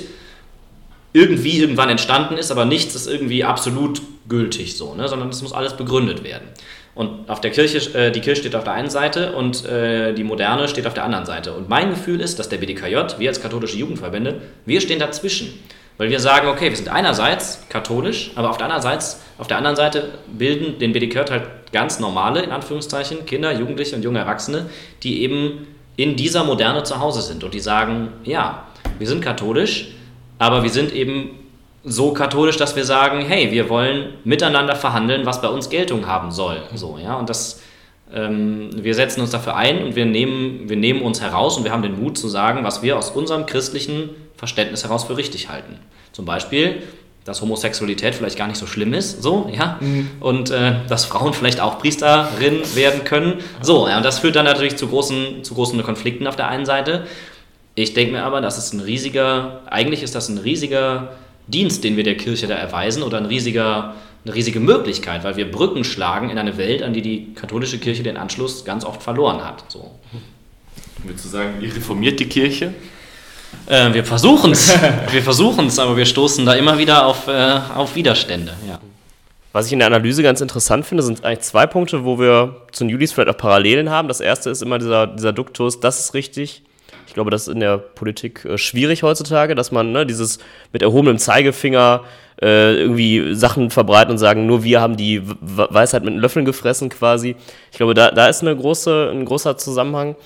irgendwie 1.13 1.59
irgendwann 1.59 1.89
entstanden 1.89 2.37
ist, 2.37 2.51
aber 2.51 2.65
nichts 2.65 2.95
ist 2.95 3.07
irgendwie 3.07 3.45
absolut 3.45 4.03
gültig 4.29 4.77
so, 4.77 4.95
ne? 4.95 5.09
sondern 5.09 5.29
es 5.29 5.43
muss 5.43 5.53
alles 5.53 5.77
begründet 5.77 6.25
werden. 6.25 6.49
Und 6.95 7.29
auf 7.29 7.41
der 7.41 7.51
Kirche, 7.51 7.79
äh, 7.99 8.13
die 8.13 8.21
Kirche 8.21 8.43
steht 8.43 8.55
auf 8.55 8.65
der 8.65 8.75
einen 8.75 8.91
Seite 8.91 9.33
und 9.33 9.65
äh, 9.65 10.13
die 10.13 10.25
Moderne 10.25 10.69
steht 10.69 10.87
auf 10.87 10.95
der 10.95 11.05
anderen 11.05 11.27
Seite. 11.27 11.53
Und 11.53 11.69
mein 11.69 11.91
Gefühl 11.91 12.21
ist, 12.21 12.39
dass 12.39 12.49
der 12.49 12.59
BDKJ, 12.59 13.19
wir 13.19 13.29
als 13.29 13.41
katholische 13.41 13.77
Jugendverbände, 13.77 14.43
wir 14.65 14.81
stehen 14.81 15.01
dazwischen. 15.01 15.59
Weil 15.97 16.11
wir 16.11 16.19
sagen, 16.19 16.49
okay, 16.49 16.71
wir 16.71 16.77
sind 16.77 16.89
einerseits 16.89 17.63
katholisch, 17.69 18.33
aber 18.35 18.51
auf 18.51 18.57
der 18.57 18.67
anderen 18.67 18.83
Seite, 18.83 19.05
auf 19.39 19.47
der 19.47 19.59
anderen 19.59 19.77
Seite 19.77 20.19
bilden 20.27 20.79
den 20.79 20.93
BDK 20.93 21.31
halt 21.31 21.45
ganz 21.73 22.01
normale, 22.01 22.43
in 22.43 22.51
Anführungszeichen, 22.51 23.27
Kinder, 23.27 23.53
Jugendliche 23.53 23.95
und 23.95 24.03
junge 24.03 24.19
Erwachsene, 24.19 24.67
die 25.03 25.23
eben 25.23 25.69
in 25.97 26.17
dieser 26.17 26.43
Moderne 26.43 26.83
zu 26.83 26.99
Hause 26.99 27.23
sind 27.23 27.45
und 27.45 27.55
die 27.55 27.61
sagen, 27.61 28.09
ja, 28.25 28.67
wir 28.99 29.07
sind 29.07 29.23
katholisch, 29.23 29.93
aber 30.39 30.65
wir 30.65 30.71
sind 30.71 30.93
eben 30.93 31.39
so 31.85 32.13
katholisch, 32.13 32.57
dass 32.57 32.75
wir 32.75 32.85
sagen, 32.85 33.21
hey, 33.21 33.53
wir 33.53 33.69
wollen 33.69 34.15
miteinander 34.25 34.75
verhandeln, 34.75 35.27
was 35.27 35.41
bei 35.41 35.49
uns 35.49 35.69
Geltung 35.69 36.07
haben 36.07 36.33
soll. 36.33 36.63
So, 36.75 36.99
ja, 37.03 37.15
und 37.15 37.29
das, 37.29 37.63
ähm, 38.13 38.71
wir 38.75 38.95
setzen 38.95 39.21
uns 39.21 39.31
dafür 39.31 39.55
ein 39.55 39.85
und 39.85 39.95
wir 39.95 40.07
nehmen, 40.07 40.69
wir 40.69 40.77
nehmen 40.77 41.03
uns 41.03 41.21
heraus 41.21 41.57
und 41.57 41.65
wir 41.65 41.73
haben 41.73 41.83
den 41.83 42.03
Mut 42.03 42.17
zu 42.17 42.29
sagen, 42.29 42.65
was 42.65 42.83
wir 42.83 42.97
aus 42.97 43.11
unserem 43.11 43.47
christlichen 43.47 44.11
Verständnis 44.45 44.85
heraus 44.85 45.05
für 45.05 45.17
richtig 45.17 45.49
halten. 45.49 45.79
Zum 46.13 46.27
Beispiel, 46.27 46.83
dass 47.25 47.41
Homosexualität 47.41 48.15
vielleicht 48.15 48.37
gar 48.37 48.47
nicht 48.47 48.59
so 48.59 48.67
schlimm 48.67 48.93
ist, 48.93 49.23
so, 49.23 49.51
ja, 49.51 49.79
mhm. 49.81 50.11
und 50.21 50.51
äh, 50.51 50.81
dass 50.87 51.07
Frauen 51.07 51.33
vielleicht 51.33 51.61
auch 51.61 51.79
Priesterin 51.79 52.61
werden 52.75 53.05
können, 53.05 53.39
so, 53.63 53.89
ja, 53.89 53.97
und 53.97 54.05
das 54.05 54.19
führt 54.19 54.37
dann 54.37 54.45
natürlich 54.45 54.77
zu 54.77 54.89
großen, 54.89 55.43
zu 55.45 55.55
großen 55.55 55.83
Konflikten 55.83 56.27
auf 56.27 56.37
der 56.37 56.49
einen 56.49 56.67
Seite. 56.67 57.07
Ich 57.75 57.95
denke 57.95 58.13
mir 58.13 58.25
aber, 58.25 58.43
das 58.43 58.59
ist 58.59 58.75
ein 58.75 58.81
riesiger, 58.81 59.63
eigentlich 59.65 60.03
ist 60.03 60.15
das 60.15 60.29
ein 60.29 60.37
riesiger 60.37 61.15
Dienst, 61.47 61.83
den 61.83 61.97
wir 61.97 62.05
der 62.05 62.19
Kirche 62.19 62.47
da 62.47 62.57
erweisen 62.57 63.03
oder 63.03 63.17
ein 63.17 63.27
riesiger, 63.27 63.95
eine 64.27 64.35
riesige 64.35 64.61
Möglichkeit, 64.61 65.25
weil 65.25 65.37
wir 65.37 65.51
Brücken 65.51 65.85
schlagen 65.85 66.29
in 66.29 66.37
eine 66.37 66.59
Welt, 66.59 66.83
an 66.83 66.93
die 66.93 67.01
die 67.01 67.33
katholische 67.35 67.79
Kirche 67.79 68.03
den 68.03 68.19
Anschluss 68.19 68.67
ganz 68.67 68.85
oft 68.85 69.03
verloren 69.03 69.43
hat. 69.43 69.65
So. 69.69 69.91
Würdest 71.03 71.25
du 71.25 71.29
sagen, 71.31 71.55
ihr 71.63 71.75
reformiert 71.75 72.21
die 72.21 72.29
Kirche? 72.29 72.75
Äh, 73.67 73.93
wir 73.93 74.05
versuchen 74.05 74.53
es, 74.53 74.75
wir 75.11 75.23
versuchen 75.23 75.67
es, 75.67 75.79
aber 75.79 75.97
wir 75.97 76.07
stoßen 76.07 76.45
da 76.45 76.55
immer 76.55 76.79
wieder 76.79 77.07
auf, 77.07 77.29
äh, 77.29 77.61
auf 77.75 77.95
Widerstände. 77.95 78.55
Ja. 78.69 78.79
Was 79.53 79.67
ich 79.67 79.73
in 79.73 79.79
der 79.79 79.87
Analyse 79.87 80.23
ganz 80.23 80.41
interessant 80.41 80.85
finde, 80.85 81.05
sind 81.05 81.25
eigentlich 81.25 81.41
zwei 81.41 81.67
Punkte, 81.67 82.05
wo 82.05 82.19
wir 82.19 82.57
zu 82.73 82.85
Julis 82.85 83.13
vielleicht 83.13 83.29
auch 83.29 83.37
Parallelen 83.37 83.89
haben. 83.89 84.09
Das 84.09 84.21
erste 84.21 84.51
ist 84.51 84.63
immer 84.63 84.79
dieser, 84.79 85.07
dieser 85.07 85.33
Duktus, 85.33 85.79
das 85.79 86.01
ist 86.01 86.15
richtig. 86.15 86.63
Ich 87.07 87.15
glaube, 87.15 87.31
das 87.31 87.47
ist 87.47 87.55
in 87.55 87.61
der 87.61 87.79
Politik 87.79 88.45
äh, 88.45 88.59
schwierig 88.59 89.05
heutzutage, 89.05 89.55
dass 89.55 89.71
man 89.71 89.93
ne, 89.93 90.07
dieses 90.07 90.41
mit 90.73 90.83
erhobenem 90.83 91.19
Zeigefinger 91.19 92.03
äh, 92.43 92.75
irgendwie 92.75 93.35
Sachen 93.35 93.71
verbreiten 93.71 94.11
und 94.11 94.19
sagen, 94.19 94.47
nur 94.47 94.65
wir 94.65 94.81
haben 94.81 94.97
die 94.97 95.23
Weisheit 95.41 96.03
mit 96.03 96.15
Löffeln 96.15 96.45
gefressen 96.45 96.89
quasi. 96.89 97.37
Ich 97.71 97.77
glaube, 97.77 97.95
da, 97.95 98.11
da 98.11 98.27
ist 98.27 98.43
eine 98.43 98.57
große, 98.57 99.11
ein 99.13 99.25
großer 99.25 99.57
Zusammenhang. 99.57 100.17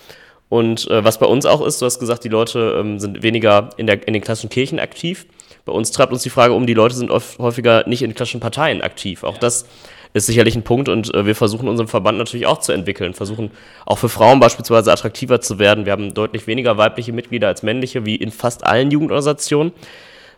Und 0.48 0.90
äh, 0.90 1.04
was 1.04 1.18
bei 1.18 1.26
uns 1.26 1.44
auch 1.46 1.64
ist, 1.64 1.80
du 1.82 1.86
hast 1.86 1.98
gesagt, 1.98 2.24
die 2.24 2.28
Leute 2.28 2.76
ähm, 2.80 2.98
sind 2.98 3.22
weniger 3.22 3.70
in, 3.76 3.86
der, 3.86 4.06
in 4.06 4.14
den 4.14 4.22
klassischen 4.22 4.50
Kirchen 4.50 4.78
aktiv. 4.78 5.26
Bei 5.64 5.72
uns 5.72 5.90
treibt 5.90 6.12
uns 6.12 6.22
die 6.22 6.30
Frage 6.30 6.54
um, 6.54 6.66
die 6.66 6.74
Leute 6.74 6.94
sind 6.94 7.10
oft, 7.10 7.38
häufiger 7.38 7.86
nicht 7.86 8.02
in 8.02 8.14
klassischen 8.14 8.40
Parteien 8.40 8.80
aktiv. 8.80 9.24
Auch 9.24 9.34
ja. 9.34 9.40
das 9.40 9.66
ist 10.14 10.26
sicherlich 10.26 10.56
ein 10.56 10.62
Punkt 10.62 10.88
und 10.88 11.14
äh, 11.14 11.26
wir 11.26 11.34
versuchen 11.34 11.68
unseren 11.68 11.88
Verband 11.88 12.16
natürlich 12.16 12.46
auch 12.46 12.58
zu 12.58 12.72
entwickeln, 12.72 13.12
versuchen 13.12 13.50
auch 13.84 13.98
für 13.98 14.08
Frauen 14.08 14.40
beispielsweise 14.40 14.90
attraktiver 14.90 15.42
zu 15.42 15.58
werden. 15.58 15.84
Wir 15.84 15.92
haben 15.92 16.14
deutlich 16.14 16.46
weniger 16.46 16.78
weibliche 16.78 17.12
Mitglieder 17.12 17.48
als 17.48 17.62
männliche, 17.62 18.06
wie 18.06 18.16
in 18.16 18.30
fast 18.30 18.64
allen 18.64 18.90
Jugendorganisationen. 18.90 19.72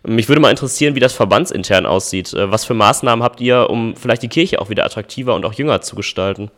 Mich 0.03 0.29
würde 0.29 0.41
mal 0.41 0.51
interessieren, 0.51 0.95
wie 0.95 1.01
das 1.01 1.13
verbandsintern 1.13 1.87
aussieht. 1.87 2.33
Äh, 2.33 2.51
was 2.51 2.65
für 2.65 2.75
Maßnahmen 2.75 3.23
habt 3.23 3.41
ihr, 3.41 3.69
um 3.71 3.95
vielleicht 3.97 4.23
die 4.23 4.29
Kirche 4.29 4.61
auch 4.61 4.71
wieder 4.71 4.85
attraktiver 4.85 5.35
und 5.35 5.45
auch 5.45 5.53
jünger 5.53 5.81
zu 5.83 5.95
gestalten? 5.95 6.51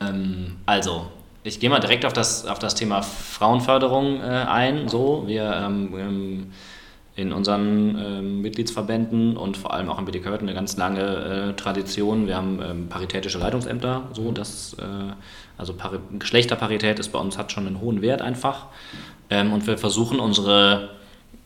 Ähm, 0.00 0.56
also, 0.64 1.06
ich 1.42 1.60
gehe 1.60 1.70
mal 1.70 1.80
direkt 1.80 2.04
auf 2.04 2.12
das, 2.12 2.46
auf 2.46 2.58
das 2.58 2.74
Thema 2.74 3.02
Frauenförderung 3.02 4.20
äh, 4.20 4.24
ein. 4.24 4.88
So, 4.88 5.24
wir 5.26 5.52
ähm, 5.52 5.94
ähm 5.96 6.52
in 7.16 7.32
unseren 7.32 7.98
äh, 7.98 8.22
Mitgliedsverbänden 8.22 9.36
und 9.36 9.56
vor 9.56 9.74
allem 9.74 9.90
auch 9.90 9.98
im 9.98 10.06
BDK 10.06 10.40
eine 10.40 10.54
ganz 10.54 10.76
lange 10.76 11.00
äh, 11.00 11.52
Tradition. 11.54 12.26
Wir 12.26 12.36
haben 12.36 12.60
ähm, 12.62 12.88
paritätische 12.88 13.38
Leitungsämter, 13.38 14.04
so 14.12 14.32
dass 14.32 14.74
äh, 14.74 15.12
also 15.58 15.74
Pari 15.74 15.98
Geschlechterparität 16.18 16.98
ist 16.98 17.10
bei 17.10 17.18
uns 17.18 17.36
hat 17.36 17.52
schon 17.52 17.66
einen 17.66 17.80
hohen 17.80 18.00
Wert 18.00 18.22
einfach. 18.22 18.66
Ähm, 19.28 19.52
und 19.52 19.66
wir 19.66 19.76
versuchen 19.76 20.18
unsere 20.18 20.90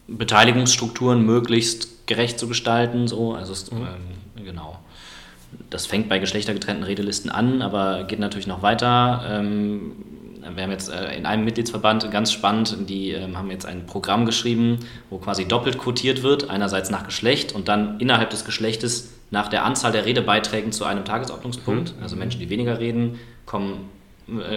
Beteiligungsstrukturen 0.07 1.25
möglichst 1.25 2.07
gerecht 2.07 2.39
zu 2.39 2.47
gestalten. 2.47 3.09
So, 3.09 3.35
also 3.35 3.53
es, 3.53 3.71
mhm. 3.73 3.87
ähm, 4.37 4.45
genau. 4.45 4.79
Das 5.75 5.87
fängt 5.87 6.09
bei 6.09 6.21
geschlechtergetrennten 6.21 6.85
Redelisten 6.85 7.33
an, 7.33 7.61
aber 7.61 8.05
geht 8.05 8.21
natürlich 8.21 8.47
noch 8.47 8.63
weiter. 8.63 9.25
Ähm, 9.29 9.91
wir 10.55 10.63
haben 10.63 10.71
jetzt 10.71 10.89
äh, 10.89 11.17
in 11.17 11.27
einem 11.27 11.45
Mitgliedsverband 11.45 12.13
ganz 12.13 12.31
spannend, 12.31 12.89
die 12.89 13.11
ähm, 13.11 13.37
haben 13.37 13.51
jetzt 13.51 13.67
ein 13.67 13.85
Programm 13.85 14.25
geschrieben, 14.25 14.79
wo 15.11 15.19
quasi 15.19 15.47
doppelt 15.49 15.77
quotiert 15.77 16.23
wird, 16.23 16.49
einerseits 16.49 16.91
nach 16.91 17.05
Geschlecht 17.05 17.57
und 17.57 17.67
dann 17.67 17.99
innerhalb 17.99 18.31
des 18.31 18.45
Geschlechtes 18.45 19.15
nach 19.33 19.49
der 19.49 19.65
Anzahl 19.65 19.91
der 19.91 20.07
Redebeiträgen 20.07 20.71
zu 20.71 20.85
einem 20.85 21.05
Tagesordnungspunkt. 21.05 21.97
Mhm. 21.97 22.03
Also 22.05 22.15
Menschen, 22.15 22.39
die 22.39 22.51
weniger 22.51 22.79
reden, 22.79 23.19
kommen 23.45 23.91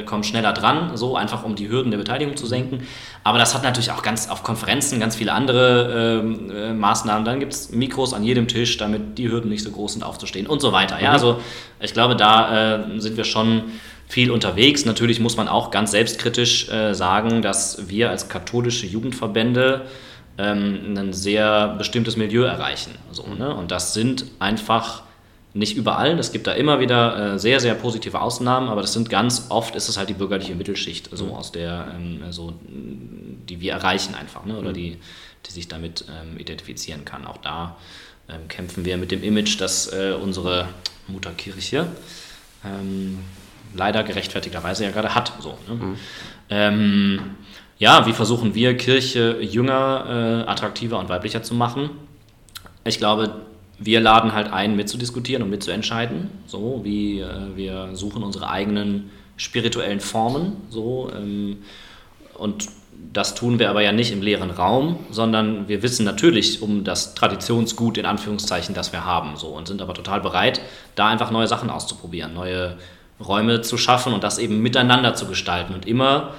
kommen 0.06 0.24
schneller 0.24 0.54
dran, 0.54 0.96
so 0.96 1.18
einfach 1.18 1.44
um 1.44 1.56
die 1.56 1.70
Hürden 1.70 1.92
der 1.92 1.98
Beteiligung 1.98 2.38
zu 2.38 2.46
senken. 2.46 2.88
Aber 3.24 3.38
das 3.38 3.54
hat 3.54 3.64
natürlich 3.64 3.92
auch 3.92 4.02
ganz 4.02 4.30
auf 4.30 4.44
Konferenzen 4.44 5.00
ganz 5.00 5.16
viele 5.16 5.34
andere 5.34 6.22
ähm, 6.24 6.52
äh, 6.52 6.74
Maßnahmen. 6.74 7.26
Dann 7.26 7.40
gibt 7.40 7.54
es 7.54 7.72
Mikros 7.72 8.14
an 8.14 8.24
jedem 8.24 8.48
Tisch, 8.48 8.78
damit 8.78 9.18
die 9.18 9.30
Hürden 9.30 9.50
nicht 9.50 9.64
so 9.64 9.72
groß 9.72 9.94
sind, 9.94 10.04
aufzustehen 10.04 10.48
und 10.48 10.62
so 10.62 10.72
weiter. 10.72 11.02
Ja, 11.02 11.10
mhm. 11.10 11.14
also 11.14 11.42
ich 11.82 11.94
glaube, 11.94 12.16
da 12.16 12.76
äh, 12.76 13.00
sind 13.00 13.18
wir 13.18 13.26
schon 13.26 13.64
viel 14.08 14.32
unterwegs. 14.32 14.86
Natürlich 14.86 15.20
muss 15.20 15.36
man 15.36 15.48
auch 15.50 15.70
ganz 15.70 15.92
selbstkritisch 15.92 16.70
äh, 16.70 16.94
sagen, 16.94 17.42
dass 17.42 17.90
wir 17.90 18.10
als 18.10 18.30
katholische 18.30 18.86
Jugendverbände 18.86 19.86
ähm, 20.38 20.96
ein 20.98 21.14
sehr 21.14 21.76
bestimmtes 21.78 22.16
Milieu 22.16 22.44
erreichen. 22.44 22.92
So, 23.12 23.26
ne? 23.28 23.54
Und 23.54 23.72
das 23.72 23.94
sind 23.94 24.26
einfach 24.40 25.04
nicht 25.54 25.76
überall. 25.76 26.18
Es 26.20 26.32
gibt 26.32 26.48
da 26.48 26.54
immer 26.54 26.80
wieder 26.80 27.34
äh, 27.34 27.40
sehr, 27.40 27.60
sehr 27.60 27.74
positive 27.74 28.22
Ausnahmen, 28.22 28.70
aber 28.70 28.82
das 28.82 28.94
sind 28.94 29.10
ganz 29.10 29.48
oft 29.50 29.76
ist 29.76 29.90
es 29.90 29.98
halt 29.98 30.10
die 30.10 30.14
bürgerliche 30.14 30.56
Mittelschicht, 30.56 31.10
so 31.12 31.28
mhm. 31.28 31.32
aus 31.32 31.52
der, 31.52 31.88
ähm, 31.96 32.22
so, 32.32 32.54
die 32.68 33.60
wir 33.60 33.74
erreichen 33.74 34.16
einfach, 34.16 34.46
ne? 34.46 34.58
oder 34.58 34.70
mhm. 34.70 34.76
die, 34.76 34.98
die 35.46 35.52
sich 35.52 35.68
damit 35.68 36.06
ähm, 36.10 36.38
identifizieren 36.38 37.06
kann. 37.06 37.26
Auch 37.26 37.38
da 37.38 37.78
ähm, 38.30 38.48
kämpfen 38.48 38.86
wir 38.86 38.98
mit 38.98 39.12
dem 39.12 39.24
Image, 39.24 39.60
dass 39.60 39.92
äh, 39.92 40.14
unsere 40.22 40.68
Mutterkirche 41.08 41.88
leider 43.76 44.04
gerechtfertigterweise 44.04 44.84
ja 44.84 44.92
gerade 44.92 45.16
hat. 45.16 45.32
So, 45.40 45.58
ne? 45.70 45.96
mhm. 46.70 47.22
Ja, 47.80 48.08
wie 48.08 48.14
versuchen 48.14 48.56
wir 48.56 48.76
Kirche 48.76 49.38
jünger, 49.40 50.44
äh, 50.46 50.50
attraktiver 50.50 50.98
und 50.98 51.10
weiblicher 51.10 51.44
zu 51.44 51.54
machen? 51.54 51.92
Ich 52.84 52.98
glaube, 52.98 53.42
wir 53.80 54.00
laden 54.00 54.34
halt 54.34 54.52
ein, 54.52 54.76
mitzudiskutieren 54.76 55.44
und 55.44 55.50
mitzuentscheiden. 55.50 56.30
So, 56.48 56.82
wie 56.84 57.20
äh, 57.20 57.56
wir 57.56 57.90
suchen 57.94 58.24
unsere 58.24 58.50
eigenen 58.50 59.12
spirituellen 59.38 60.00
Formen. 60.00 60.58
So, 60.70 61.12
ähm, 61.16 61.58
und 62.36 62.68
das 63.14 63.36
tun 63.36 63.60
wir 63.60 63.70
aber 63.70 63.82
ja 63.82 63.92
nicht 63.92 64.12
im 64.12 64.22
leeren 64.22 64.50
Raum, 64.50 65.00
sondern 65.12 65.68
wir 65.68 65.84
wissen 65.84 66.04
natürlich 66.04 66.62
um 66.62 66.84
das 66.84 67.14
Traditionsgut 67.14 67.98
in 67.98 68.06
Anführungszeichen, 68.06 68.74
das 68.74 68.92
wir 68.92 69.06
haben. 69.06 69.38
So, 69.38 69.50
und 69.50 69.68
sind 69.68 69.82
aber 69.82 69.94
total 69.94 70.22
bereit, 70.22 70.62
da 70.96 71.08
einfach 71.08 71.30
neue 71.30 71.48
Sachen 71.48 71.70
auszuprobieren, 71.70 72.34
neue 72.34 72.78
Räume 73.20 73.62
zu 73.62 73.78
schaffen 73.78 74.14
und 74.14 74.24
das 74.24 74.40
eben 74.40 74.62
miteinander 74.62 75.14
zu 75.14 75.28
gestalten 75.28 75.74
und 75.74 75.88
immer 75.88 76.34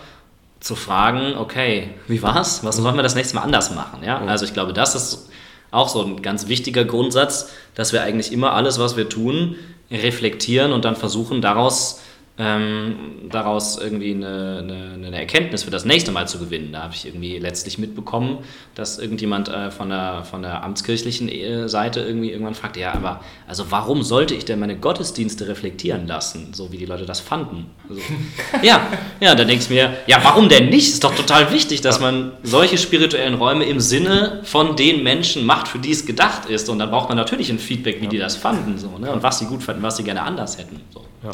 zu 0.60 0.74
fragen, 0.74 1.36
okay, 1.36 1.90
wie 2.08 2.22
war's? 2.22 2.64
Was 2.64 2.82
wollen 2.82 2.96
wir 2.96 3.02
das 3.02 3.14
nächste 3.14 3.36
Mal 3.36 3.42
anders 3.42 3.74
machen? 3.74 4.02
Ja? 4.02 4.18
Also 4.18 4.44
ich 4.44 4.52
glaube, 4.52 4.72
das 4.72 4.94
ist 4.96 5.30
auch 5.70 5.88
so 5.88 6.02
ein 6.02 6.22
ganz 6.22 6.48
wichtiger 6.48 6.84
Grundsatz, 6.84 7.50
dass 7.74 7.92
wir 7.92 8.02
eigentlich 8.02 8.32
immer 8.32 8.52
alles, 8.52 8.78
was 8.78 8.96
wir 8.96 9.08
tun, 9.08 9.56
reflektieren 9.90 10.72
und 10.72 10.84
dann 10.84 10.96
versuchen, 10.96 11.40
daraus 11.40 12.00
ähm, 12.40 13.28
daraus 13.30 13.78
irgendwie 13.78 14.14
eine, 14.14 14.58
eine, 14.62 15.06
eine, 15.06 15.18
Erkenntnis 15.18 15.64
für 15.64 15.72
das 15.72 15.84
nächste 15.84 16.12
Mal 16.12 16.28
zu 16.28 16.38
gewinnen. 16.38 16.70
Da 16.72 16.84
habe 16.84 16.94
ich 16.94 17.04
irgendwie 17.04 17.36
letztlich 17.38 17.78
mitbekommen, 17.78 18.38
dass 18.76 18.98
irgendjemand 18.98 19.48
äh, 19.48 19.72
von, 19.72 19.88
der, 19.88 20.22
von 20.22 20.42
der 20.42 20.62
amtskirchlichen 20.62 21.28
äh, 21.28 21.68
Seite 21.68 22.00
irgendwie 22.00 22.30
irgendwann 22.30 22.54
fragt, 22.54 22.76
ja, 22.76 22.94
aber 22.94 23.20
also 23.48 23.72
warum 23.72 24.04
sollte 24.04 24.34
ich 24.34 24.44
denn 24.44 24.60
meine 24.60 24.76
Gottesdienste 24.76 25.48
reflektieren 25.48 26.06
lassen, 26.06 26.54
so 26.54 26.70
wie 26.70 26.76
die 26.76 26.86
Leute 26.86 27.06
das 27.06 27.18
fanden? 27.18 27.66
Also, 27.88 28.00
ja, 28.62 28.86
ja, 29.18 29.34
da 29.34 29.44
denke 29.44 29.64
ich 29.64 29.70
mir, 29.70 29.96
ja, 30.06 30.20
warum 30.22 30.48
denn 30.48 30.68
nicht? 30.68 30.88
Ist 30.88 31.02
doch 31.02 31.16
total 31.16 31.52
wichtig, 31.52 31.80
dass 31.80 31.98
man 31.98 32.32
solche 32.44 32.78
spirituellen 32.78 33.34
Räume 33.34 33.64
im 33.64 33.80
Sinne 33.80 34.42
von 34.44 34.76
den 34.76 35.02
Menschen 35.02 35.44
macht, 35.44 35.66
für 35.66 35.80
die 35.80 35.90
es 35.90 36.06
gedacht 36.06 36.46
ist. 36.46 36.68
Und 36.68 36.78
dann 36.78 36.90
braucht 36.90 37.08
man 37.08 37.16
natürlich 37.16 37.50
ein 37.50 37.58
Feedback, 37.58 38.00
wie 38.00 38.06
die 38.06 38.18
das 38.18 38.36
fanden 38.36 38.78
so, 38.78 38.96
ne? 38.96 39.10
und 39.10 39.24
was 39.24 39.40
sie 39.40 39.46
gut 39.46 39.64
fanden, 39.64 39.82
was 39.82 39.96
sie 39.96 40.04
gerne 40.04 40.22
anders 40.22 40.56
hätten. 40.56 40.80
So. 40.94 41.04
Ja. 41.24 41.32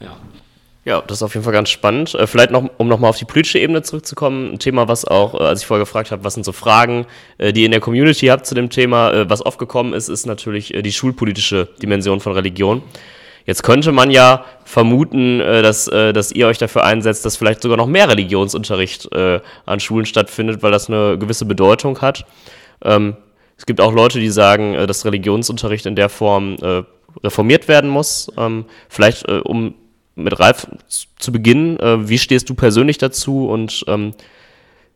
Ja. 0.00 0.16
Ja, 0.86 1.02
das 1.06 1.18
ist 1.18 1.22
auf 1.22 1.34
jeden 1.34 1.44
Fall 1.44 1.52
ganz 1.52 1.68
spannend. 1.68 2.14
Äh, 2.14 2.26
vielleicht 2.26 2.50
noch, 2.50 2.70
um 2.78 2.88
nochmal 2.88 3.10
auf 3.10 3.18
die 3.18 3.26
politische 3.26 3.58
Ebene 3.58 3.82
zurückzukommen, 3.82 4.54
ein 4.54 4.58
Thema, 4.58 4.88
was 4.88 5.04
auch, 5.04 5.34
äh, 5.34 5.44
als 5.44 5.60
ich 5.60 5.66
vorher 5.66 5.84
gefragt 5.84 6.10
habe, 6.10 6.24
was 6.24 6.34
sind 6.34 6.44
so 6.44 6.52
Fragen, 6.52 7.06
äh, 7.36 7.52
die 7.52 7.60
ihr 7.60 7.66
in 7.66 7.72
der 7.72 7.80
Community 7.80 8.26
habt 8.26 8.46
zu 8.46 8.54
dem 8.54 8.70
Thema, 8.70 9.28
was 9.28 9.42
aufgekommen 9.42 9.92
ist, 9.92 10.08
ist 10.08 10.26
natürlich 10.26 10.74
die 10.76 10.92
schulpolitische 10.92 11.68
Dimension 11.82 12.20
von 12.20 12.32
Religion. 12.32 12.82
Jetzt 13.44 13.62
könnte 13.62 13.92
man 13.92 14.10
ja 14.10 14.44
vermuten, 14.64 15.38
dass, 15.38 15.86
dass 15.86 16.30
ihr 16.30 16.46
euch 16.46 16.58
dafür 16.58 16.84
einsetzt, 16.84 17.24
dass 17.24 17.36
vielleicht 17.36 17.62
sogar 17.62 17.76
noch 17.76 17.86
mehr 17.86 18.08
Religionsunterricht 18.08 19.08
an 19.14 19.80
Schulen 19.80 20.06
stattfindet, 20.06 20.62
weil 20.62 20.70
das 20.70 20.88
eine 20.88 21.18
gewisse 21.18 21.46
Bedeutung 21.46 22.00
hat. 22.00 22.26
Ähm, 22.84 23.16
es 23.56 23.66
gibt 23.66 23.80
auch 23.80 23.92
Leute, 23.92 24.20
die 24.20 24.28
sagen, 24.28 24.74
dass 24.86 25.04
Religionsunterricht 25.04 25.86
in 25.86 25.96
der 25.96 26.08
Form 26.08 26.56
reformiert 27.24 27.66
werden 27.66 27.90
muss. 27.90 28.30
Ähm, 28.36 28.66
vielleicht, 28.88 29.28
um 29.28 29.74
mit 30.20 30.38
Ralf 30.38 30.66
zu 31.18 31.32
beginnen. 31.32 31.78
Äh, 31.78 32.08
wie 32.08 32.18
stehst 32.18 32.48
du 32.48 32.54
persönlich 32.54 32.98
dazu 32.98 33.48
und 33.48 33.84
ähm, 33.88 34.14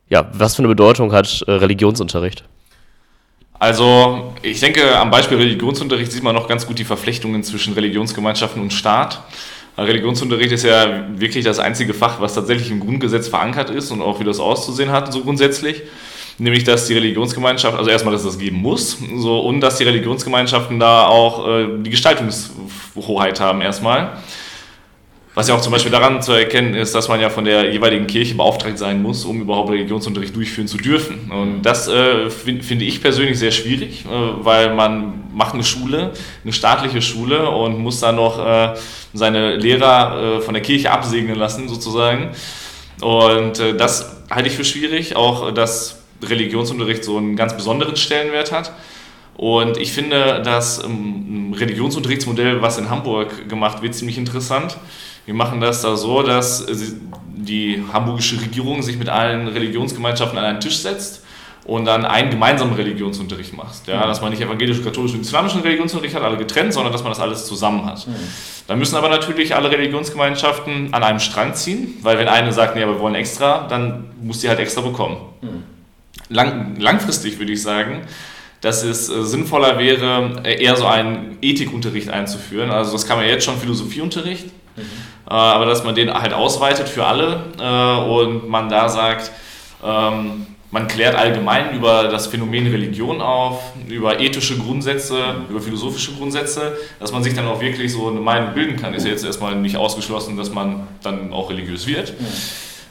ja, 0.09 0.29
was 0.33 0.55
für 0.55 0.59
eine 0.59 0.67
Bedeutung 0.67 1.11
hat 1.11 1.43
äh, 1.47 1.51
Religionsunterricht? 1.51 2.43
Also, 3.57 4.33
ich 4.41 4.59
denke, 4.59 4.97
am 4.97 5.09
Beispiel 5.09 5.37
Religionsunterricht 5.37 6.11
sieht 6.11 6.23
man 6.23 6.35
noch 6.35 6.47
ganz 6.47 6.67
gut 6.67 6.77
die 6.77 6.83
Verflechtungen 6.83 7.41
zwischen 7.43 7.73
Religionsgemeinschaften 7.73 8.61
und 8.61 8.73
Staat. 8.73 9.23
Religionsunterricht 9.77 10.51
ist 10.51 10.63
ja 10.63 11.05
wirklich 11.15 11.43
das 11.43 11.59
einzige 11.59 11.93
Fach, 11.93 12.21
was 12.21 12.33
tatsächlich 12.33 12.71
im 12.71 12.79
Grundgesetz 12.79 13.27
verankert 13.27 13.69
ist 13.69 13.91
und 13.91 14.01
auch 14.01 14.19
wie 14.19 14.23
das 14.23 14.39
auszusehen 14.39 14.91
hat, 14.91 15.11
so 15.11 15.21
grundsätzlich. 15.21 15.83
Nämlich, 16.37 16.65
dass 16.65 16.87
die 16.87 16.93
Religionsgemeinschaft, 16.93 17.77
also 17.77 17.89
erstmal, 17.89 18.13
dass 18.13 18.23
es 18.23 18.33
das 18.33 18.39
geben 18.39 18.57
muss, 18.57 18.97
so, 19.15 19.39
und 19.39 19.61
dass 19.61 19.77
die 19.77 19.85
Religionsgemeinschaften 19.85 20.79
da 20.79 21.05
auch 21.05 21.47
äh, 21.47 21.67
die 21.79 21.89
Gestaltungshoheit 21.89 23.39
haben, 23.39 23.61
erstmal. 23.61 24.17
Was 25.35 25.49
ja 25.49 25.55
auch 25.55 25.59
zum 25.59 25.73
Beispiel 25.73 25.91
daran 25.91 26.21
zu 26.21 26.31
erkennen 26.31 26.75
ist, 26.75 26.95
dass 26.95 27.09
man 27.09 27.19
ja 27.19 27.29
von 27.29 27.43
der 27.43 27.69
jeweiligen 27.69 28.07
Kirche 28.07 28.35
beauftragt 28.35 28.77
sein 28.77 29.01
muss, 29.01 29.25
um 29.25 29.41
überhaupt 29.41 29.69
Religionsunterricht 29.69 30.33
durchführen 30.33 30.69
zu 30.69 30.77
dürfen. 30.77 31.29
Und 31.29 31.61
das 31.63 31.89
äh, 31.89 32.29
find, 32.29 32.63
finde 32.63 32.85
ich 32.85 33.01
persönlich 33.01 33.37
sehr 33.37 33.51
schwierig, 33.51 34.05
äh, 34.05 34.07
weil 34.09 34.73
man 34.73 35.25
macht 35.33 35.53
eine 35.53 35.65
Schule, 35.65 36.13
eine 36.43 36.53
staatliche 36.53 37.01
Schule 37.01 37.49
und 37.49 37.79
muss 37.79 37.99
dann 37.99 38.15
noch 38.15 38.39
äh, 38.39 38.75
seine 39.13 39.57
Lehrer 39.57 40.37
äh, 40.37 40.41
von 40.41 40.53
der 40.53 40.63
Kirche 40.63 40.89
absegnen 40.89 41.35
lassen, 41.35 41.67
sozusagen. 41.67 42.29
Und 43.01 43.59
äh, 43.59 43.75
das 43.75 44.15
halte 44.29 44.47
ich 44.47 44.55
für 44.55 44.63
schwierig, 44.63 45.17
auch 45.17 45.51
dass 45.51 46.01
Religionsunterricht 46.23 47.03
so 47.03 47.17
einen 47.17 47.35
ganz 47.35 47.57
besonderen 47.57 47.97
Stellenwert 47.97 48.53
hat. 48.53 48.71
Und 49.35 49.75
ich 49.75 49.91
finde 49.91 50.41
das 50.45 50.81
ähm, 50.81 51.53
Religionsunterrichtsmodell, 51.57 52.61
was 52.61 52.77
in 52.77 52.89
Hamburg 52.89 53.49
gemacht 53.49 53.81
wird, 53.81 53.93
ziemlich 53.95 54.17
interessant. 54.17 54.77
Wir 55.25 55.33
machen 55.33 55.59
das 55.59 55.81
da 55.81 55.95
so, 55.95 56.21
dass 56.21 56.65
die 57.35 57.83
hamburgische 57.91 58.39
Regierung 58.41 58.81
sich 58.81 58.97
mit 58.97 59.09
allen 59.09 59.47
Religionsgemeinschaften 59.47 60.37
an 60.37 60.45
einen 60.45 60.59
Tisch 60.59 60.77
setzt 60.77 61.23
und 61.65 61.85
dann 61.85 62.05
einen 62.05 62.29
gemeinsamen 62.29 62.75
Religionsunterricht 62.75 63.57
macht. 63.57 63.87
Ja, 63.87 64.05
dass 64.05 64.21
man 64.21 64.29
nicht 64.29 64.41
evangelisch, 64.41 64.83
katholisch 64.83 65.13
und 65.13 65.21
islamischen 65.21 65.61
Religionsunterricht 65.61 66.15
hat, 66.15 66.23
alle 66.23 66.37
getrennt, 66.37 66.73
sondern 66.73 66.93
dass 66.93 67.01
man 67.01 67.11
das 67.11 67.19
alles 67.19 67.45
zusammen 67.47 67.85
hat. 67.85 68.05
Mhm. 68.07 68.13
Dann 68.67 68.77
müssen 68.77 68.95
aber 68.95 69.09
natürlich 69.09 69.55
alle 69.55 69.71
Religionsgemeinschaften 69.71 70.93
an 70.93 71.03
einem 71.03 71.19
Strang 71.19 71.55
ziehen, 71.55 71.95
weil 72.01 72.19
wenn 72.19 72.27
eine 72.27 72.53
sagt, 72.53 72.75
nee, 72.75 72.85
wir 72.85 72.99
wollen 72.99 73.15
extra, 73.15 73.67
dann 73.67 74.05
muss 74.21 74.41
sie 74.41 74.49
halt 74.49 74.59
extra 74.59 74.81
bekommen. 74.81 75.17
Mhm. 75.41 75.63
Lang, 76.29 76.79
langfristig 76.79 77.39
würde 77.39 77.53
ich 77.53 77.61
sagen, 77.61 78.01
dass 78.61 78.83
es 78.83 79.09
äh, 79.09 79.23
sinnvoller 79.23 79.79
wäre, 79.79 80.43
eher 80.43 80.75
so 80.75 80.85
einen 80.85 81.37
Ethikunterricht 81.41 82.09
einzuführen. 82.09 82.69
Also 82.69 82.93
das 82.93 83.07
kann 83.07 83.17
man 83.17 83.27
jetzt 83.27 83.43
schon 83.43 83.57
Philosophieunterricht. 83.57 84.45
Mhm. 85.25 85.31
Äh, 85.31 85.33
aber 85.33 85.65
dass 85.65 85.83
man 85.83 85.95
den 85.95 86.13
halt 86.13 86.33
ausweitet 86.33 86.89
für 86.89 87.05
alle 87.05 87.43
äh, 87.59 88.09
und 88.09 88.49
man 88.49 88.69
da 88.69 88.89
sagt, 88.89 89.31
ähm, 89.83 90.47
man 90.71 90.87
klärt 90.87 91.15
allgemein 91.15 91.73
über 91.73 92.09
das 92.09 92.27
Phänomen 92.27 92.67
Religion 92.67 93.21
auf, 93.21 93.61
über 93.87 94.19
ethische 94.19 94.57
Grundsätze, 94.57 95.17
über 95.49 95.61
philosophische 95.61 96.11
Grundsätze, 96.13 96.77
dass 96.99 97.13
man 97.13 97.23
sich 97.23 97.33
dann 97.33 97.47
auch 97.47 97.61
wirklich 97.61 97.93
so 97.93 98.09
eine 98.09 98.19
Meinung 98.19 98.53
bilden 98.53 98.75
kann. 98.75 98.93
Ist 98.93 99.05
ja 99.05 99.11
jetzt 99.11 99.23
erstmal 99.23 99.55
nicht 99.55 99.77
ausgeschlossen, 99.77 100.35
dass 100.35 100.51
man 100.51 100.87
dann 101.01 101.31
auch 101.31 101.49
religiös 101.49 101.87
wird. 101.87 102.13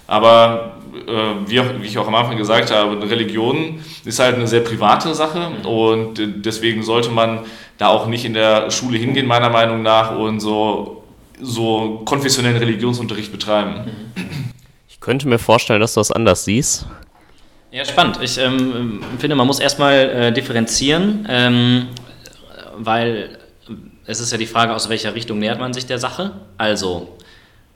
Aber 0.07 0.77
äh, 1.07 1.47
wie, 1.47 1.61
auch, 1.61 1.67
wie, 1.81 1.87
ich 1.87 1.99
auch 1.99 2.07
am 2.07 2.15
Anfang 2.15 2.39
gesagt 2.39 2.71
habe, 2.71 2.93
eine 2.93 3.11
Religion 3.11 3.81
ist 4.05 4.19
halt 4.19 4.37
eine 4.37 4.47
sehr 4.47 4.61
private 4.61 5.15
Sache 5.15 5.51
und 5.67 6.15
deswegen 6.45 6.83
sollte 6.83 7.11
man 7.11 7.41
da 7.77 7.89
auch 7.89 8.07
nicht 8.07 8.25
in 8.25 8.35
der 8.35 8.71
Schule 8.71 8.97
hingehen, 8.99 9.27
meiner 9.27 9.51
Meinung 9.51 9.83
nach, 9.83 10.17
und 10.17 10.41
so, 10.41 11.04
so 11.41 12.03
konfessionellen 12.05 12.59
Religionsunterricht 12.59 13.33
betreiben. 13.33 13.91
Ich 14.89 15.01
könnte 15.01 15.29
mir 15.29 15.39
vorstellen, 15.39 15.81
dass 15.81 15.95
du 15.95 16.01
das 16.01 16.11
anders 16.11 16.45
siehst. 16.45 16.87
Ja, 17.71 17.85
spannend. 17.85 18.19
Ich 18.23 18.39
ähm, 18.39 19.03
finde, 19.19 19.35
man 19.37 19.47
muss 19.47 19.59
erstmal 19.59 19.95
äh, 19.95 20.33
differenzieren, 20.33 21.27
ähm, 21.29 21.89
weil 22.77 23.39
es 24.07 24.21
ist 24.21 24.31
ja 24.31 24.39
die 24.39 24.47
Frage, 24.47 24.75
aus 24.75 24.89
welcher 24.89 25.15
Richtung 25.15 25.39
nähert 25.39 25.59
man 25.59 25.73
sich 25.73 25.87
der 25.87 25.99
Sache. 25.99 26.33
Also, 26.57 27.17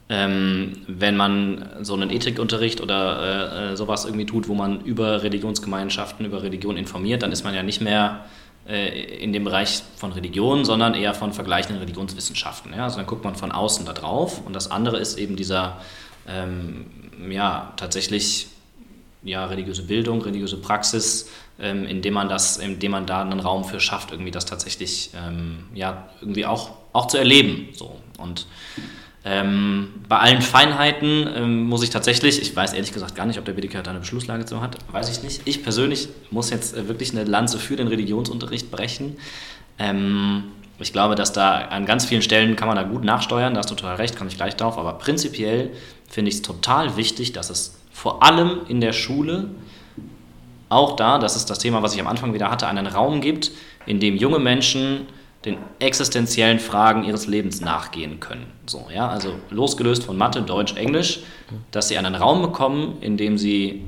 ähm, 0.08 0.84
wenn 0.86 1.16
man 1.16 1.68
so 1.82 1.94
einen 1.94 2.10
Ethikunterricht 2.10 2.80
oder 2.80 3.70
äh, 3.70 3.72
äh, 3.72 3.76
sowas 3.76 4.04
irgendwie 4.04 4.26
tut, 4.26 4.48
wo 4.48 4.54
man 4.54 4.82
über 4.82 5.22
Religionsgemeinschaften, 5.22 6.24
über 6.24 6.42
Religion 6.42 6.76
informiert, 6.76 7.22
dann 7.22 7.32
ist 7.32 7.44
man 7.44 7.54
ja 7.54 7.62
nicht 7.62 7.80
mehr 7.80 8.24
äh, 8.24 8.47
in 8.68 9.32
dem 9.32 9.44
Bereich 9.44 9.82
von 9.96 10.12
Religion, 10.12 10.64
sondern 10.64 10.94
eher 10.94 11.14
von 11.14 11.32
vergleichenden 11.32 11.80
Religionswissenschaften. 11.80 12.74
Ja? 12.74 12.84
Also 12.84 12.98
dann 12.98 13.06
guckt 13.06 13.24
man 13.24 13.34
von 13.34 13.50
außen 13.50 13.86
da 13.86 13.94
drauf 13.94 14.44
und 14.44 14.52
das 14.52 14.70
andere 14.70 14.98
ist 14.98 15.18
eben 15.18 15.36
dieser, 15.36 15.80
ähm, 16.28 16.86
ja, 17.30 17.72
tatsächlich 17.76 18.48
ja, 19.22 19.46
religiöse 19.46 19.82
Bildung, 19.82 20.22
religiöse 20.22 20.58
Praxis, 20.58 21.30
ähm, 21.58 21.86
indem 21.86 22.14
man 22.14 22.28
das, 22.28 22.56
indem 22.56 22.92
man 22.92 23.06
da 23.06 23.22
einen 23.22 23.40
Raum 23.40 23.64
für 23.64 23.80
schafft, 23.80 24.12
irgendwie 24.12 24.30
das 24.30 24.46
tatsächlich 24.46 25.10
ähm, 25.14 25.64
ja, 25.74 26.08
irgendwie 26.20 26.46
auch, 26.46 26.70
auch 26.92 27.06
zu 27.06 27.16
erleben. 27.16 27.68
So. 27.72 27.98
Und 28.18 28.46
ähm, 29.30 29.88
bei 30.08 30.18
allen 30.18 30.40
Feinheiten 30.40 31.28
ähm, 31.36 31.64
muss 31.64 31.82
ich 31.82 31.90
tatsächlich, 31.90 32.40
ich 32.40 32.56
weiß 32.56 32.72
ehrlich 32.72 32.92
gesagt 32.92 33.14
gar 33.14 33.26
nicht, 33.26 33.38
ob 33.38 33.44
der 33.44 33.52
BDK 33.52 33.84
da 33.84 33.90
eine 33.90 34.00
Beschlusslage 34.00 34.46
zu 34.46 34.62
hat, 34.62 34.78
weiß 34.90 35.10
ich 35.10 35.22
nicht. 35.22 35.42
Ich 35.44 35.62
persönlich 35.62 36.08
muss 36.30 36.48
jetzt 36.48 36.74
äh, 36.74 36.88
wirklich 36.88 37.12
eine 37.12 37.24
Lanze 37.24 37.58
für 37.58 37.76
den 37.76 37.88
Religionsunterricht 37.88 38.70
brechen. 38.70 39.18
Ähm, 39.78 40.44
ich 40.78 40.94
glaube, 40.94 41.14
dass 41.14 41.34
da 41.34 41.58
an 41.58 41.84
ganz 41.84 42.06
vielen 42.06 42.22
Stellen 42.22 42.56
kann 42.56 42.68
man 42.68 42.76
da 42.76 42.84
gut 42.84 43.04
nachsteuern, 43.04 43.52
da 43.52 43.58
hast 43.58 43.70
du 43.70 43.74
total 43.74 43.96
recht, 43.96 44.16
komme 44.16 44.30
ich 44.30 44.36
gleich 44.36 44.56
drauf, 44.56 44.78
aber 44.78 44.94
prinzipiell 44.94 45.72
finde 46.08 46.30
ich 46.30 46.36
es 46.36 46.42
total 46.42 46.96
wichtig, 46.96 47.32
dass 47.32 47.50
es 47.50 47.78
vor 47.92 48.22
allem 48.22 48.62
in 48.68 48.80
der 48.80 48.94
Schule, 48.94 49.50
auch 50.70 50.96
da, 50.96 51.18
das 51.18 51.36
ist 51.36 51.50
das 51.50 51.58
Thema, 51.58 51.82
was 51.82 51.94
ich 51.94 52.00
am 52.00 52.06
Anfang 52.06 52.32
wieder 52.32 52.50
hatte, 52.50 52.66
einen 52.66 52.86
Raum 52.86 53.20
gibt, 53.20 53.50
in 53.84 54.00
dem 54.00 54.16
junge 54.16 54.38
Menschen 54.38 55.06
den 55.44 55.56
existenziellen 55.78 56.58
Fragen 56.58 57.04
ihres 57.04 57.26
Lebens 57.26 57.60
nachgehen 57.60 58.20
können. 58.20 58.46
So, 58.66 58.86
ja, 58.92 59.08
also 59.08 59.34
losgelöst 59.50 60.04
von 60.04 60.16
Mathe, 60.16 60.42
Deutsch, 60.42 60.74
Englisch, 60.74 61.20
dass 61.70 61.88
sie 61.88 61.96
einen 61.96 62.14
Raum 62.14 62.42
bekommen, 62.42 62.98
in 63.00 63.16
dem 63.16 63.38
sie 63.38 63.84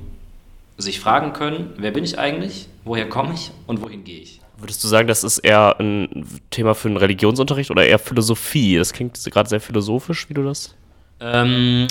sich 0.78 1.00
fragen 1.00 1.32
können, 1.32 1.74
wer 1.76 1.90
bin 1.90 2.04
ich 2.04 2.18
eigentlich, 2.18 2.68
woher 2.84 3.08
komme 3.08 3.34
ich 3.34 3.50
und 3.66 3.82
wohin 3.82 4.04
gehe 4.04 4.20
ich. 4.20 4.40
Würdest 4.56 4.82
du 4.84 4.88
sagen, 4.88 5.08
das 5.08 5.24
ist 5.24 5.38
eher 5.38 5.78
ein 5.80 6.26
Thema 6.50 6.74
für 6.74 6.88
einen 6.88 6.98
Religionsunterricht 6.98 7.70
oder 7.70 7.84
eher 7.84 7.98
Philosophie? 7.98 8.76
Das 8.76 8.92
klingt 8.92 9.22
gerade 9.24 9.48
sehr 9.48 9.60
philosophisch, 9.60 10.28
wie 10.28 10.34
du 10.34 10.42
das 10.42 10.74
ähm, 11.20 11.86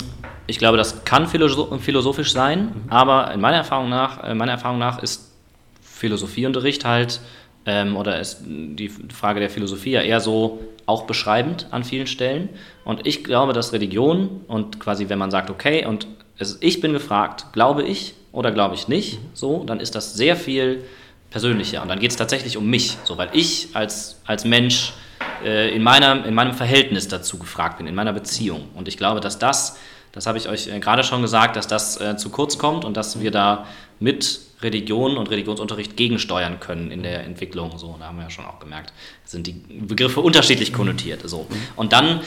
ich 0.46 0.58
glaube, 0.58 0.76
das 0.76 1.04
kann 1.04 1.28
philosophisch 1.28 2.32
sein, 2.32 2.64
mhm. 2.64 2.72
aber 2.90 3.32
in 3.32 3.40
meiner 3.40 3.58
Erfahrung 3.58 3.88
nach, 3.88 4.24
äh, 4.24 4.34
meiner 4.34 4.52
Erfahrung 4.52 4.78
nach 4.78 5.02
ist 5.02 5.30
Philosophieunterricht 5.82 6.84
halt 6.84 7.20
ähm, 7.66 7.96
oder 7.96 8.20
ist 8.20 8.40
die 8.46 8.88
Frage 8.88 9.40
der 9.40 9.50
Philosophie 9.50 9.92
ja 9.92 10.02
eher 10.02 10.20
so 10.20 10.60
auch 10.86 11.04
beschreibend 11.04 11.66
an 11.70 11.84
vielen 11.84 12.06
Stellen. 12.06 12.48
Und 12.84 13.06
ich 13.06 13.22
glaube, 13.22 13.52
dass 13.52 13.72
Religion 13.72 14.40
und 14.48 14.80
quasi, 14.80 15.08
wenn 15.08 15.18
man 15.18 15.30
sagt, 15.30 15.50
okay, 15.50 15.86
und 15.86 16.06
es, 16.38 16.58
ich 16.60 16.80
bin 16.80 16.92
gefragt, 16.92 17.46
glaube 17.52 17.82
ich 17.82 18.14
oder 18.32 18.50
glaube 18.50 18.74
ich 18.74 18.88
nicht, 18.88 19.18
so, 19.34 19.64
dann 19.64 19.80
ist 19.80 19.94
das 19.94 20.14
sehr 20.14 20.36
viel 20.36 20.84
persönlicher. 21.30 21.82
Und 21.82 21.88
dann 21.88 22.00
geht 22.00 22.10
es 22.10 22.16
tatsächlich 22.16 22.56
um 22.56 22.68
mich, 22.68 22.98
so, 23.04 23.16
weil 23.18 23.28
ich 23.32 23.68
als, 23.74 24.20
als 24.26 24.44
Mensch 24.44 24.92
äh, 25.44 25.74
in, 25.74 25.82
meiner, 25.82 26.24
in 26.24 26.34
meinem 26.34 26.54
Verhältnis 26.54 27.08
dazu 27.08 27.38
gefragt 27.38 27.78
bin, 27.78 27.86
in 27.86 27.94
meiner 27.94 28.12
Beziehung. 28.12 28.68
Und 28.74 28.88
ich 28.88 28.96
glaube, 28.96 29.20
dass 29.20 29.38
das, 29.38 29.78
das 30.12 30.26
habe 30.26 30.38
ich 30.38 30.48
euch 30.48 30.68
äh, 30.68 30.80
gerade 30.80 31.04
schon 31.04 31.22
gesagt, 31.22 31.56
dass 31.56 31.66
das 31.66 32.00
äh, 32.00 32.16
zu 32.16 32.30
kurz 32.30 32.58
kommt 32.58 32.84
und 32.84 32.96
dass 32.96 33.20
wir 33.20 33.30
da 33.30 33.66
mit 34.00 34.40
Religion 34.62 35.16
und 35.16 35.30
Religionsunterricht 35.30 35.96
gegensteuern 35.96 36.60
können 36.60 36.90
in 36.90 37.02
der 37.02 37.24
Entwicklung. 37.24 37.78
So, 37.78 37.96
da 37.98 38.06
haben 38.06 38.16
wir 38.16 38.24
ja 38.24 38.30
schon 38.30 38.44
auch 38.44 38.58
gemerkt, 38.58 38.92
sind 39.24 39.46
die 39.46 39.52
Begriffe 39.52 40.20
unterschiedlich 40.20 40.72
konnotiert. 40.72 41.22
So. 41.28 41.46
Und 41.76 41.92
dann 41.92 42.20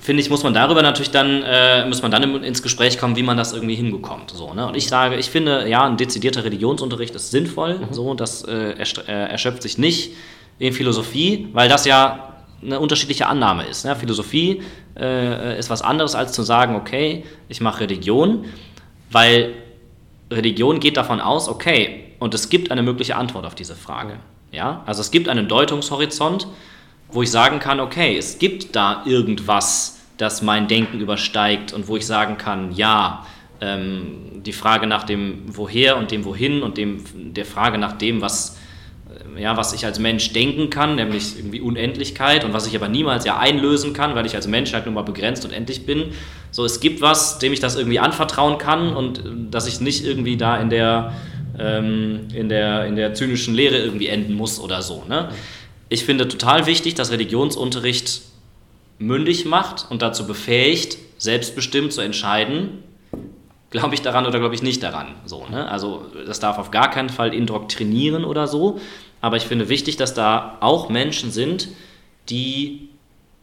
finde 0.00 0.22
ich, 0.22 0.28
muss 0.28 0.42
man 0.42 0.52
darüber 0.52 0.82
natürlich 0.82 1.10
dann, 1.10 1.42
äh, 1.42 1.86
muss 1.86 2.02
man 2.02 2.10
dann 2.10 2.44
ins 2.44 2.62
Gespräch 2.62 2.98
kommen, 2.98 3.16
wie 3.16 3.22
man 3.22 3.36
das 3.36 3.54
irgendwie 3.54 3.74
hinbekommt. 3.74 4.30
So, 4.30 4.52
ne? 4.52 4.66
Und 4.66 4.76
ich 4.76 4.86
sage, 4.86 5.16
ich 5.16 5.30
finde, 5.30 5.66
ja, 5.68 5.86
ein 5.86 5.96
dezidierter 5.96 6.44
Religionsunterricht 6.44 7.14
ist 7.14 7.30
sinnvoll, 7.30 7.78
mhm. 7.78 7.86
so, 7.90 8.14
das 8.14 8.44
äh, 8.44 8.74
erschöpft 9.06 9.62
sich 9.62 9.78
nicht 9.78 10.12
in 10.58 10.72
Philosophie, 10.74 11.48
weil 11.52 11.68
das 11.68 11.86
ja 11.86 12.34
eine 12.62 12.80
unterschiedliche 12.80 13.26
Annahme 13.26 13.64
ist. 13.66 13.84
Ne? 13.84 13.96
Philosophie 13.96 14.62
äh, 14.98 15.58
ist 15.58 15.70
was 15.70 15.82
anderes 15.82 16.14
als 16.14 16.32
zu 16.32 16.42
sagen, 16.42 16.76
okay, 16.76 17.24
ich 17.48 17.60
mache 17.60 17.80
Religion, 17.80 18.44
weil 19.10 19.54
Religion 20.30 20.80
geht 20.80 20.96
davon 20.96 21.20
aus, 21.20 21.48
okay, 21.48 22.12
und 22.18 22.34
es 22.34 22.48
gibt 22.48 22.70
eine 22.70 22.82
mögliche 22.82 23.16
Antwort 23.16 23.46
auf 23.46 23.54
diese 23.54 23.74
Frage. 23.74 24.18
Ja? 24.50 24.82
Also 24.86 25.00
es 25.00 25.10
gibt 25.10 25.28
einen 25.28 25.48
Deutungshorizont, 25.48 26.46
wo 27.10 27.22
ich 27.22 27.30
sagen 27.30 27.58
kann, 27.58 27.80
okay, 27.80 28.16
es 28.16 28.38
gibt 28.38 28.74
da 28.74 29.02
irgendwas, 29.04 30.00
das 30.16 30.42
mein 30.42 30.68
Denken 30.68 31.00
übersteigt 31.00 31.72
und 31.72 31.88
wo 31.88 31.96
ich 31.96 32.06
sagen 32.06 32.38
kann, 32.38 32.72
ja, 32.72 33.26
ähm, 33.60 34.42
die 34.44 34.52
Frage 34.52 34.86
nach 34.86 35.04
dem 35.04 35.42
Woher 35.46 35.96
und 35.96 36.10
dem 36.10 36.24
Wohin 36.24 36.62
und 36.62 36.76
dem, 36.76 37.04
der 37.34 37.44
Frage 37.44 37.78
nach 37.78 37.92
dem, 37.92 38.20
was 38.20 38.58
ja, 39.38 39.56
was 39.56 39.72
ich 39.72 39.84
als 39.84 39.98
Mensch 39.98 40.32
denken 40.32 40.70
kann, 40.70 40.96
nämlich 40.96 41.36
irgendwie 41.36 41.60
Unendlichkeit 41.60 42.44
und 42.44 42.52
was 42.52 42.66
ich 42.66 42.76
aber 42.76 42.88
niemals 42.88 43.24
ja 43.24 43.38
einlösen 43.38 43.92
kann, 43.92 44.14
weil 44.14 44.26
ich 44.26 44.34
als 44.34 44.46
Mensch 44.46 44.72
halt 44.72 44.86
nur 44.86 44.94
mal 44.94 45.02
begrenzt 45.02 45.44
und 45.44 45.52
endlich 45.52 45.86
bin. 45.86 46.12
So, 46.50 46.64
es 46.64 46.80
gibt 46.80 47.00
was, 47.00 47.38
dem 47.38 47.52
ich 47.52 47.60
das 47.60 47.76
irgendwie 47.76 47.98
anvertrauen 47.98 48.58
kann 48.58 48.94
und 48.94 49.18
äh, 49.18 49.22
dass 49.50 49.66
ich 49.66 49.80
nicht 49.80 50.04
irgendwie 50.04 50.36
da 50.36 50.56
in 50.60 50.70
der, 50.70 51.12
ähm, 51.58 52.28
in 52.34 52.48
der, 52.48 52.86
in 52.86 52.96
der 52.96 53.14
zynischen 53.14 53.54
Lehre 53.54 53.78
irgendwie 53.78 54.08
enden 54.08 54.34
muss 54.34 54.60
oder 54.60 54.82
so. 54.82 55.04
Ne? 55.08 55.30
Ich 55.88 56.04
finde 56.04 56.28
total 56.28 56.66
wichtig, 56.66 56.94
dass 56.94 57.10
Religionsunterricht 57.10 58.22
mündig 58.98 59.44
macht 59.44 59.86
und 59.90 60.02
dazu 60.02 60.26
befähigt, 60.26 60.98
selbstbestimmt 61.18 61.92
zu 61.92 62.00
entscheiden, 62.00 62.82
glaube 63.74 63.92
ich 63.92 64.02
daran 64.02 64.24
oder 64.24 64.38
glaube 64.38 64.54
ich 64.54 64.62
nicht 64.62 64.84
daran. 64.84 65.16
So, 65.24 65.46
ne? 65.50 65.68
Also 65.68 66.06
das 66.26 66.38
darf 66.38 66.58
auf 66.58 66.70
gar 66.70 66.90
keinen 66.92 67.08
Fall 67.08 67.34
indoktrinieren 67.34 68.24
oder 68.24 68.46
so, 68.46 68.78
aber 69.20 69.36
ich 69.36 69.46
finde 69.46 69.68
wichtig, 69.68 69.96
dass 69.96 70.14
da 70.14 70.58
auch 70.60 70.88
Menschen 70.90 71.32
sind, 71.32 71.68
die, 72.28 72.88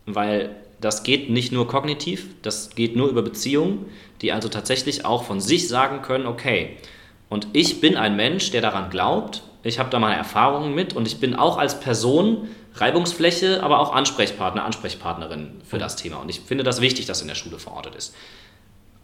weil 0.06 0.56
das 0.80 1.04
geht 1.04 1.30
nicht 1.30 1.52
nur 1.52 1.68
kognitiv, 1.68 2.28
das 2.44 2.70
geht 2.70 2.96
nur 2.96 3.10
über 3.10 3.24
Beziehungen, 3.24 3.88
die 4.22 4.32
also 4.32 4.48
tatsächlich 4.48 5.04
auch 5.04 5.26
von 5.26 5.42
sich 5.42 5.68
sagen 5.68 6.02
können, 6.02 6.26
okay, 6.26 6.78
und 7.28 7.48
ich 7.52 7.82
bin 7.82 7.98
ein 7.98 8.16
Mensch, 8.16 8.52
der 8.52 8.62
daran 8.62 8.90
glaubt, 8.90 9.44
ich 9.64 9.80
habe 9.80 9.90
da 9.90 10.00
meine 10.00 10.16
Erfahrungen 10.16 10.74
mit 10.74 10.94
und 10.96 11.08
ich 11.08 11.20
bin 11.20 11.36
auch 11.36 11.58
als 11.58 11.82
Person 11.82 12.48
Reibungsfläche, 12.76 13.62
aber 13.64 13.80
auch 13.80 13.94
Ansprechpartner, 13.94 14.64
Ansprechpartnerin 14.64 15.62
für 15.66 15.78
das 15.78 15.98
Thema. 15.98 16.18
Und 16.22 16.30
ich 16.30 16.40
finde 16.40 16.64
das 16.64 16.80
wichtig, 16.80 17.06
dass 17.06 17.22
in 17.22 17.28
der 17.28 17.36
Schule 17.36 17.60
verortet 17.60 17.96
ist. 17.96 18.16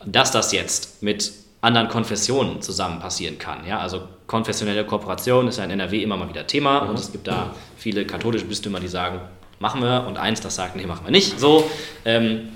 Dass 0.05 0.31
das 0.31 0.51
jetzt 0.51 1.01
mit 1.01 1.31
anderen 1.61 1.89
Konfessionen 1.89 2.61
zusammen 2.61 2.99
passieren 2.99 3.37
kann. 3.37 3.65
Ja? 3.67 3.79
Also 3.79 4.01
konfessionelle 4.27 4.85
Kooperation 4.85 5.47
ist 5.47 5.57
ja 5.57 5.63
in 5.63 5.71
NRW 5.71 6.03
immer 6.03 6.17
mal 6.17 6.29
wieder 6.29 6.45
Thema 6.45 6.81
mhm. 6.81 6.89
und 6.91 6.99
es 6.99 7.11
gibt 7.11 7.27
da 7.27 7.51
viele 7.77 8.05
katholische 8.05 8.45
Bistümer, 8.45 8.79
die 8.79 8.87
sagen, 8.87 9.19
machen 9.59 9.81
wir 9.81 10.05
und 10.07 10.17
eins, 10.17 10.39
das 10.41 10.55
sagt, 10.55 10.75
nee, 10.75 10.85
machen 10.85 11.05
wir 11.05 11.11
nicht. 11.11 11.39
So, 11.39 11.69
ähm, 12.05 12.49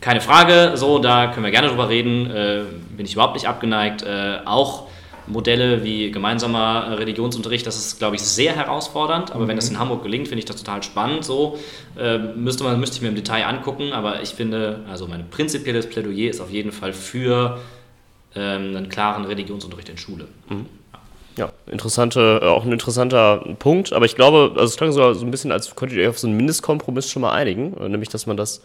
keine 0.00 0.20
Frage, 0.20 0.72
so, 0.76 0.98
da 0.98 1.26
können 1.28 1.44
wir 1.44 1.50
gerne 1.50 1.68
drüber 1.68 1.90
reden, 1.90 2.30
äh, 2.30 2.62
bin 2.96 3.04
ich 3.04 3.12
überhaupt 3.12 3.34
nicht 3.34 3.46
abgeneigt. 3.46 4.02
Äh, 4.02 4.38
auch 4.46 4.86
Modelle 5.30 5.84
wie 5.84 6.10
gemeinsamer 6.10 6.98
Religionsunterricht, 6.98 7.66
das 7.66 7.76
ist, 7.76 7.98
glaube 7.98 8.16
ich, 8.16 8.22
sehr 8.22 8.54
herausfordernd, 8.54 9.32
aber 9.32 9.44
mhm. 9.44 9.48
wenn 9.48 9.56
das 9.56 9.70
in 9.70 9.78
Hamburg 9.78 10.02
gelingt, 10.02 10.28
finde 10.28 10.40
ich 10.40 10.44
das 10.44 10.56
total 10.56 10.82
spannend. 10.82 11.24
So 11.24 11.58
äh, 11.98 12.18
müsste, 12.18 12.64
man, 12.64 12.78
müsste 12.80 12.96
ich 12.96 13.02
mir 13.02 13.08
im 13.08 13.14
Detail 13.14 13.44
angucken, 13.44 13.92
aber 13.92 14.22
ich 14.22 14.30
finde, 14.30 14.80
also 14.90 15.06
mein 15.06 15.30
prinzipielles 15.30 15.88
Plädoyer 15.88 16.30
ist 16.30 16.40
auf 16.40 16.50
jeden 16.50 16.72
Fall 16.72 16.92
für 16.92 17.58
ähm, 18.34 18.76
einen 18.76 18.88
klaren 18.88 19.24
Religionsunterricht 19.24 19.88
in 19.88 19.98
Schule. 19.98 20.26
Mhm. 20.48 20.66
Ja, 21.36 21.52
interessante, 21.66 22.40
äh, 22.42 22.46
auch 22.46 22.64
ein 22.64 22.72
interessanter 22.72 23.38
Punkt, 23.58 23.92
aber 23.92 24.04
ich 24.04 24.16
glaube, 24.16 24.52
also 24.54 24.64
es 24.64 24.76
klang 24.76 24.92
so, 24.92 25.02
ein 25.02 25.30
bisschen, 25.30 25.52
als 25.52 25.74
könntet 25.74 25.98
ihr 25.98 26.10
auf 26.10 26.18
so 26.18 26.26
einen 26.26 26.36
Mindestkompromiss 26.36 27.10
schon 27.10 27.22
mal 27.22 27.32
einigen, 27.32 27.76
äh, 27.78 27.88
nämlich, 27.88 28.08
dass 28.08 28.26
man 28.26 28.36
das 28.36 28.62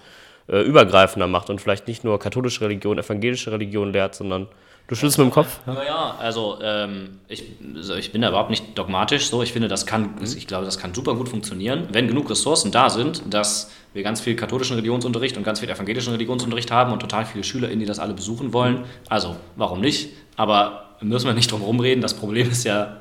äh, 0.48 0.62
übergreifender 0.62 1.28
macht 1.28 1.50
und 1.50 1.62
vielleicht 1.62 1.88
nicht 1.88 2.04
nur 2.04 2.20
katholische 2.20 2.62
Religion, 2.62 2.98
evangelische 2.98 3.52
Religion 3.52 3.94
lehrt, 3.94 4.16
sondern 4.16 4.48
Du 4.88 4.94
schüttelst 4.94 5.18
mit 5.18 5.26
dem 5.26 5.32
Kopf? 5.32 5.60
Ja, 5.66 5.84
ja 5.84 6.16
also 6.20 6.60
ähm, 6.62 7.20
ich, 7.28 7.44
also 7.76 7.96
ich 7.96 8.12
bin 8.12 8.22
da 8.22 8.30
überhaupt 8.30 8.52
nicht 8.52 8.78
dogmatisch 8.78 9.28
so. 9.30 9.42
Ich 9.42 9.52
finde, 9.52 9.68
das 9.68 9.86
kann, 9.86 10.16
mhm. 10.20 10.24
ich 10.24 10.46
glaube, 10.46 10.66
das 10.66 10.78
kann 10.78 10.94
super 10.94 11.16
gut 11.16 11.28
funktionieren, 11.28 11.88
wenn 11.92 12.08
genug 12.08 12.30
Ressourcen 12.30 12.72
da 12.72 12.90
sind, 12.90 13.24
dass 13.30 13.72
wir 13.94 14.04
ganz 14.04 14.22
viel 14.22 14.36
katholischen 14.36 14.76
Religionsunterricht 14.76 15.38
und 15.38 15.44
ganz 15.44 15.60
viel 15.60 15.70
evangelischen 15.70 16.12
Religionsunterricht 16.12 16.70
haben 16.70 16.92
und 16.92 17.00
total 17.00 17.26
viele 17.26 17.44
SchülerInnen, 17.44 17.80
die 17.80 17.86
das 17.86 17.98
alle 17.98 18.14
besuchen 18.14 18.54
wollen. 18.54 18.86
Also, 19.10 19.36
warum 19.56 19.82
nicht? 19.82 20.10
Aber 20.36 20.96
müssen 21.02 21.26
wir 21.26 21.34
nicht 21.34 21.52
drum 21.52 21.62
rumreden. 21.62 22.02
Das 22.02 22.14
Problem 22.14 22.52
ist 22.52 22.64
ja, 22.64 22.98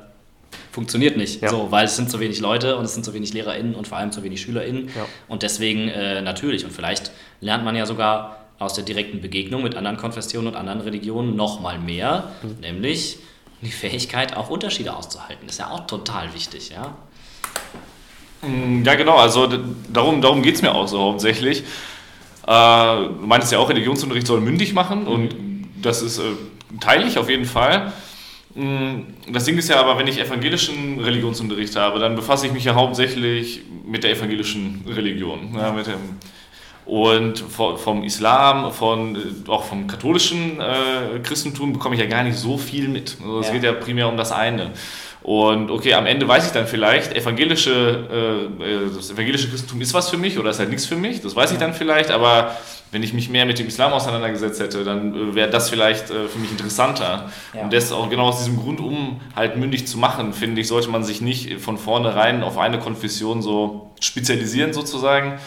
funktioniert 0.71 1.17
nicht. 1.17 1.41
Ja. 1.41 1.49
So, 1.49 1.71
weil 1.71 1.85
es 1.85 1.95
sind 1.95 2.09
zu 2.09 2.19
wenig 2.19 2.39
Leute 2.39 2.77
und 2.77 2.85
es 2.85 2.93
sind 2.93 3.03
zu 3.03 3.13
wenig 3.13 3.33
LehrerInnen 3.33 3.75
und 3.75 3.87
vor 3.87 3.97
allem 3.99 4.11
zu 4.11 4.23
wenig 4.23 4.41
SchülerInnen. 4.41 4.87
Ja. 4.87 5.05
Und 5.27 5.43
deswegen 5.43 5.87
äh, 5.89 6.21
natürlich. 6.21 6.65
Und 6.65 6.71
vielleicht 6.71 7.11
lernt 7.41 7.63
man 7.63 7.75
ja 7.75 7.85
sogar 7.85 8.44
aus 8.59 8.73
der 8.73 8.83
direkten 8.83 9.21
Begegnung 9.21 9.63
mit 9.63 9.75
anderen 9.75 9.97
Konfessionen 9.97 10.47
und 10.47 10.55
anderen 10.55 10.81
Religionen 10.81 11.35
noch 11.35 11.59
mal 11.59 11.77
mehr, 11.77 12.31
mhm. 12.41 12.59
nämlich 12.61 13.17
die 13.61 13.71
Fähigkeit, 13.71 14.35
auch 14.37 14.49
Unterschiede 14.49 14.95
auszuhalten. 14.95 15.45
Das 15.45 15.55
ist 15.55 15.59
ja 15.59 15.71
auch 15.71 15.87
total 15.87 16.33
wichtig, 16.33 16.69
ja. 16.69 16.95
Mm, 18.47 18.83
ja, 18.83 18.95
genau, 18.95 19.17
also 19.17 19.49
darum, 19.91 20.21
darum 20.21 20.41
geht 20.41 20.55
es 20.55 20.61
mir 20.61 20.73
auch 20.73 20.87
so 20.87 20.99
hauptsächlich. 20.99 21.63
Äh, 22.47 22.51
du 22.51 23.25
meintest 23.25 23.51
ja 23.51 23.59
auch, 23.59 23.69
Religionsunterricht 23.69 24.27
soll 24.27 24.41
mündig 24.41 24.73
machen 24.73 25.01
mhm. 25.01 25.07
und 25.07 25.35
das 25.81 26.01
ist, 26.01 26.19
äh, 26.19 26.23
teile 26.79 27.05
ich 27.07 27.17
auf 27.17 27.29
jeden 27.29 27.45
Fall. 27.45 27.91
Mm, 28.53 29.01
das 29.31 29.45
Ding 29.45 29.57
ist 29.57 29.69
ja 29.69 29.79
aber, 29.79 29.97
wenn 29.97 30.07
ich 30.07 30.19
evangelischen 30.19 30.99
Religionsunterricht 30.99 31.75
habe, 31.75 31.99
dann 31.99 32.15
befasse 32.15 32.47
ich 32.47 32.53
mich 32.53 32.63
ja 32.63 32.75
hauptsächlich 32.75 33.61
mit 33.85 34.03
der 34.03 34.11
evangelischen 34.11 34.85
Religion, 34.87 35.55
ja, 35.57 35.71
mit 35.71 35.87
dem 35.87 36.19
und 36.85 37.39
vom 37.39 38.03
Islam, 38.03 38.71
von, 38.71 39.17
auch 39.47 39.63
vom 39.63 39.87
katholischen 39.87 40.61
äh, 40.61 41.19
Christentum 41.23 41.73
bekomme 41.73 41.95
ich 41.95 42.01
ja 42.01 42.07
gar 42.07 42.23
nicht 42.23 42.37
so 42.37 42.57
viel 42.57 42.87
mit. 42.87 43.17
Also 43.21 43.39
es 43.39 43.47
ja. 43.47 43.53
geht 43.53 43.63
ja 43.63 43.73
primär 43.73 44.07
um 44.07 44.17
das 44.17 44.31
eine. 44.31 44.71
Und 45.23 45.71
okay, 45.71 45.95
am 45.95 46.05
Ende 46.05 46.27
weiß 46.27 46.45
ich 46.45 46.51
dann 46.51 46.67
vielleicht, 46.67 47.15
evangelische, 47.15 48.47
äh, 48.61 48.63
äh, 48.63 48.95
das 48.95 49.09
evangelische 49.09 49.49
Christentum 49.49 49.81
ist 49.81 49.91
was 49.95 50.11
für 50.11 50.17
mich 50.17 50.37
oder 50.37 50.51
ist 50.51 50.59
halt 50.59 50.69
nichts 50.69 50.85
für 50.85 50.95
mich. 50.95 51.21
Das 51.21 51.35
weiß 51.35 51.51
ich 51.51 51.57
dann 51.57 51.73
vielleicht, 51.73 52.11
aber 52.11 52.55
wenn 52.91 53.01
ich 53.01 53.11
mich 53.11 53.29
mehr 53.29 53.47
mit 53.47 53.57
dem 53.57 53.65
Islam 53.65 53.91
auseinandergesetzt 53.91 54.61
hätte, 54.61 54.83
dann 54.83 55.31
äh, 55.31 55.33
wäre 55.33 55.49
das 55.49 55.71
vielleicht 55.71 56.11
äh, 56.11 56.27
für 56.27 56.37
mich 56.37 56.51
interessanter. 56.51 57.31
Ja. 57.55 57.63
Und 57.63 57.73
das 57.73 57.91
auch 57.91 58.07
genau 58.07 58.27
aus 58.27 58.37
diesem 58.37 58.57
Grund, 58.57 58.79
um 58.79 59.19
halt 59.35 59.57
mündig 59.57 59.87
zu 59.87 59.97
machen, 59.97 60.31
finde 60.31 60.61
ich, 60.61 60.67
sollte 60.67 60.91
man 60.91 61.03
sich 61.03 61.21
nicht 61.21 61.59
von 61.59 61.79
vornherein 61.79 62.43
auf 62.43 62.59
eine 62.59 62.77
Konfession 62.77 63.41
so 63.41 63.93
spezialisieren 63.99 64.73
sozusagen, 64.73 65.39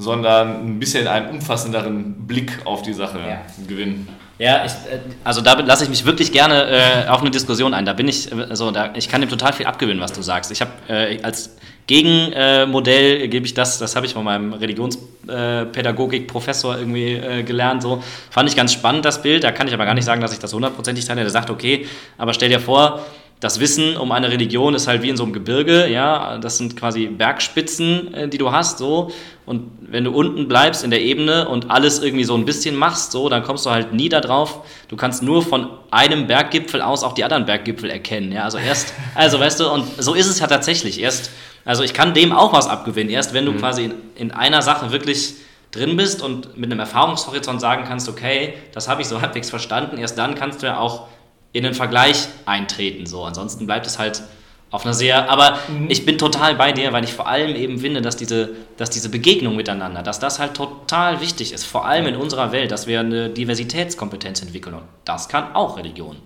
sondern 0.00 0.66
ein 0.66 0.78
bisschen 0.78 1.06
einen 1.06 1.28
umfassenderen 1.28 2.26
Blick 2.26 2.58
auf 2.64 2.80
die 2.82 2.94
Sache 2.94 3.18
ja. 3.18 3.42
gewinnen. 3.68 4.08
Ja, 4.38 4.64
ich, 4.64 4.72
äh, 4.72 5.00
also 5.22 5.42
da 5.42 5.52
lasse 5.60 5.84
ich 5.84 5.90
mich 5.90 6.06
wirklich 6.06 6.32
gerne 6.32 6.64
äh, 6.64 7.06
auf 7.08 7.20
eine 7.20 7.30
Diskussion 7.30 7.74
ein. 7.74 7.84
Da 7.84 7.92
bin 7.92 8.08
ich, 8.08 8.32
also 8.32 8.70
da, 8.70 8.94
ich 8.94 9.10
kann 9.10 9.20
dem 9.20 9.28
total 9.28 9.52
viel 9.52 9.66
abgewinnen, 9.66 10.02
was 10.02 10.14
du 10.14 10.22
sagst. 10.22 10.50
Ich 10.50 10.62
habe 10.62 10.70
äh, 10.88 11.22
als 11.22 11.54
Gegenmodell 11.86 13.20
äh, 13.20 13.28
gebe 13.28 13.44
ich 13.44 13.52
das, 13.52 13.78
das 13.78 13.94
habe 13.94 14.06
ich 14.06 14.14
von 14.14 14.24
meinem 14.24 14.54
Religionspädagogik-Professor 14.54 16.78
irgendwie 16.78 17.16
äh, 17.16 17.42
gelernt. 17.42 17.82
So 17.82 18.02
fand 18.30 18.48
ich 18.48 18.56
ganz 18.56 18.72
spannend 18.72 19.04
das 19.04 19.20
Bild. 19.20 19.44
Da 19.44 19.52
kann 19.52 19.68
ich 19.68 19.74
aber 19.74 19.84
gar 19.84 19.92
nicht 19.92 20.06
sagen, 20.06 20.22
dass 20.22 20.32
ich 20.32 20.38
das 20.38 20.54
hundertprozentig 20.54 21.04
teile. 21.04 21.20
Der 21.20 21.30
sagt, 21.30 21.50
okay, 21.50 21.86
aber 22.16 22.32
stell 22.32 22.48
dir 22.48 22.60
vor, 22.60 23.04
das 23.40 23.58
Wissen 23.58 23.96
um 23.96 24.12
eine 24.12 24.30
Religion 24.30 24.74
ist 24.74 24.86
halt 24.86 25.00
wie 25.00 25.08
in 25.08 25.16
so 25.16 25.22
einem 25.24 25.32
Gebirge, 25.32 25.88
ja, 25.88 26.36
das 26.38 26.58
sind 26.58 26.76
quasi 26.76 27.06
Bergspitzen, 27.06 28.12
äh, 28.12 28.28
die 28.28 28.36
du 28.36 28.52
hast, 28.52 28.78
so. 28.78 29.10
Und 29.46 29.72
wenn 29.80 30.04
du 30.04 30.12
unten 30.12 30.46
bleibst 30.46 30.84
in 30.84 30.90
der 30.90 31.00
Ebene 31.00 31.48
und 31.48 31.70
alles 31.70 32.00
irgendwie 32.00 32.24
so 32.24 32.36
ein 32.36 32.44
bisschen 32.44 32.76
machst, 32.76 33.12
so, 33.12 33.30
dann 33.30 33.42
kommst 33.42 33.64
du 33.64 33.70
halt 33.70 33.94
nie 33.94 34.10
da 34.10 34.20
drauf. 34.20 34.64
Du 34.88 34.96
kannst 34.96 35.22
nur 35.22 35.42
von 35.42 35.70
einem 35.90 36.26
Berggipfel 36.26 36.82
aus 36.82 37.02
auch 37.02 37.14
die 37.14 37.24
anderen 37.24 37.46
Berggipfel 37.46 37.90
erkennen, 37.90 38.30
ja. 38.30 38.44
Also 38.44 38.58
erst, 38.58 38.92
also 39.14 39.40
weißt 39.40 39.58
du, 39.60 39.70
und 39.70 39.86
so 39.98 40.14
ist 40.14 40.26
es 40.26 40.38
ja 40.38 40.46
tatsächlich. 40.46 41.00
Erst, 41.00 41.30
also 41.64 41.82
ich 41.82 41.94
kann 41.94 42.12
dem 42.12 42.32
auch 42.32 42.52
was 42.52 42.68
abgewinnen. 42.68 43.10
Erst 43.10 43.32
wenn 43.32 43.46
du 43.46 43.52
mhm. 43.52 43.58
quasi 43.58 43.84
in, 43.84 43.94
in 44.16 44.30
einer 44.32 44.60
Sache 44.60 44.92
wirklich 44.92 45.36
drin 45.70 45.96
bist 45.96 46.20
und 46.20 46.58
mit 46.58 46.70
einem 46.70 46.80
Erfahrungshorizont 46.80 47.60
sagen 47.60 47.84
kannst, 47.86 48.08
okay, 48.08 48.54
das 48.72 48.86
habe 48.88 49.00
ich 49.00 49.08
so 49.08 49.22
halbwegs 49.22 49.48
verstanden, 49.48 49.98
erst 49.98 50.18
dann 50.18 50.34
kannst 50.34 50.62
du 50.62 50.66
ja 50.66 50.78
auch 50.78 51.06
in 51.52 51.64
den 51.64 51.74
Vergleich 51.74 52.28
eintreten. 52.46 53.06
So. 53.06 53.24
Ansonsten 53.24 53.66
bleibt 53.66 53.86
es 53.86 53.98
halt 53.98 54.22
auf 54.70 54.84
einer 54.84 54.94
sehr, 54.94 55.28
aber 55.28 55.58
mhm. 55.68 55.90
ich 55.90 56.06
bin 56.06 56.16
total 56.16 56.54
bei 56.54 56.70
dir, 56.70 56.92
weil 56.92 57.02
ich 57.02 57.12
vor 57.12 57.26
allem 57.26 57.56
eben 57.56 57.78
finde, 57.78 58.02
dass 58.02 58.16
diese, 58.16 58.50
dass 58.76 58.88
diese 58.88 59.08
Begegnung 59.08 59.56
miteinander, 59.56 60.02
dass 60.02 60.20
das 60.20 60.38
halt 60.38 60.54
total 60.54 61.20
wichtig 61.20 61.52
ist, 61.52 61.64
vor 61.64 61.86
allem 61.86 62.06
in 62.06 62.14
unserer 62.14 62.52
Welt, 62.52 62.70
dass 62.70 62.86
wir 62.86 63.00
eine 63.00 63.30
Diversitätskompetenz 63.30 64.42
entwickeln 64.42 64.74
und 64.74 64.84
das 65.04 65.28
kann 65.28 65.54
auch 65.54 65.76
Religion. 65.76 66.16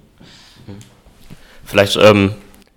Vielleicht 1.64 1.96
ähm, 1.96 2.34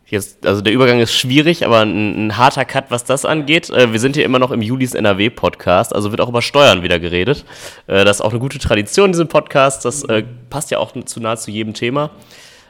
Jetzt, 0.09 0.45
also 0.45 0.61
der 0.61 0.71
Übergang 0.71 1.01
ist 1.01 1.13
schwierig, 1.13 1.65
aber 1.65 1.81
ein, 1.81 2.27
ein 2.27 2.37
harter 2.37 2.63
Cut, 2.63 2.85
was 2.91 3.03
das 3.03 3.25
angeht. 3.25 3.69
Äh, 3.69 3.91
wir 3.91 3.99
sind 3.99 4.15
hier 4.15 4.23
immer 4.23 4.39
noch 4.39 4.51
im 4.51 4.61
Julis 4.61 4.93
NRW-Podcast, 4.93 5.93
also 5.93 6.11
wird 6.11 6.21
auch 6.21 6.29
über 6.29 6.41
Steuern 6.41 6.81
wieder 6.81 6.97
geredet. 6.97 7.43
Äh, 7.87 8.05
das 8.05 8.17
ist 8.17 8.21
auch 8.21 8.29
eine 8.29 8.39
gute 8.39 8.57
Tradition 8.57 9.07
in 9.07 9.11
diesem 9.11 9.27
Podcast. 9.27 9.83
Das 9.83 10.05
äh, 10.05 10.23
passt 10.49 10.71
ja 10.71 10.77
auch 10.77 10.93
zu 11.03 11.19
nahezu 11.19 11.51
jedem 11.51 11.73
Thema. 11.73 12.11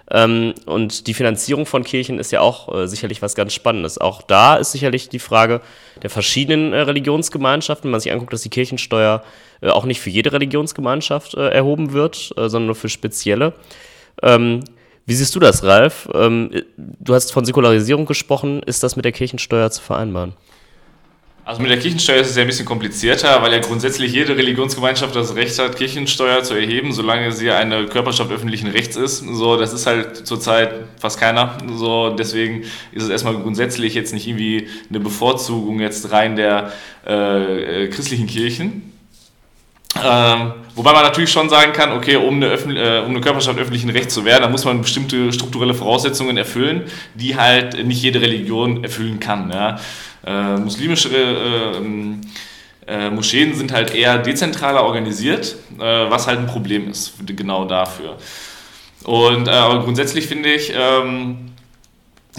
Ähm, 0.09 0.55
und 0.65 1.05
die 1.05 1.13
Finanzierung 1.13 1.67
von 1.67 1.83
Kirchen 1.83 2.17
ist 2.17 2.31
ja 2.31 2.41
auch 2.41 2.73
äh, 2.73 2.87
sicherlich 2.87 3.21
was 3.21 3.35
ganz 3.35 3.53
Spannendes. 3.53 3.99
Auch 3.99 4.23
da 4.23 4.55
ist 4.55 4.71
sicherlich 4.71 5.09
die 5.09 5.19
Frage 5.19 5.61
der 6.01 6.09
verschiedenen 6.09 6.73
äh, 6.73 6.79
Religionsgemeinschaften. 6.79 7.83
Wenn 7.83 7.91
man 7.91 7.99
sich 7.99 8.11
anguckt, 8.11 8.33
dass 8.33 8.41
die 8.41 8.49
Kirchensteuer 8.49 9.21
äh, 9.61 9.69
auch 9.69 9.85
nicht 9.85 10.01
für 10.01 10.09
jede 10.09 10.33
Religionsgemeinschaft 10.33 11.35
erhoben 11.35 11.93
wird, 11.93 12.33
sondern 12.35 12.65
nur 12.65 12.75
für 12.75 12.89
spezielle. 12.89 13.53
Ähm, 14.23 14.61
wie 15.07 15.13
siehst 15.13 15.33
du 15.33 15.39
das, 15.39 15.63
Ralf? 15.63 16.09
Ähm, 16.13 16.51
du 16.77 17.15
hast 17.15 17.31
von 17.31 17.45
Säkularisierung 17.45 18.05
gesprochen. 18.05 18.61
Ist 18.63 18.83
das 18.83 18.97
mit 18.97 19.05
der 19.05 19.13
Kirchensteuer 19.13 19.71
zu 19.71 19.81
vereinbaren? 19.81 20.33
Also 21.45 21.61
mit 21.61 21.71
der 21.71 21.79
Kirchensteuer 21.79 22.17
ist 22.17 22.31
es 22.31 22.35
ja 22.35 22.41
ein 22.41 22.47
bisschen 22.47 22.65
komplizierter, 22.65 23.41
weil 23.41 23.53
ja 23.53 23.59
grundsätzlich 23.59 24.11
jede 24.11 24.35
Religionsgemeinschaft 24.35 25.15
das 25.15 25.33
Recht 25.35 25.57
hat, 25.59 25.77
Kirchensteuer 25.77 26.43
zu 26.43 26.55
erheben, 26.55 26.91
solange 26.91 27.31
sie 27.31 27.49
eine 27.51 27.85
Körperschaft 27.85 28.29
öffentlichen 28.33 28.67
Rechts 28.67 28.97
ist. 28.97 29.19
So, 29.19 29.55
das 29.55 29.71
ist 29.71 29.87
halt 29.87 30.27
zurzeit 30.27 30.73
fast 30.99 31.21
keiner. 31.21 31.57
So, 31.73 32.09
deswegen 32.09 32.63
ist 32.91 33.03
es 33.03 33.07
erstmal 33.07 33.35
grundsätzlich 33.35 33.93
jetzt 33.93 34.13
nicht 34.13 34.27
irgendwie 34.27 34.67
eine 34.89 34.99
Bevorzugung 34.99 35.79
jetzt 35.79 36.11
rein 36.11 36.35
der 36.35 36.73
äh, 37.07 37.85
äh 37.85 37.87
christlichen 37.87 38.27
Kirchen. 38.27 38.96
Ähm, 40.03 40.53
wobei 40.75 40.93
man 40.93 41.03
natürlich 41.03 41.31
schon 41.31 41.49
sagen 41.49 41.73
kann, 41.73 41.91
okay, 41.91 42.15
um 42.15 42.35
eine, 42.35 42.47
äh, 42.53 42.99
um 42.99 43.11
eine 43.11 43.21
Körperschaft 43.21 43.57
öffentlichen 43.59 43.89
Rechts 43.89 44.13
zu 44.13 44.25
werden, 44.25 44.43
da 44.43 44.49
muss 44.49 44.65
man 44.65 44.81
bestimmte 44.81 45.31
strukturelle 45.33 45.73
Voraussetzungen 45.73 46.37
erfüllen, 46.37 46.83
die 47.15 47.35
halt 47.35 47.85
nicht 47.85 48.01
jede 48.01 48.21
Religion 48.21 48.83
erfüllen 48.83 49.19
kann. 49.19 49.51
Ja. 49.51 49.79
Äh, 50.25 50.57
muslimische 50.57 51.09
äh, 51.09 51.77
ähm, 51.77 52.21
äh, 52.87 53.09
Moscheen 53.09 53.53
sind 53.53 53.71
halt 53.71 53.93
eher 53.93 54.17
dezentraler 54.17 54.83
organisiert, 54.83 55.55
äh, 55.77 55.81
was 55.81 56.27
halt 56.27 56.39
ein 56.39 56.47
Problem 56.47 56.89
ist, 56.89 57.13
genau 57.25 57.65
dafür. 57.65 58.17
Und 59.03 59.47
äh, 59.47 59.51
aber 59.51 59.83
grundsätzlich 59.83 60.27
finde 60.27 60.53
ich, 60.53 60.73
ähm, 60.75 61.46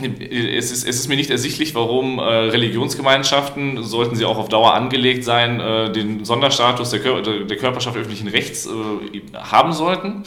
es 0.02 0.70
ist, 0.70 0.86
es 0.86 0.96
ist, 0.96 1.08
mir 1.08 1.16
nicht 1.16 1.30
ersichtlich, 1.30 1.74
warum 1.74 2.18
äh, 2.18 2.22
Religionsgemeinschaften, 2.22 3.82
sollten 3.82 4.16
sie 4.16 4.24
auch 4.24 4.38
auf 4.38 4.48
Dauer 4.48 4.74
angelegt 4.74 5.24
sein, 5.24 5.60
äh, 5.60 5.90
den 5.92 6.24
Sonderstatus 6.24 6.90
der, 6.90 7.00
Kör 7.00 7.22
der, 7.22 7.56
Körperschaft 7.56 7.96
öffentlichen 7.96 8.28
Rechts 8.28 8.66
äh, 8.66 9.20
haben 9.34 9.72
sollten. 9.72 10.24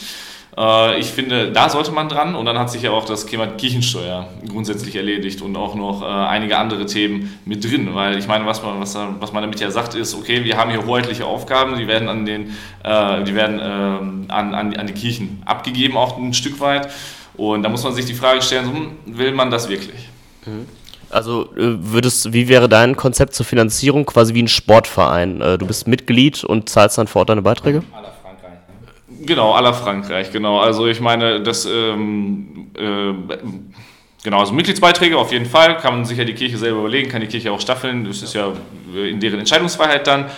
Äh, 0.56 0.98
ich 0.98 1.06
finde, 1.06 1.52
da 1.52 1.68
sollte 1.68 1.92
man 1.92 2.08
dran 2.08 2.34
und 2.34 2.44
dann 2.44 2.58
hat 2.58 2.70
sich 2.70 2.82
ja 2.82 2.90
auch 2.90 3.04
das 3.04 3.26
Thema 3.26 3.46
Kirchensteuer 3.46 4.28
grundsätzlich 4.48 4.96
erledigt 4.96 5.40
und 5.40 5.56
auch 5.56 5.74
noch 5.74 6.02
äh, 6.02 6.04
einige 6.04 6.58
andere 6.58 6.86
Themen 6.86 7.38
mit 7.44 7.64
drin, 7.64 7.94
weil 7.94 8.18
ich 8.18 8.28
meine, 8.28 8.44
was 8.44 8.62
man, 8.62 8.80
was, 8.80 8.94
was 8.94 9.32
man 9.32 9.42
damit 9.42 9.60
ja 9.60 9.70
sagt, 9.70 9.94
ist, 9.94 10.14
okay, 10.14 10.44
wir 10.44 10.58
haben 10.58 10.70
hier 10.70 10.84
hoheitliche 10.84 11.24
Aufgaben, 11.24 11.78
die 11.78 11.86
werden 11.86 12.08
an, 12.08 12.26
den, 12.26 12.50
äh, 12.84 13.24
die 13.24 13.34
werden 13.34 13.60
ähm, 13.62 14.24
an, 14.28 14.54
an, 14.54 14.76
an 14.76 14.86
die 14.86 14.92
Kirchen 14.92 15.42
abgegeben, 15.44 15.96
auch 15.96 16.18
ein 16.18 16.34
Stück 16.34 16.60
weit. 16.60 16.88
Und 17.36 17.62
da 17.62 17.68
muss 17.68 17.82
man 17.82 17.94
sich 17.94 18.04
die 18.04 18.14
Frage 18.14 18.42
stellen, 18.42 18.72
hm, 18.72 19.18
will 19.18 19.32
man 19.32 19.50
das 19.50 19.68
wirklich? 19.68 20.08
Mhm. 20.46 20.66
Also 21.12 21.50
äh, 21.56 21.76
würdest, 21.78 22.32
wie 22.32 22.48
wäre 22.48 22.68
dein 22.68 22.96
Konzept 22.96 23.34
zur 23.34 23.44
Finanzierung 23.44 24.06
quasi 24.06 24.32
wie 24.34 24.42
ein 24.42 24.48
Sportverein? 24.48 25.42
Äh, 25.42 25.58
du 25.58 25.66
bist 25.66 25.86
Mitglied 25.86 26.42
und 26.42 26.70
zahlst 26.70 26.96
dann 26.96 27.06
vor 27.06 27.20
Ort 27.20 27.28
deine 27.28 27.42
Beiträge? 27.42 27.82
Aller 27.92 28.14
Frankreich. 28.22 28.58
Ne? 29.10 29.26
Genau, 29.26 29.52
aller 29.52 29.74
Frankreich, 29.74 30.32
genau. 30.32 30.60
Also 30.60 30.86
ich 30.86 31.00
meine, 31.00 31.42
das 31.42 31.66
ähm, 31.66 32.70
äh, 32.74 33.12
genau, 34.24 34.40
also 34.40 34.54
Mitgliedsbeiträge 34.54 35.18
auf 35.18 35.32
jeden 35.32 35.44
Fall, 35.44 35.76
kann 35.76 35.96
man 35.96 36.04
sich 36.06 36.16
ja 36.16 36.24
die 36.24 36.34
Kirche 36.34 36.56
selber 36.56 36.80
überlegen, 36.80 37.10
kann 37.10 37.20
die 37.20 37.26
Kirche 37.26 37.52
auch 37.52 37.60
staffeln, 37.60 38.06
das 38.06 38.22
ist 38.22 38.34
ja 38.34 38.50
in 38.94 39.20
deren 39.20 39.38
Entscheidungsfreiheit 39.38 40.06
dann. 40.06 40.30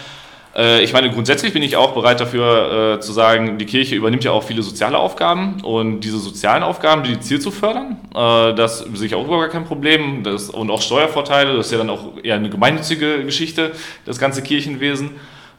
Äh, 0.54 0.82
ich 0.82 0.92
meine, 0.92 1.10
grundsätzlich 1.10 1.52
bin 1.52 1.62
ich 1.62 1.76
auch 1.76 1.92
bereit 1.92 2.20
dafür 2.20 2.96
äh, 2.96 3.00
zu 3.00 3.12
sagen, 3.12 3.58
die 3.58 3.66
Kirche 3.66 3.94
übernimmt 3.94 4.24
ja 4.24 4.32
auch 4.32 4.44
viele 4.44 4.62
soziale 4.62 4.98
Aufgaben 4.98 5.60
und 5.62 6.00
diese 6.00 6.18
sozialen 6.18 6.62
Aufgaben 6.62 7.02
dediziert 7.02 7.42
zu 7.42 7.50
fördern, 7.50 7.98
äh, 8.14 8.54
das 8.54 8.78
sehe 8.94 9.06
ich 9.06 9.14
auch 9.14 9.24
überhaupt 9.26 9.50
kein 9.50 9.64
Problem 9.64 10.22
das, 10.22 10.50
und 10.50 10.70
auch 10.70 10.82
Steuervorteile, 10.82 11.56
das 11.56 11.66
ist 11.66 11.72
ja 11.72 11.78
dann 11.78 11.90
auch 11.90 12.12
eher 12.22 12.36
eine 12.36 12.50
gemeinnützige 12.50 13.24
Geschichte, 13.24 13.72
das 14.04 14.18
ganze 14.18 14.42
Kirchenwesen. 14.42 15.10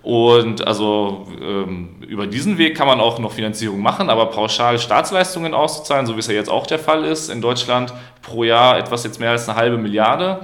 Und 0.01 0.67
also 0.67 1.25
ähm, 1.41 1.95
über 2.07 2.27
diesen 2.27 2.59
Weg 2.59 2.77
kann 2.77 2.85
man 2.85 2.99
auch 2.99 3.17
noch 3.17 3.31
Finanzierung 3.31 3.81
machen, 3.81 4.11
aber 4.11 4.27
pauschal 4.27 4.77
Staatsleistungen 4.77 5.55
auszuzahlen, 5.55 6.05
so 6.05 6.13
wie 6.13 6.19
es 6.19 6.27
ja 6.27 6.35
jetzt 6.35 6.51
auch 6.51 6.67
der 6.67 6.77
Fall 6.77 7.05
ist 7.05 7.31
in 7.31 7.41
Deutschland, 7.41 7.91
pro 8.21 8.43
Jahr 8.43 8.77
etwas 8.77 9.03
jetzt 9.03 9.19
mehr 9.19 9.31
als 9.31 9.49
eine 9.49 9.57
halbe 9.57 9.79
Milliarde 9.79 10.41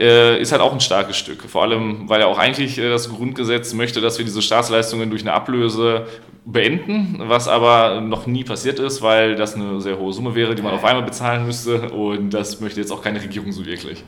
äh, 0.00 0.40
ist 0.40 0.50
halt 0.50 0.62
auch 0.62 0.72
ein 0.72 0.80
starkes 0.80 1.16
Stück. 1.16 1.42
Vor 1.42 1.62
allem, 1.62 2.08
weil 2.08 2.20
ja 2.20 2.26
auch 2.26 2.38
eigentlich 2.38 2.78
äh, 2.78 2.88
das 2.88 3.10
Grundgesetz 3.10 3.74
möchte, 3.74 4.00
dass 4.00 4.18
wir 4.18 4.24
diese 4.24 4.40
Staatsleistungen 4.40 5.10
durch 5.10 5.22
eine 5.22 5.34
Ablöse 5.34 6.06
beenden, 6.46 7.16
was 7.26 7.48
aber 7.48 8.00
noch 8.00 8.26
nie 8.26 8.44
passiert 8.44 8.78
ist, 8.78 9.02
weil 9.02 9.36
das 9.36 9.54
eine 9.54 9.80
sehr 9.80 9.98
hohe 9.98 10.12
Summe 10.12 10.34
wäre, 10.34 10.54
die 10.54 10.62
man 10.62 10.72
auf 10.72 10.84
einmal 10.84 11.04
bezahlen 11.04 11.44
müsste 11.44 11.90
und 11.90 12.30
das 12.30 12.60
möchte 12.60 12.80
jetzt 12.80 12.90
auch 12.90 13.02
keine 13.02 13.22
Regierung 13.22 13.52
so 13.52 13.64
wirklich. 13.66 14.02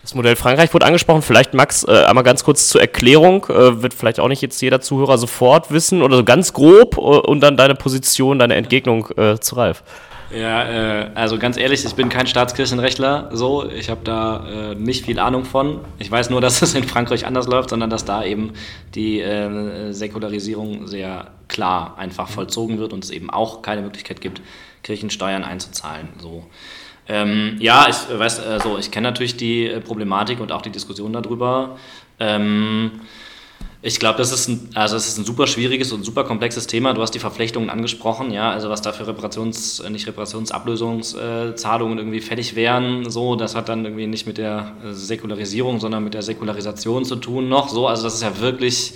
Das 0.00 0.14
Modell 0.14 0.36
Frankreich 0.36 0.72
wurde 0.72 0.86
angesprochen. 0.86 1.20
Vielleicht, 1.20 1.52
Max, 1.52 1.84
äh, 1.84 2.04
einmal 2.04 2.24
ganz 2.24 2.42
kurz 2.42 2.68
zur 2.68 2.80
Erklärung. 2.80 3.44
Äh, 3.50 3.82
wird 3.82 3.92
vielleicht 3.92 4.20
auch 4.20 4.28
nicht 4.28 4.40
jetzt 4.40 4.62
jeder 4.62 4.80
Zuhörer 4.80 5.18
sofort 5.18 5.70
wissen 5.70 6.00
oder 6.00 6.16
so 6.16 6.24
ganz 6.24 6.54
grob 6.54 6.96
äh, 6.96 7.00
und 7.00 7.40
dann 7.40 7.58
deine 7.58 7.74
Position, 7.74 8.38
deine 8.38 8.54
Entgegnung 8.54 9.08
zu 9.40 9.54
Ralf. 9.54 9.82
Ja, 10.30 10.64
äh, 10.64 11.10
also 11.14 11.38
ganz 11.38 11.56
ehrlich, 11.56 11.84
ich 11.84 11.94
bin 11.94 12.10
kein 12.10 12.26
Staatskirchenrechtler, 12.26 13.30
so. 13.32 13.68
Ich 13.70 13.88
habe 13.88 14.00
da 14.04 14.72
äh, 14.72 14.74
nicht 14.74 15.06
viel 15.06 15.18
Ahnung 15.18 15.44
von. 15.44 15.80
Ich 15.98 16.10
weiß 16.10 16.30
nur, 16.30 16.40
dass 16.42 16.60
es 16.60 16.74
in 16.74 16.84
Frankreich 16.84 17.26
anders 17.26 17.46
läuft, 17.46 17.70
sondern 17.70 17.88
dass 17.88 18.04
da 18.04 18.24
eben 18.24 18.52
die 18.94 19.20
äh, 19.20 19.92
Säkularisierung 19.92 20.86
sehr 20.86 21.30
klar 21.48 21.96
einfach 21.96 22.28
vollzogen 22.28 22.78
wird 22.78 22.92
und 22.92 23.04
es 23.04 23.10
eben 23.10 23.30
auch 23.30 23.62
keine 23.62 23.80
Möglichkeit 23.80 24.20
gibt, 24.20 24.42
Kirchensteuern 24.82 25.44
einzuzahlen. 25.44 26.08
So. 26.18 26.44
Ähm, 27.08 27.56
ja, 27.58 27.86
ich 27.88 28.18
weiß, 28.18 28.38
äh, 28.40 28.60
so, 28.62 28.76
ich 28.76 28.90
kenne 28.90 29.08
natürlich 29.08 29.38
die 29.38 29.66
äh, 29.66 29.80
Problematik 29.80 30.40
und 30.40 30.52
auch 30.52 30.60
die 30.60 30.70
Diskussion 30.70 31.14
darüber. 31.14 31.78
Ähm, 32.20 33.00
ich 33.80 34.00
glaube, 34.00 34.18
das 34.18 34.32
ist 34.32 34.48
ein, 34.48 34.70
also 34.74 34.96
es 34.96 35.06
ist 35.06 35.18
ein 35.18 35.24
super 35.24 35.46
schwieriges 35.46 35.92
und 35.92 36.04
super 36.04 36.24
komplexes 36.24 36.66
Thema. 36.66 36.94
Du 36.94 37.02
hast 37.02 37.12
die 37.12 37.20
Verflechtungen 37.20 37.70
angesprochen, 37.70 38.32
ja, 38.32 38.50
also 38.50 38.70
was 38.70 38.82
da 38.82 38.92
für 38.92 39.06
Reparations, 39.06 39.78
äh, 39.80 39.88
nicht 39.88 40.08
Reparationsablösungszahlungen 40.08 41.98
äh, 41.98 42.00
irgendwie 42.00 42.20
fällig 42.20 42.56
wären, 42.56 43.08
so, 43.08 43.36
das 43.36 43.54
hat 43.54 43.68
dann 43.68 43.84
irgendwie 43.84 44.08
nicht 44.08 44.26
mit 44.26 44.36
der 44.36 44.72
Säkularisierung, 44.90 45.78
sondern 45.78 46.02
mit 46.02 46.14
der 46.14 46.22
Säkularisation 46.22 47.04
zu 47.04 47.16
tun 47.16 47.48
noch, 47.48 47.68
so, 47.68 47.86
also 47.86 48.02
das 48.02 48.14
ist 48.14 48.22
ja 48.22 48.40
wirklich 48.40 48.94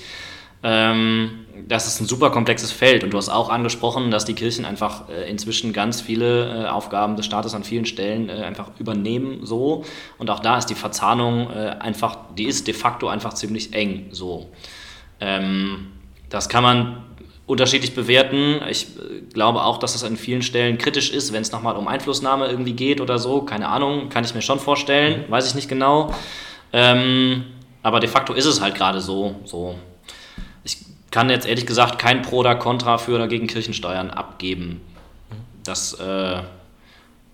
ähm, 0.65 1.42
das 1.69 1.87
ist 1.87 2.01
ein 2.01 2.07
super 2.07 2.31
komplexes 2.31 2.73
Feld 2.73 3.05
und 3.05 3.13
du 3.13 3.19
hast 3.19 3.29
auch 3.29 3.49
angesprochen, 3.49 4.11
dass 4.11 4.25
die 4.25 4.35
Kirchen 4.35 4.65
einfach 4.65 5.09
äh, 5.09 5.29
inzwischen 5.29 5.73
ganz 5.73 6.01
viele 6.01 6.65
äh, 6.65 6.69
Aufgaben 6.69 7.17
des 7.17 7.27
Staates 7.27 7.55
an 7.55 7.65
vielen 7.65 7.85
Stellen 7.85 8.29
äh, 8.29 8.33
einfach 8.33 8.71
übernehmen 8.79 9.45
so 9.45 9.85
und 10.19 10.31
auch 10.31 10.41
da 10.41 10.59
ist 10.59 10.67
die 10.67 10.75
Verzahnung 10.75 11.51
einfach, 11.51 12.17
die 12.37 12.45
ist 12.45 12.67
de 12.67 12.75
facto 12.75 13.09
einfach 13.09 13.35
ziemlich 13.35 13.75
eng 13.75 14.07
so. 14.11 14.51
Ähm, 15.21 15.89
das 16.31 16.49
kann 16.49 16.63
man 16.63 17.05
unterschiedlich 17.47 17.95
bewerten. 17.95 18.61
Ich 18.71 18.89
glaube 19.33 19.63
auch, 19.63 19.79
dass 19.79 19.93
das 19.93 20.05
an 20.05 20.17
vielen 20.17 20.43
Stellen 20.43 20.79
kritisch 20.79 21.11
ist, 21.11 21.33
wenn 21.33 21.43
es 21.43 21.53
nochmal 21.53 21.77
um 21.77 21.89
Einflussnahme 21.89 22.47
irgendwie 22.47 22.73
geht 22.73 23.01
oder 23.01 23.19
so. 23.19 23.43
Keine 23.43 23.69
Ahnung, 23.69 24.09
kann 24.09 24.25
ich 24.25 24.35
mir 24.35 24.43
schon 24.43 24.59
vorstellen, 24.59 25.25
weiß 25.29 25.49
ich 25.49 25.55
nicht 25.55 25.69
genau. 25.69 26.15
Ähm, 26.73 27.45
aber 27.83 28.01
de 28.01 28.09
facto 28.09 28.33
ist 28.33 28.47
es 28.47 28.61
halt 28.61 28.75
gerade 28.75 29.01
so. 29.01 29.37
so 29.45 29.77
kann 31.13 31.31
jetzt 31.31 31.47
ehrlich 31.47 31.67
gesagt 31.67 32.01
kein 32.01 32.23
Pro 32.23 32.39
oder 32.39 32.57
Contra 32.57 32.99
für 32.99 33.15
oder 33.15 33.29
gegen 33.29 33.47
Kirchensteuern 33.47 34.11
abgeben. 34.11 34.81
Das, 35.63 35.93
äh, 35.95 36.41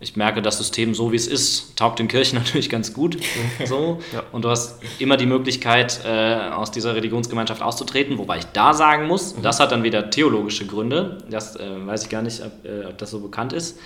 ich 0.01 0.17
merke, 0.17 0.43
das 0.43 0.59
System 0.59 0.95
so 0.95 1.13
wie 1.13 1.17
es 1.17 1.27
ist, 1.27 1.77
taugt 1.77 1.99
den 1.99 2.09
Kirchen 2.09 2.39
natürlich 2.39 2.69
ganz 2.69 2.93
gut. 2.93 3.17
so. 3.65 4.01
Ja. 4.13 4.25
Und 4.33 4.45
du 4.45 4.51
hast 4.51 4.83
immer 4.99 5.17
die 5.17 5.27
Möglichkeit, 5.27 6.01
äh, 6.05 6.51
aus 6.51 6.71
dieser 6.71 6.95
Religionsgemeinschaft 6.95 7.63
auszutreten, 7.63 8.19
wobei 8.19 8.39
ich 8.39 8.47
da 8.47 8.75
sagen 8.75 9.07
muss, 9.07 9.37
mhm. 9.37 9.43
das 9.43 9.61
hat 9.61 9.73
dann 9.73 9.85
wieder 9.85 10.11
theologische 10.11 10.67
Gründe. 10.67 11.19
Das 11.31 11.57
äh, 11.57 11.87
weiß 11.87 12.03
ich 12.03 12.11
gar 12.11 12.23
nicht, 12.23 12.43
ob, 12.43 12.65
äh, 12.65 12.85
ob 12.85 12.99
das 12.99 13.11
so 13.11 13.21
bekannt 13.21 13.53
ist. 13.53 13.79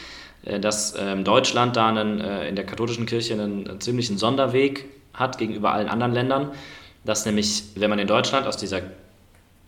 Äh, 0.44 0.58
dass 0.58 0.94
ähm, 0.98 1.22
Deutschland 1.22 1.76
da 1.76 1.88
einen, 1.88 2.20
äh, 2.20 2.48
in 2.48 2.56
der 2.56 2.64
katholischen 2.66 3.06
Kirche 3.06 3.34
einen, 3.34 3.68
einen 3.68 3.80
ziemlichen 3.80 4.18
Sonderweg 4.18 4.86
hat 5.12 5.36
gegenüber 5.38 5.72
allen 5.72 5.88
anderen 5.88 6.12
Ländern. 6.12 6.50
Dass 7.04 7.26
nämlich, 7.26 7.64
wenn 7.74 7.90
man 7.90 7.98
in 7.98 8.06
Deutschland 8.06 8.46
aus 8.46 8.56
dieser 8.56 8.80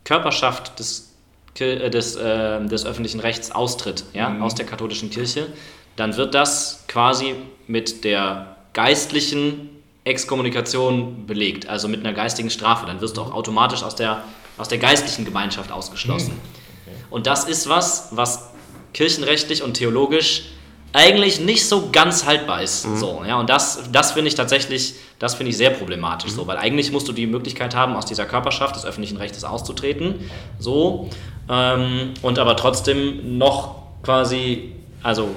Körperschaft 0.05 0.79
des, 0.79 1.15
äh, 1.59 1.91
des, 1.91 2.17
äh, 2.17 2.65
des 2.67 2.87
öffentlichen 2.87 3.21
Rechts 3.21 3.51
austritt, 3.51 4.05
ja, 4.13 4.29
mhm. 4.29 4.43
aus 4.43 4.55
der 4.55 4.67
katholischen 4.67 5.11
Kirche, 5.11 5.49
dann 5.97 6.17
wird 6.17 6.35
das 6.35 6.85
quasi 6.89 7.35
mit 7.67 8.05
der 8.05 8.57
geistlichen 8.73 9.71
Exkommunikation 10.05 11.27
belegt, 11.27 11.69
also 11.69 11.89
mit 11.89 12.01
einer 12.01 12.13
geistigen 12.13 12.51
Strafe. 12.51 12.87
Dann 12.87 13.01
wirst 13.01 13.17
du 13.17 13.23
auch 13.23 13.33
automatisch 13.33 13.83
aus 13.83 13.97
der, 13.97 14.23
aus 14.59 14.69
der 14.69 14.79
geistlichen 14.79 15.25
Gemeinschaft 15.25 15.73
ausgeschlossen. 15.73 16.35
Mhm. 16.35 16.93
Okay. 16.93 17.05
Und 17.11 17.27
das 17.27 17.45
ist 17.45 17.69
was, 17.69 18.09
was 18.11 18.51
kirchenrechtlich 18.93 19.63
und 19.63 19.75
theologisch 19.75 20.51
eigentlich 20.95 21.41
nicht 21.41 21.69
so 21.69 21.91
ganz 21.91 22.25
haltbar 22.25 22.63
ist. 22.63 22.87
Mhm. 22.87 22.97
So, 22.97 23.23
ja, 23.27 23.39
und 23.39 23.51
das, 23.51 23.91
das 23.93 24.13
finde 24.13 24.29
ich 24.29 24.37
tatsächlich, 24.37 24.95
das 25.19 25.35
finde 25.35 25.51
ich 25.51 25.57
sehr 25.57 25.71
problematisch, 25.71 26.31
mhm. 26.31 26.37
so, 26.37 26.47
weil 26.47 26.57
eigentlich 26.57 26.93
musst 26.93 27.09
du 27.09 27.13
die 27.13 27.27
Möglichkeit 27.27 27.75
haben, 27.75 27.97
aus 27.97 28.07
dieser 28.07 28.25
Körperschaft 28.25 28.77
des 28.77 28.87
öffentlichen 28.87 29.17
Rechtes 29.17 29.45
auszutreten, 29.45 30.31
so, 30.59 31.11
ähm, 31.51 32.15
und 32.23 32.39
aber 32.39 32.57
trotzdem 32.57 33.37
noch 33.39 33.75
quasi, 34.03 34.73
also 35.03 35.29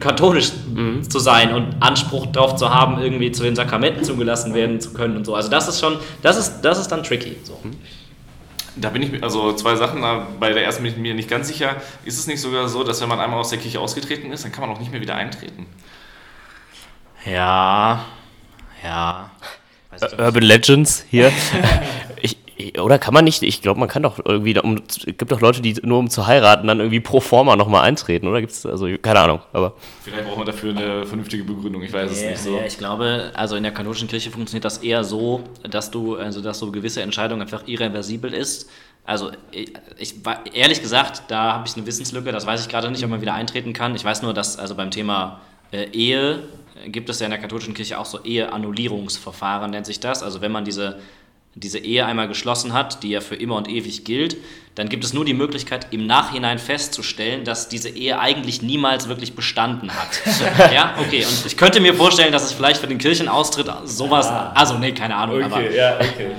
katholisch 0.00 0.50
mhm. 0.74 1.08
zu 1.08 1.20
sein 1.20 1.54
und 1.54 1.76
Anspruch 1.80 2.26
darauf 2.26 2.56
zu 2.56 2.74
haben, 2.74 3.00
irgendwie 3.00 3.30
zu 3.30 3.44
den 3.44 3.54
Sakramenten 3.54 4.02
zugelassen 4.02 4.54
werden 4.54 4.80
zu 4.80 4.92
können 4.92 5.16
und 5.16 5.24
so. 5.24 5.36
Also 5.36 5.50
das 5.50 5.68
ist 5.68 5.78
schon, 5.78 5.98
das 6.20 6.36
ist, 6.36 6.62
das 6.62 6.80
ist 6.80 6.88
dann 6.88 7.04
tricky. 7.04 7.36
So. 7.44 7.58
Da 8.76 8.90
bin 8.90 9.02
ich, 9.02 9.22
also 9.22 9.52
zwei 9.52 9.76
Sachen, 9.76 10.02
bei 10.40 10.52
der 10.52 10.64
ersten 10.64 10.82
bin 10.82 10.92
ich 10.92 10.98
mir 10.98 11.14
nicht 11.14 11.30
ganz 11.30 11.48
sicher. 11.48 11.76
Ist 12.04 12.18
es 12.18 12.26
nicht 12.26 12.40
sogar 12.40 12.68
so, 12.68 12.82
dass 12.82 13.00
wenn 13.00 13.08
man 13.08 13.20
einmal 13.20 13.38
aus 13.38 13.50
der 13.50 13.58
Kirche 13.58 13.78
ausgetreten 13.80 14.32
ist, 14.32 14.44
dann 14.44 14.52
kann 14.52 14.66
man 14.66 14.74
auch 14.74 14.80
nicht 14.80 14.90
mehr 14.90 15.00
wieder 15.00 15.14
eintreten? 15.14 15.66
Ja, 17.24 18.04
ja. 18.82 19.30
Urban 20.18 20.42
Legends 20.42 21.04
hier. 21.08 21.32
oder 22.78 22.98
kann 22.98 23.14
man 23.14 23.24
nicht, 23.24 23.42
ich 23.42 23.62
glaube, 23.62 23.80
man 23.80 23.88
kann 23.88 24.02
doch 24.02 24.20
irgendwie, 24.24 24.58
um, 24.58 24.82
es 24.88 25.04
gibt 25.04 25.30
doch 25.30 25.40
Leute, 25.40 25.60
die 25.60 25.74
nur 25.82 25.98
um 25.98 26.08
zu 26.08 26.26
heiraten 26.26 26.66
dann 26.66 26.78
irgendwie 26.78 27.00
pro 27.00 27.20
forma 27.20 27.56
nochmal 27.56 27.82
eintreten, 27.82 28.28
oder? 28.28 28.40
Gibt's, 28.40 28.64
also, 28.64 28.86
keine 29.02 29.20
Ahnung, 29.20 29.40
aber. 29.52 29.74
Vielleicht 30.02 30.24
braucht 30.24 30.38
man 30.38 30.46
dafür 30.46 30.70
eine 30.70 31.04
vernünftige 31.04 31.44
Begründung, 31.44 31.82
ich 31.82 31.92
weiß 31.92 32.10
ja, 32.10 32.30
es 32.30 32.30
nicht 32.30 32.42
so. 32.42 32.56
Ja, 32.56 32.64
ich 32.64 32.78
glaube, 32.78 33.32
also 33.34 33.56
in 33.56 33.62
der 33.62 33.72
kanonischen 33.72 34.08
Kirche 34.08 34.30
funktioniert 34.30 34.64
das 34.64 34.78
eher 34.78 35.04
so, 35.04 35.42
dass 35.68 35.90
du, 35.90 36.16
also 36.16 36.40
dass 36.40 36.58
so 36.58 36.70
gewisse 36.70 37.02
Entscheidungen 37.02 37.42
einfach 37.42 37.66
irreversibel 37.66 38.32
ist. 38.32 38.70
Also, 39.04 39.32
ich, 39.50 39.72
ich 39.98 40.14
ehrlich 40.54 40.80
gesagt, 40.80 41.24
da 41.28 41.54
habe 41.54 41.68
ich 41.68 41.76
eine 41.76 41.86
Wissenslücke, 41.86 42.32
das 42.32 42.46
weiß 42.46 42.62
ich 42.62 42.68
gerade 42.68 42.90
nicht, 42.90 43.04
ob 43.04 43.10
man 43.10 43.20
wieder 43.20 43.34
eintreten 43.34 43.72
kann. 43.72 43.94
Ich 43.94 44.04
weiß 44.04 44.22
nur, 44.22 44.32
dass 44.32 44.58
also 44.58 44.74
beim 44.74 44.90
Thema 44.90 45.40
äh, 45.72 45.88
Ehe 45.90 46.44
gibt 46.86 47.08
es 47.08 47.20
ja 47.20 47.26
in 47.26 47.30
der 47.30 47.40
katholischen 47.40 47.74
Kirche 47.74 47.98
auch 47.98 48.06
so 48.06 48.22
Eheannullierungsverfahren, 48.22 49.70
nennt 49.70 49.86
sich 49.86 50.00
das. 50.00 50.22
Also 50.22 50.40
wenn 50.40 50.52
man 50.52 50.64
diese 50.64 51.00
diese 51.54 51.78
Ehe 51.78 52.04
einmal 52.06 52.28
geschlossen 52.28 52.72
hat, 52.72 53.02
die 53.02 53.10
ja 53.10 53.20
für 53.20 53.36
immer 53.36 53.56
und 53.56 53.68
ewig 53.68 54.04
gilt, 54.04 54.36
dann 54.74 54.88
gibt 54.88 55.04
es 55.04 55.12
nur 55.12 55.24
die 55.24 55.34
Möglichkeit, 55.34 55.88
im 55.92 56.06
Nachhinein 56.06 56.58
festzustellen, 56.58 57.44
dass 57.44 57.68
diese 57.68 57.90
Ehe 57.90 58.18
eigentlich 58.18 58.60
niemals 58.60 59.08
wirklich 59.08 59.34
bestanden 59.34 59.92
hat. 59.92 60.20
ja, 60.72 60.94
okay. 60.98 61.24
Und 61.24 61.46
ich 61.46 61.56
könnte 61.56 61.80
mir 61.80 61.94
vorstellen, 61.94 62.32
dass 62.32 62.44
es 62.44 62.52
vielleicht 62.52 62.80
für 62.80 62.88
den 62.88 62.98
Kirchenaustritt 62.98 63.70
sowas. 63.84 64.26
Ah. 64.26 64.52
Also, 64.54 64.76
nee, 64.78 64.92
keine 64.92 65.14
Ahnung. 65.14 65.36
Okay, 65.36 65.44
aber, 65.44 65.70
ja, 65.70 65.96
okay. 65.96 66.30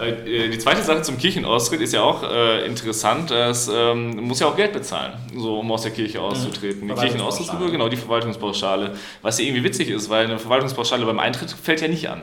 Äh, 0.00 0.48
die 0.48 0.58
zweite 0.58 0.82
Sache 0.82 1.02
zum 1.02 1.18
Kirchenaustritt 1.18 1.80
ist 1.80 1.92
ja 1.92 2.02
auch 2.02 2.22
äh, 2.22 2.64
interessant. 2.66 3.32
Es 3.32 3.68
ähm, 3.72 4.10
muss 4.22 4.38
ja 4.38 4.46
auch 4.46 4.56
Geld 4.56 4.72
bezahlen, 4.72 5.14
so, 5.36 5.58
um 5.58 5.70
aus 5.72 5.82
der 5.82 5.90
Kirche 5.90 6.20
auszutreten. 6.20 6.86
Die 6.86 6.94
Kirchenaustrittsgebühr, 6.94 7.70
genau, 7.72 7.88
die 7.88 7.96
Verwaltungspauschale. 7.96 8.92
Was 9.22 9.40
ja 9.40 9.44
irgendwie 9.44 9.64
witzig 9.64 9.88
ist, 9.88 10.08
weil 10.08 10.26
eine 10.26 10.38
Verwaltungspauschale 10.38 11.04
beim 11.04 11.18
Eintritt 11.18 11.50
fällt 11.50 11.80
ja 11.80 11.88
nicht 11.88 12.08
an 12.08 12.22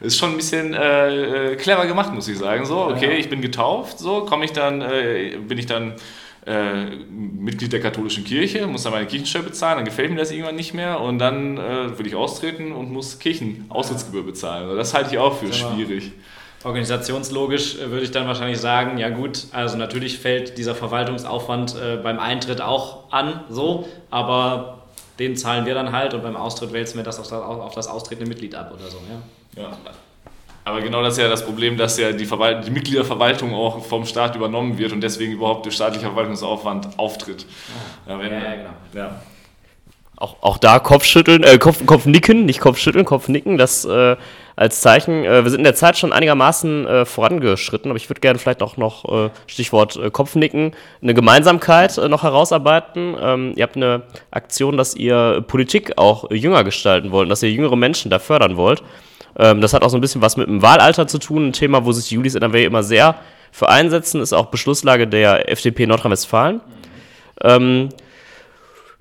ist 0.00 0.18
schon 0.18 0.30
ein 0.30 0.36
bisschen 0.36 0.74
äh, 0.74 1.52
äh, 1.52 1.56
clever 1.56 1.86
gemacht, 1.86 2.12
muss 2.12 2.28
ich 2.28 2.38
sagen. 2.38 2.66
So, 2.66 2.86
okay, 2.86 3.12
ja. 3.12 3.18
ich 3.18 3.28
bin 3.28 3.40
getauft, 3.40 3.98
so 3.98 4.24
komme 4.24 4.44
ich 4.44 4.52
dann, 4.52 4.82
äh, 4.82 5.36
bin 5.46 5.58
ich 5.58 5.66
dann 5.66 5.94
äh, 6.46 6.96
Mitglied 7.10 7.72
der 7.72 7.80
katholischen 7.80 8.24
Kirche, 8.24 8.66
muss 8.66 8.84
dann 8.84 8.92
meine 8.92 9.06
Kirchensteuer 9.06 9.42
bezahlen, 9.42 9.78
dann 9.78 9.84
gefällt 9.84 10.10
mir 10.10 10.18
das 10.18 10.30
irgendwann 10.30 10.56
nicht 10.56 10.74
mehr 10.74 11.00
und 11.00 11.18
dann 11.18 11.56
äh, 11.56 11.98
will 11.98 12.06
ich 12.06 12.14
austreten 12.14 12.72
und 12.72 12.92
muss 12.92 13.18
Kirchenaustrittsgebühr 13.18 14.24
bezahlen. 14.24 14.64
Also 14.64 14.76
das 14.76 14.94
halte 14.94 15.10
ich 15.12 15.18
auch 15.18 15.36
für 15.38 15.52
schwierig. 15.52 16.12
Organisationslogisch 16.62 17.76
äh, 17.76 17.90
würde 17.90 18.04
ich 18.04 18.10
dann 18.10 18.26
wahrscheinlich 18.26 18.58
sagen, 18.58 18.98
ja 18.98 19.08
gut, 19.08 19.46
also 19.52 19.76
natürlich 19.76 20.18
fällt 20.18 20.58
dieser 20.58 20.74
Verwaltungsaufwand 20.74 21.74
äh, 21.74 21.96
beim 21.96 22.18
Eintritt 22.18 22.60
auch 22.60 23.12
an, 23.12 23.40
so, 23.48 23.88
aber 24.10 24.85
den 25.18 25.36
zahlen 25.36 25.66
wir 25.66 25.74
dann 25.74 25.92
halt 25.92 26.14
und 26.14 26.22
beim 26.22 26.36
Austritt 26.36 26.72
wälzen 26.72 26.96
wir 26.98 27.04
das 27.04 27.18
auf 27.18 27.28
das, 27.28 27.40
auf 27.40 27.74
das 27.74 27.88
austretende 27.88 28.28
Mitglied 28.28 28.54
ab 28.54 28.72
oder 28.74 28.90
so, 28.90 28.98
ja. 29.08 29.62
Ja. 29.62 29.76
Aber 30.64 30.80
genau 30.80 31.00
das 31.00 31.14
ist 31.14 31.22
ja 31.22 31.28
das 31.28 31.44
Problem, 31.44 31.76
dass 31.76 31.96
ja 31.96 32.10
die, 32.10 32.26
die, 32.26 32.70
Mitgliederverwaltung 32.72 33.54
auch 33.54 33.84
vom 33.84 34.04
Staat 34.04 34.34
übernommen 34.34 34.76
wird 34.76 34.92
und 34.92 35.00
deswegen 35.00 35.32
überhaupt 35.34 35.64
der 35.64 35.70
staatliche 35.70 36.06
Verwaltungsaufwand 36.06 36.98
auftritt. 36.98 37.46
Ah. 38.06 38.10
Ja, 38.10 38.18
wenn, 38.18 38.32
ja, 38.32 38.38
ja, 38.38 38.54
genau. 38.56 38.70
Ja. 38.92 39.20
Auch, 40.18 40.36
auch 40.40 40.56
da 40.56 40.78
Kopfschütteln, 40.78 41.42
äh, 41.42 41.58
Kopf, 41.58 41.84
Kopfnicken, 41.84 42.46
nicht 42.46 42.60
Kopfschütteln, 42.60 43.04
Kopfnicken, 43.04 43.58
das 43.58 43.84
äh, 43.84 44.16
als 44.56 44.80
Zeichen. 44.80 45.24
Äh, 45.24 45.44
wir 45.44 45.50
sind 45.50 45.60
in 45.60 45.64
der 45.64 45.74
Zeit 45.74 45.98
schon 45.98 46.14
einigermaßen 46.14 46.86
äh, 46.86 47.04
vorangeschritten, 47.04 47.90
aber 47.90 47.98
ich 47.98 48.08
würde 48.08 48.22
gerne 48.22 48.38
vielleicht 48.38 48.62
auch 48.62 48.78
noch, 48.78 49.04
äh, 49.26 49.30
Stichwort 49.46 49.96
äh, 49.96 50.10
Kopfnicken, 50.10 50.72
eine 51.02 51.12
Gemeinsamkeit 51.12 51.98
äh, 51.98 52.08
noch 52.08 52.22
herausarbeiten. 52.22 53.14
Ähm, 53.20 53.52
ihr 53.56 53.62
habt 53.62 53.76
eine 53.76 54.04
Aktion, 54.30 54.78
dass 54.78 54.94
ihr 54.94 55.44
Politik 55.46 55.98
auch 55.98 56.30
jünger 56.30 56.64
gestalten 56.64 57.10
wollt, 57.10 57.30
dass 57.30 57.42
ihr 57.42 57.50
jüngere 57.50 57.76
Menschen 57.76 58.10
da 58.10 58.18
fördern 58.18 58.56
wollt. 58.56 58.82
Ähm, 59.38 59.60
das 59.60 59.74
hat 59.74 59.82
auch 59.82 59.90
so 59.90 59.98
ein 59.98 60.00
bisschen 60.00 60.22
was 60.22 60.38
mit 60.38 60.48
dem 60.48 60.62
Wahlalter 60.62 61.06
zu 61.06 61.18
tun, 61.18 61.48
ein 61.48 61.52
Thema, 61.52 61.84
wo 61.84 61.92
sich 61.92 62.08
die 62.08 62.14
Julis 62.14 62.34
NRW 62.34 62.64
immer 62.64 62.82
sehr 62.82 63.16
für 63.52 63.68
einsetzen, 63.68 64.22
ist 64.22 64.32
auch 64.32 64.46
Beschlusslage 64.46 65.06
der 65.06 65.50
FDP 65.50 65.86
Nordrhein-Westfalen. 65.86 66.62
Ähm, 67.42 67.90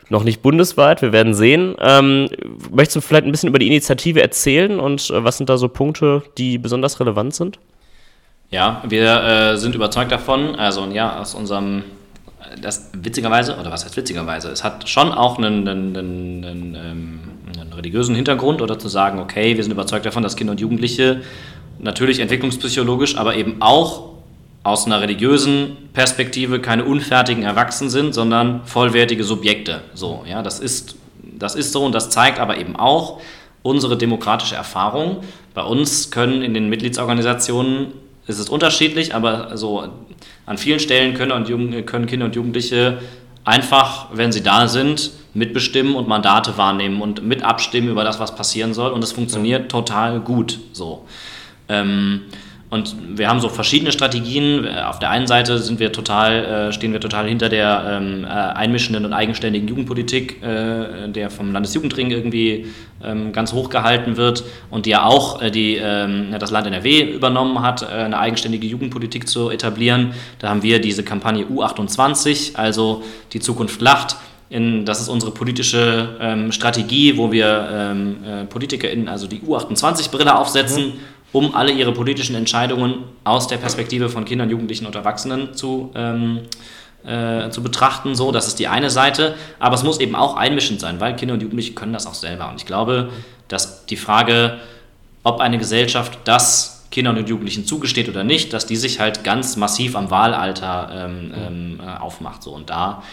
noch 0.09 0.23
nicht 0.23 0.41
bundesweit, 0.41 1.01
wir 1.01 1.11
werden 1.11 1.33
sehen. 1.33 1.75
Ähm, 1.79 2.29
möchtest 2.71 2.97
du 2.97 3.01
vielleicht 3.01 3.25
ein 3.25 3.31
bisschen 3.31 3.49
über 3.49 3.59
die 3.59 3.67
Initiative 3.67 4.21
erzählen 4.21 4.79
und 4.79 5.09
äh, 5.09 5.23
was 5.23 5.37
sind 5.37 5.49
da 5.49 5.57
so 5.57 5.67
Punkte, 5.67 6.23
die 6.37 6.57
besonders 6.57 6.99
relevant 6.99 7.33
sind? 7.33 7.59
Ja, 8.51 8.83
wir 8.87 9.23
äh, 9.23 9.57
sind 9.57 9.75
überzeugt 9.75 10.11
davon, 10.11 10.55
also 10.55 10.85
ja, 10.85 11.19
aus 11.19 11.33
unserem, 11.33 11.83
das 12.61 12.91
witzigerweise, 12.93 13.57
oder 13.57 13.71
was 13.71 13.83
heißt 13.85 13.97
witzigerweise, 13.97 14.49
es 14.49 14.63
hat 14.63 14.87
schon 14.87 15.11
auch 15.11 15.37
einen, 15.37 15.67
einen, 15.67 15.97
einen, 15.97 16.45
einen, 16.45 16.75
ähm, 16.75 17.19
einen 17.59 17.73
religiösen 17.73 18.15
Hintergrund 18.15 18.61
oder 18.61 18.77
zu 18.77 18.87
sagen, 18.87 19.19
okay, 19.19 19.55
wir 19.55 19.63
sind 19.63 19.71
überzeugt 19.71 20.05
davon, 20.05 20.21
dass 20.21 20.35
Kinder 20.35 20.51
und 20.51 20.61
Jugendliche 20.61 21.21
natürlich 21.79 22.19
entwicklungspsychologisch, 22.19 23.17
aber 23.17 23.35
eben 23.35 23.57
auch 23.61 24.14
aus 24.65 24.87
einer 24.87 24.99
religiösen 24.99 25.77
Perspektive 25.93 26.59
keine 26.59 26.85
unfertigen 26.85 27.43
Erwachsenen 27.43 27.91
sind, 27.91 28.15
sondern 28.15 28.65
vollwertige 28.65 29.23
Subjekte. 29.23 29.81
So, 29.93 30.25
ja, 30.27 30.41
das 30.41 30.59
ist, 30.59 30.95
das 31.21 31.53
ist 31.53 31.71
so 31.71 31.85
und 31.85 31.93
das 31.93 32.09
zeigt 32.09 32.39
aber 32.39 32.57
eben 32.57 32.75
auch 32.75 33.21
unsere 33.61 33.95
demokratische 33.95 34.55
Erfahrung. 34.55 35.17
Bei 35.53 35.61
uns 35.61 36.09
können 36.09 36.41
in 36.41 36.55
den 36.55 36.67
Mitgliedsorganisationen 36.67 37.93
ist 38.25 38.39
es 38.39 38.49
unterschiedlich, 38.49 39.13
aber 39.13 39.55
so 39.55 39.87
an 40.47 40.57
vielen 40.57 40.79
Stellen 40.79 41.13
können, 41.13 41.31
und 41.31 41.85
können 41.85 42.07
Kinder 42.07 42.25
und 42.25 42.35
Jugendliche 42.35 42.97
einfach, 43.43 44.07
wenn 44.13 44.31
sie 44.31 44.41
da 44.41 44.67
sind, 44.67 45.11
mitbestimmen 45.35 45.95
und 45.95 46.07
Mandate 46.07 46.57
wahrnehmen 46.57 47.03
und 47.03 47.21
mit 47.21 47.43
abstimmen 47.43 47.89
über 47.89 48.03
das, 48.03 48.19
was 48.19 48.35
passieren 48.35 48.73
soll. 48.73 48.91
Und 48.93 49.03
es 49.03 49.11
funktioniert 49.11 49.69
total 49.69 50.21
gut 50.21 50.59
so. 50.73 51.05
Ähm, 51.69 52.21
und 52.75 53.17
wir 53.17 53.29
haben 53.29 53.39
so 53.39 53.49
verschiedene 53.49 53.91
Strategien. 53.91 54.67
Auf 54.67 54.99
der 54.99 55.09
einen 55.09 55.27
Seite 55.27 55.57
sind 55.59 55.79
wir 55.79 55.91
total, 55.91 56.45
äh, 56.69 56.73
stehen 56.73 56.91
wir 56.91 56.99
total 56.99 57.27
hinter 57.27 57.49
der 57.49 57.99
ähm, 58.01 58.25
äh, 58.25 58.27
einmischenden 58.27 59.05
und 59.05 59.13
eigenständigen 59.13 59.67
Jugendpolitik, 59.67 60.43
äh, 60.43 61.07
der 61.07 61.29
vom 61.31 61.53
Landesjugendring 61.53 62.11
irgendwie 62.11 62.67
ähm, 63.03 63.31
ganz 63.31 63.53
hoch 63.53 63.69
gehalten 63.69 64.17
wird 64.17 64.43
und 64.69 64.85
die 64.85 64.91
ja 64.91 65.05
auch 65.05 65.41
die, 65.49 65.77
ähm, 65.77 66.35
das 66.37 66.51
Land 66.51 66.67
NRW 66.67 67.13
übernommen 67.13 67.61
hat, 67.61 67.89
eine 67.89 68.19
eigenständige 68.19 68.67
Jugendpolitik 68.67 69.27
zu 69.27 69.49
etablieren. 69.49 70.13
Da 70.39 70.49
haben 70.49 70.61
wir 70.61 70.79
diese 70.79 71.03
Kampagne 71.03 71.45
U28, 71.45 72.55
also 72.55 73.03
die 73.33 73.39
Zukunft 73.39 73.81
lacht. 73.81 74.17
In, 74.49 74.85
das 74.85 75.01
ist 75.01 75.09
unsere 75.09 75.31
politische 75.31 76.17
ähm, 76.19 76.51
Strategie, 76.51 77.17
wo 77.17 77.31
wir 77.31 77.67
ähm, 77.71 78.17
äh, 78.23 78.45
PolitikerInnen 78.45 79.07
also 79.07 79.27
die 79.27 79.39
U28-Brille 79.39 80.37
aufsetzen. 80.37 80.87
Mhm 80.87 81.14
um 81.35 81.53
alle 81.53 81.73
ihre 81.73 81.91
politischen 81.91 82.33
Entscheidungen 82.33 83.03
aus 83.25 83.49
der 83.49 83.57
Perspektive 83.57 84.07
von 84.07 84.23
Kindern, 84.23 84.49
Jugendlichen 84.49 84.85
und 84.85 84.95
Erwachsenen 84.95 85.53
zu, 85.53 85.91
ähm, 85.93 86.43
äh, 87.05 87.49
zu 87.49 87.61
betrachten. 87.61 88.15
So, 88.15 88.31
das 88.31 88.47
ist 88.47 88.57
die 88.57 88.69
eine 88.69 88.89
Seite. 88.89 89.35
Aber 89.59 89.75
es 89.75 89.83
muss 89.83 89.99
eben 89.99 90.15
auch 90.15 90.37
einmischend 90.37 90.79
sein, 90.79 91.01
weil 91.01 91.13
Kinder 91.17 91.33
und 91.33 91.41
Jugendliche 91.41 91.73
können 91.73 91.91
das 91.91 92.07
auch 92.07 92.13
selber. 92.13 92.47
Und 92.49 92.61
ich 92.61 92.65
glaube, 92.65 93.09
dass 93.49 93.85
die 93.85 93.97
Frage, 93.97 94.59
ob 95.23 95.41
eine 95.41 95.57
Gesellschaft 95.57 96.19
das 96.23 96.85
Kindern 96.89 97.17
und 97.17 97.27
Jugendlichen 97.27 97.65
zugesteht 97.65 98.07
oder 98.07 98.23
nicht, 98.23 98.53
dass 98.53 98.65
die 98.65 98.77
sich 98.77 99.01
halt 99.01 99.25
ganz 99.25 99.57
massiv 99.57 99.97
am 99.97 100.09
Wahlalter 100.11 100.89
ähm, 100.93 101.33
ähm, 101.35 101.81
äh, 101.85 101.99
aufmacht. 101.99 102.43
So. 102.43 102.51
Und 102.51 102.69
da 102.69 103.03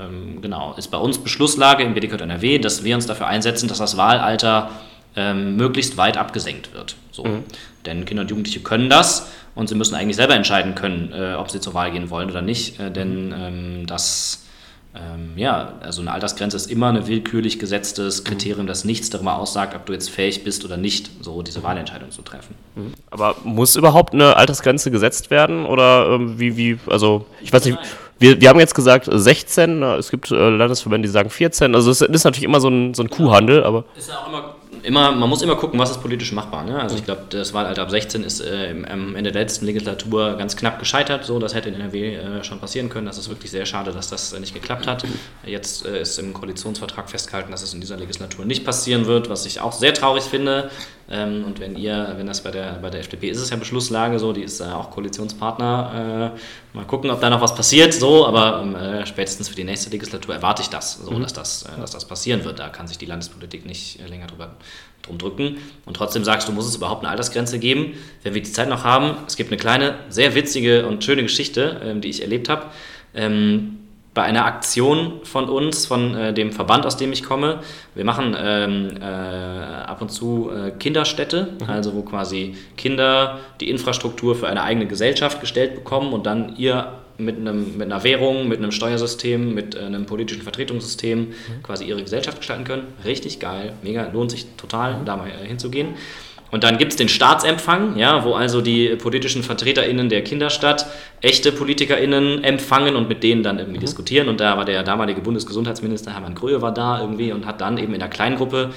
ähm, 0.00 0.40
genau, 0.40 0.72
ist 0.78 0.90
bei 0.90 0.96
uns 0.96 1.18
Beschlusslage 1.18 1.82
im 1.82 1.92
BDK 1.92 2.22
NRW, 2.22 2.58
dass 2.58 2.84
wir 2.84 2.94
uns 2.94 3.04
dafür 3.04 3.26
einsetzen, 3.26 3.68
dass 3.68 3.76
das 3.76 3.98
Wahlalter 3.98 4.70
ähm, 5.16 5.56
möglichst 5.56 5.96
weit 5.96 6.16
abgesenkt 6.16 6.74
wird. 6.74 6.96
So. 7.10 7.24
Mhm. 7.24 7.44
Denn 7.86 8.04
Kinder 8.04 8.22
und 8.22 8.30
Jugendliche 8.30 8.60
können 8.60 8.90
das 8.90 9.30
und 9.54 9.68
sie 9.68 9.74
müssen 9.74 9.94
eigentlich 9.94 10.16
selber 10.16 10.34
entscheiden 10.34 10.74
können, 10.74 11.12
äh, 11.12 11.34
ob 11.34 11.50
sie 11.50 11.60
zur 11.60 11.74
Wahl 11.74 11.90
gehen 11.90 12.10
wollen 12.10 12.30
oder 12.30 12.42
nicht. 12.42 12.78
Äh, 12.78 12.90
denn 12.90 13.34
ähm, 13.36 13.86
das, 13.86 14.44
ähm, 14.94 15.32
ja, 15.36 15.72
also 15.80 16.02
eine 16.02 16.12
Altersgrenze 16.12 16.56
ist 16.56 16.70
immer 16.70 16.88
ein 16.88 17.06
willkürlich 17.06 17.58
gesetztes 17.58 18.24
Kriterium, 18.24 18.66
das 18.66 18.84
nichts 18.84 19.08
darüber 19.08 19.38
aussagt, 19.38 19.74
ob 19.74 19.86
du 19.86 19.94
jetzt 19.94 20.10
fähig 20.10 20.44
bist 20.44 20.64
oder 20.64 20.76
nicht, 20.76 21.10
so 21.22 21.40
diese 21.40 21.62
Wahlentscheidung 21.62 22.10
zu 22.10 22.22
treffen. 22.22 22.54
Mhm. 22.74 22.92
Aber 23.10 23.36
muss 23.44 23.76
überhaupt 23.76 24.12
eine 24.12 24.36
Altersgrenze 24.36 24.90
gesetzt 24.90 25.30
werden 25.30 25.64
oder 25.64 26.10
ähm, 26.10 26.38
wie, 26.38 26.56
wie, 26.56 26.78
also 26.86 27.26
ich 27.40 27.52
weiß 27.52 27.64
nicht. 27.64 27.78
Wir, 28.18 28.40
wir 28.40 28.48
haben 28.48 28.58
jetzt 28.58 28.74
gesagt 28.74 29.08
16, 29.10 29.82
es 29.82 30.10
gibt 30.10 30.30
äh, 30.30 30.48
Landesverbände, 30.48 31.06
die 31.06 31.12
sagen 31.12 31.28
14. 31.28 31.74
Also 31.74 31.90
es 31.90 32.00
ist 32.00 32.24
natürlich 32.24 32.44
immer 32.44 32.62
so 32.62 32.68
ein, 32.68 32.94
so 32.94 33.02
ein 33.02 33.10
Kuhhandel, 33.10 33.62
aber. 33.62 33.84
Ist 33.94 34.08
ja 34.08 34.16
auch 34.16 34.28
immer 34.28 34.54
immer, 34.86 35.10
man 35.10 35.28
muss 35.28 35.42
immer 35.42 35.56
gucken, 35.56 35.78
was 35.80 35.90
ist 35.90 36.00
politisch 36.00 36.32
machbar. 36.32 36.64
Ne? 36.64 36.80
Also 36.80 36.96
ich 36.96 37.04
glaube, 37.04 37.22
das 37.30 37.52
Wahlalter 37.52 37.82
ab 37.82 37.90
16 37.90 38.22
ist 38.22 38.40
äh, 38.40 38.74
am 38.88 39.16
Ende 39.16 39.32
der 39.32 39.42
letzten 39.42 39.66
Legislatur 39.66 40.36
ganz 40.36 40.56
knapp 40.56 40.78
gescheitert. 40.78 41.24
So, 41.24 41.38
das 41.38 41.54
hätte 41.54 41.68
in 41.68 41.74
NRW 41.74 42.14
äh, 42.14 42.44
schon 42.44 42.60
passieren 42.60 42.88
können. 42.88 43.06
Das 43.06 43.18
ist 43.18 43.28
wirklich 43.28 43.50
sehr 43.50 43.66
schade, 43.66 43.90
dass 43.92 44.08
das 44.08 44.32
äh, 44.32 44.40
nicht 44.40 44.54
geklappt 44.54 44.86
hat. 44.86 45.04
Jetzt 45.44 45.84
äh, 45.84 46.00
ist 46.00 46.18
im 46.18 46.32
Koalitionsvertrag 46.32 47.10
festgehalten, 47.10 47.50
dass 47.50 47.62
es 47.62 47.74
in 47.74 47.80
dieser 47.80 47.96
Legislatur 47.96 48.44
nicht 48.44 48.64
passieren 48.64 49.06
wird, 49.06 49.28
was 49.28 49.44
ich 49.44 49.60
auch 49.60 49.72
sehr 49.72 49.92
traurig 49.92 50.24
finde. 50.24 50.70
Ähm, 51.08 51.44
und 51.44 51.60
wenn 51.60 51.76
ihr, 51.76 52.14
wenn 52.16 52.26
das 52.26 52.42
bei 52.42 52.50
der, 52.50 52.78
bei 52.82 52.90
der 52.90 53.00
FDP 53.00 53.28
ist 53.28 53.40
es 53.40 53.50
ja 53.50 53.56
Beschlusslage 53.56 54.18
so, 54.18 54.32
die 54.32 54.42
ist 54.42 54.60
ja 54.60 54.74
auch 54.74 54.90
Koalitionspartner. 54.90 56.32
Äh, 56.34 56.76
mal 56.76 56.84
gucken, 56.84 57.10
ob 57.10 57.20
da 57.20 57.30
noch 57.30 57.40
was 57.40 57.54
passiert. 57.54 57.94
So, 57.94 58.26
aber 58.26 58.60
ähm, 58.62 58.74
äh, 58.74 59.06
spätestens 59.06 59.48
für 59.48 59.54
die 59.54 59.64
nächste 59.64 59.90
Legislatur 59.90 60.34
erwarte 60.34 60.62
ich 60.62 60.68
das, 60.68 60.98
so, 60.98 61.12
mhm. 61.12 61.22
dass, 61.22 61.32
das 61.32 61.64
dass 61.78 61.92
das 61.92 62.04
passieren 62.06 62.44
wird. 62.44 62.58
Da 62.58 62.68
kann 62.68 62.88
sich 62.88 62.98
die 62.98 63.06
Landespolitik 63.06 63.66
nicht 63.66 64.00
länger 64.08 64.26
drüber 64.26 64.56
drum 65.02 65.18
drücken. 65.18 65.58
Und 65.84 65.96
trotzdem 65.96 66.24
sagst 66.24 66.48
du, 66.48 66.52
muss 66.52 66.66
es 66.66 66.76
überhaupt 66.76 67.02
eine 67.02 67.10
Altersgrenze 67.10 67.58
geben? 67.58 67.94
Wenn 68.22 68.34
wir 68.34 68.42
die 68.42 68.50
Zeit 68.50 68.68
noch 68.68 68.84
haben, 68.84 69.16
es 69.26 69.36
gibt 69.36 69.50
eine 69.50 69.58
kleine, 69.58 69.96
sehr 70.08 70.34
witzige 70.34 70.86
und 70.86 71.04
schöne 71.04 71.22
Geschichte, 71.22 71.80
ähm, 71.84 72.00
die 72.00 72.08
ich 72.08 72.22
erlebt 72.22 72.48
habe. 72.48 72.66
Ähm, 73.14 73.78
bei 74.16 74.22
einer 74.22 74.46
Aktion 74.46 75.20
von 75.24 75.46
uns, 75.50 75.84
von 75.84 76.14
äh, 76.14 76.32
dem 76.32 76.50
Verband, 76.50 76.86
aus 76.86 76.96
dem 76.96 77.12
ich 77.12 77.22
komme. 77.22 77.60
Wir 77.94 78.06
machen 78.06 78.34
ähm, 78.36 78.96
äh, 78.98 79.04
ab 79.04 80.00
und 80.00 80.10
zu 80.10 80.50
äh, 80.50 80.70
Kinderstädte, 80.70 81.48
mhm. 81.60 81.68
also 81.68 81.94
wo 81.94 82.00
quasi 82.00 82.54
Kinder 82.78 83.40
die 83.60 83.68
Infrastruktur 83.68 84.34
für 84.34 84.48
eine 84.48 84.62
eigene 84.62 84.86
Gesellschaft 84.86 85.42
gestellt 85.42 85.74
bekommen 85.74 86.14
und 86.14 86.24
dann 86.24 86.56
ihr 86.56 86.94
mit, 87.18 87.36
einem, 87.36 87.76
mit 87.76 87.92
einer 87.92 88.04
Währung, 88.04 88.48
mit 88.48 88.56
einem 88.58 88.72
Steuersystem, 88.72 89.52
mit 89.52 89.74
äh, 89.74 89.80
einem 89.80 90.06
politischen 90.06 90.42
Vertretungssystem 90.42 91.18
mhm. 91.18 91.32
quasi 91.62 91.84
ihre 91.84 92.02
Gesellschaft 92.02 92.38
gestalten 92.38 92.64
können. 92.64 92.84
Richtig 93.04 93.38
geil, 93.38 93.74
mega, 93.82 94.08
lohnt 94.10 94.30
sich 94.30 94.46
total, 94.56 94.96
mhm. 94.96 95.04
da 95.04 95.16
mal 95.18 95.28
äh, 95.28 95.46
hinzugehen. 95.46 95.88
Und 96.56 96.64
dann 96.64 96.78
gibt 96.78 96.92
es 96.92 96.96
den 96.96 97.10
Staatsempfang, 97.10 97.98
ja, 97.98 98.24
wo 98.24 98.32
also 98.32 98.62
die 98.62 98.96
politischen 98.96 99.42
VertreterInnen 99.42 100.08
der 100.08 100.24
Kinderstadt 100.24 100.86
echte 101.20 101.52
PolitikerInnen 101.52 102.42
empfangen 102.42 102.96
und 102.96 103.10
mit 103.10 103.22
denen 103.22 103.42
dann 103.42 103.58
irgendwie 103.58 103.76
mhm. 103.76 103.82
diskutieren. 103.82 104.30
Und 104.30 104.40
da 104.40 104.56
war 104.56 104.64
der 104.64 104.82
damalige 104.82 105.20
Bundesgesundheitsminister 105.20 106.14
Hermann 106.14 106.34
Gröhe 106.34 106.62
war 106.62 106.72
da 106.72 107.02
irgendwie 107.02 107.30
und 107.30 107.44
hat 107.44 107.60
dann 107.60 107.76
eben 107.76 107.92
in 107.92 108.00
der 108.00 108.08
Kleingruppe 108.08 108.70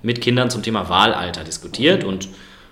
mit 0.00 0.20
Kindern 0.20 0.48
zum 0.48 0.62
Thema 0.62 0.88
Wahlalter 0.88 1.42
diskutiert. 1.42 2.04
Mhm. 2.04 2.08
Und 2.08 2.28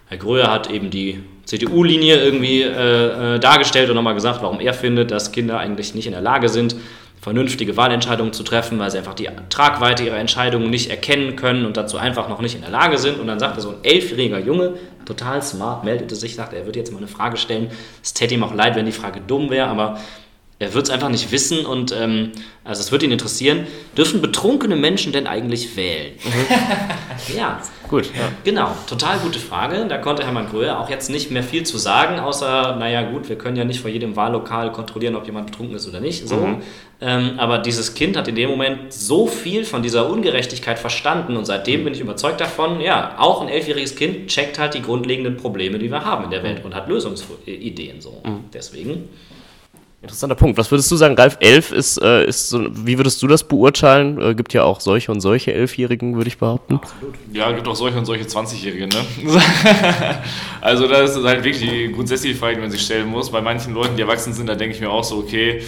Herr 0.06 0.18
Gröhe 0.18 0.48
hat 0.48 0.70
eben 0.70 0.90
die 0.90 1.18
CDU-Linie 1.44 2.22
irgendwie 2.22 2.62
äh, 2.62 3.34
äh, 3.34 3.40
dargestellt 3.40 3.90
und 3.90 3.96
nochmal 3.96 4.14
gesagt, 4.14 4.42
warum 4.42 4.60
er 4.60 4.74
findet, 4.74 5.10
dass 5.10 5.32
Kinder 5.32 5.58
eigentlich 5.58 5.96
nicht 5.96 6.06
in 6.06 6.12
der 6.12 6.22
Lage 6.22 6.48
sind, 6.48 6.76
vernünftige 7.22 7.76
Wahlentscheidungen 7.76 8.32
zu 8.32 8.42
treffen, 8.42 8.80
weil 8.80 8.90
sie 8.90 8.98
einfach 8.98 9.14
die 9.14 9.28
Tragweite 9.48 10.02
ihrer 10.02 10.18
Entscheidungen 10.18 10.70
nicht 10.70 10.90
erkennen 10.90 11.36
können 11.36 11.64
und 11.64 11.76
dazu 11.76 11.96
einfach 11.96 12.28
noch 12.28 12.40
nicht 12.40 12.56
in 12.56 12.62
der 12.62 12.70
Lage 12.70 12.98
sind. 12.98 13.20
Und 13.20 13.28
dann 13.28 13.38
sagte 13.38 13.60
so 13.60 13.70
ein 13.70 13.84
elfjähriger 13.84 14.40
Junge, 14.40 14.74
total 15.06 15.40
smart, 15.40 15.84
meldete 15.84 16.16
sich, 16.16 16.34
sagte, 16.34 16.56
er 16.56 16.66
würde 16.66 16.80
jetzt 16.80 16.90
mal 16.90 16.98
eine 16.98 17.06
Frage 17.06 17.36
stellen. 17.36 17.70
Es 18.02 18.12
täte 18.12 18.34
ihm 18.34 18.42
auch 18.42 18.52
leid, 18.52 18.74
wenn 18.74 18.86
die 18.86 18.92
Frage 18.92 19.20
dumm 19.24 19.50
wäre, 19.50 19.68
aber 19.68 20.00
er 20.58 20.74
wird 20.74 20.86
es 20.86 20.90
einfach 20.90 21.10
nicht 21.10 21.30
wissen 21.30 21.64
und 21.64 21.92
ähm, 21.92 22.32
also 22.64 22.80
es 22.80 22.90
wird 22.90 23.04
ihn 23.04 23.12
interessieren. 23.12 23.68
Dürfen 23.96 24.20
betrunkene 24.20 24.74
Menschen 24.74 25.12
denn 25.12 25.28
eigentlich 25.28 25.76
wählen? 25.76 26.14
Mhm. 26.24 27.36
ja. 27.36 27.62
Gut. 27.92 28.06
Ja. 28.06 28.32
Genau, 28.42 28.74
total 28.88 29.18
gute 29.18 29.38
Frage. 29.38 29.84
Da 29.86 29.98
konnte 29.98 30.24
Hermann 30.24 30.48
Gröhe 30.48 30.78
auch 30.78 30.88
jetzt 30.88 31.10
nicht 31.10 31.30
mehr 31.30 31.42
viel 31.42 31.64
zu 31.64 31.76
sagen, 31.76 32.20
außer, 32.20 32.76
naja 32.76 33.02
gut, 33.02 33.28
wir 33.28 33.36
können 33.36 33.54
ja 33.54 33.66
nicht 33.66 33.80
vor 33.80 33.90
jedem 33.90 34.16
Wahllokal 34.16 34.72
kontrollieren, 34.72 35.14
ob 35.14 35.26
jemand 35.26 35.50
betrunken 35.50 35.76
ist 35.76 35.86
oder 35.86 36.00
nicht. 36.00 36.26
So. 36.26 36.36
Mhm. 36.36 36.62
Ähm, 37.02 37.34
aber 37.36 37.58
dieses 37.58 37.92
Kind 37.92 38.16
hat 38.16 38.28
in 38.28 38.34
dem 38.34 38.48
Moment 38.48 38.94
so 38.94 39.26
viel 39.26 39.66
von 39.66 39.82
dieser 39.82 40.08
Ungerechtigkeit 40.08 40.78
verstanden 40.78 41.36
und 41.36 41.44
seitdem 41.44 41.80
mhm. 41.80 41.84
bin 41.84 41.92
ich 41.92 42.00
überzeugt 42.00 42.40
davon, 42.40 42.80
ja, 42.80 43.14
auch 43.18 43.42
ein 43.42 43.48
elfjähriges 43.48 43.94
Kind 43.94 44.28
checkt 44.28 44.58
halt 44.58 44.72
die 44.72 44.80
grundlegenden 44.80 45.36
Probleme, 45.36 45.78
die 45.78 45.90
wir 45.90 46.02
haben 46.02 46.24
in 46.24 46.30
der 46.30 46.42
Welt 46.42 46.64
und 46.64 46.74
hat 46.74 46.88
Lösungsideen 46.88 48.00
so. 48.00 48.22
Mhm. 48.24 48.44
Deswegen 48.54 49.10
Interessanter 50.02 50.34
Punkt. 50.34 50.58
Was 50.58 50.68
würdest 50.72 50.90
du 50.90 50.96
sagen, 50.96 51.14
Ralf? 51.14 51.36
Elf 51.38 51.70
ist, 51.70 51.96
äh, 52.02 52.26
ist 52.26 52.48
so, 52.48 52.66
wie 52.72 52.98
würdest 52.98 53.22
du 53.22 53.28
das 53.28 53.44
beurteilen? 53.44 54.20
Äh, 54.20 54.34
gibt 54.34 54.52
ja 54.52 54.64
auch 54.64 54.80
solche 54.80 55.12
und 55.12 55.20
solche 55.20 55.52
Elfjährigen, 55.52 56.16
würde 56.16 56.26
ich 56.26 56.38
behaupten. 56.38 56.74
Absolut. 56.74 57.14
Ja, 57.32 57.52
gibt 57.52 57.68
auch 57.68 57.76
solche 57.76 57.98
und 57.98 58.04
solche 58.04 58.24
20-Jährige, 58.24 58.88
ne? 58.88 58.96
also 60.60 60.88
das 60.88 61.16
ist 61.16 61.24
halt 61.24 61.44
wirklich 61.44 61.70
die 61.70 61.92
grundsätzliche 61.92 62.34
Frage, 62.34 62.56
die 62.56 62.62
man 62.62 62.70
sich 62.72 62.82
stellen 62.82 63.06
muss. 63.06 63.30
Bei 63.30 63.40
manchen 63.40 63.74
Leuten, 63.74 63.94
die 63.94 64.02
erwachsen 64.02 64.32
sind, 64.32 64.48
da 64.48 64.56
denke 64.56 64.74
ich 64.74 64.80
mir 64.80 64.90
auch 64.90 65.04
so, 65.04 65.18
okay, 65.18 65.62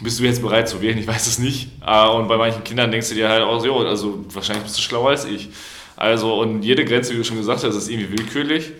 bist 0.00 0.18
du 0.18 0.24
jetzt 0.24 0.40
bereit 0.40 0.66
zu 0.66 0.80
wählen? 0.80 0.96
Ich 0.96 1.06
weiß 1.06 1.26
es 1.26 1.38
nicht. 1.38 1.68
Ah, 1.82 2.08
und 2.08 2.26
bei 2.26 2.38
manchen 2.38 2.64
Kindern 2.64 2.90
denkst 2.90 3.10
du 3.10 3.14
dir 3.14 3.28
halt 3.28 3.42
auch, 3.42 3.60
so, 3.60 3.76
also 3.80 4.24
wahrscheinlich 4.32 4.64
bist 4.64 4.78
du 4.78 4.80
schlauer 4.80 5.10
als 5.10 5.26
ich. 5.26 5.50
Also, 5.94 6.40
und 6.40 6.62
jede 6.62 6.86
Grenze, 6.86 7.12
wie 7.12 7.18
du 7.18 7.24
schon 7.24 7.36
gesagt 7.36 7.62
hast, 7.62 7.74
ist 7.76 7.90
irgendwie 7.90 8.18
willkürlich. 8.18 8.72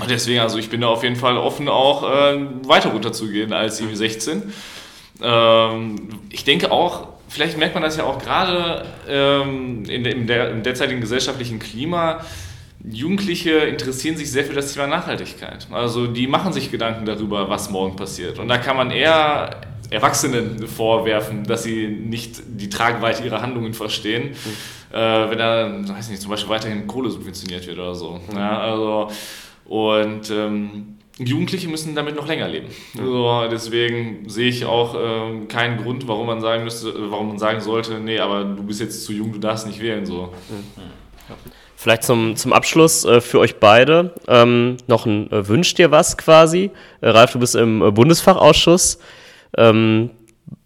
Und 0.00 0.10
deswegen, 0.10 0.40
also 0.40 0.58
ich 0.58 0.70
bin 0.70 0.80
da 0.80 0.88
auf 0.88 1.02
jeden 1.02 1.16
Fall 1.16 1.36
offen, 1.36 1.68
auch 1.68 2.02
äh, 2.04 2.38
weiter 2.66 2.90
runterzugehen 2.90 3.52
als 3.52 3.80
irgendwie 3.80 3.96
16. 3.96 4.52
Ähm, 5.22 6.08
ich 6.30 6.44
denke 6.44 6.72
auch, 6.72 7.08
vielleicht 7.28 7.58
merkt 7.58 7.74
man 7.74 7.82
das 7.82 7.96
ja 7.96 8.04
auch 8.04 8.18
gerade 8.18 8.86
ähm, 9.08 9.84
in, 9.84 10.04
in 10.04 10.26
der, 10.26 10.50
im 10.50 10.62
derzeitigen 10.62 11.00
gesellschaftlichen 11.00 11.58
Klima, 11.58 12.20
Jugendliche 12.82 13.50
interessieren 13.50 14.16
sich 14.16 14.30
sehr 14.30 14.44
für 14.44 14.54
das 14.54 14.72
Thema 14.72 14.86
Nachhaltigkeit. 14.86 15.66
Also 15.70 16.06
die 16.06 16.26
machen 16.26 16.52
sich 16.52 16.70
Gedanken 16.70 17.04
darüber, 17.04 17.50
was 17.50 17.68
morgen 17.68 17.94
passiert. 17.94 18.38
Und 18.38 18.48
da 18.48 18.56
kann 18.56 18.76
man 18.76 18.90
eher 18.90 19.60
Erwachsenen 19.90 20.66
vorwerfen, 20.66 21.44
dass 21.44 21.64
sie 21.64 21.88
nicht 21.88 22.40
die 22.46 22.70
Tragweite 22.70 23.22
ihrer 23.22 23.42
Handlungen 23.42 23.74
verstehen, 23.74 24.30
mhm. 24.30 24.96
äh, 24.96 25.30
wenn 25.30 25.38
da, 25.38 25.94
weiß 25.94 26.08
nicht, 26.08 26.22
zum 26.22 26.30
Beispiel 26.30 26.48
weiterhin 26.48 26.86
Kohle 26.86 27.10
subventioniert 27.10 27.66
wird 27.66 27.78
oder 27.78 27.94
so. 27.94 28.20
Mhm. 28.30 28.36
Ja, 28.36 28.60
also 28.60 29.10
und 29.70 30.32
ähm, 30.32 30.98
Jugendliche 31.16 31.68
müssen 31.68 31.94
damit 31.94 32.16
noch 32.16 32.26
länger 32.26 32.48
leben. 32.48 32.66
Also 32.98 33.46
deswegen 33.48 34.28
sehe 34.28 34.48
ich 34.48 34.64
auch 34.64 34.96
äh, 34.96 35.46
keinen 35.46 35.80
Grund, 35.80 36.08
warum 36.08 36.26
man 36.26 36.40
sagen 36.40 36.64
müsste, 36.64 36.92
warum 37.08 37.28
man 37.28 37.38
sagen 37.38 37.60
sollte, 37.60 38.00
nee, 38.00 38.18
aber 38.18 38.42
du 38.42 38.64
bist 38.64 38.80
jetzt 38.80 39.04
zu 39.04 39.12
jung, 39.12 39.32
du 39.32 39.38
darfst 39.38 39.68
nicht 39.68 39.80
wählen. 39.80 40.04
So. 40.04 40.32
Vielleicht 41.76 42.02
zum, 42.02 42.34
zum 42.34 42.52
Abschluss 42.52 43.04
äh, 43.04 43.20
für 43.20 43.38
euch 43.38 43.60
beide 43.60 44.12
ähm, 44.26 44.76
noch 44.88 45.06
ein 45.06 45.30
äh, 45.30 45.46
Wünsch 45.46 45.72
dir 45.74 45.92
was 45.92 46.18
quasi. 46.18 46.72
Äh, 47.00 47.10
Ralf, 47.10 47.32
du 47.32 47.38
bist 47.38 47.54
im 47.54 47.80
äh, 47.80 47.92
Bundesfachausschuss. 47.92 48.98
Ähm, 49.56 50.10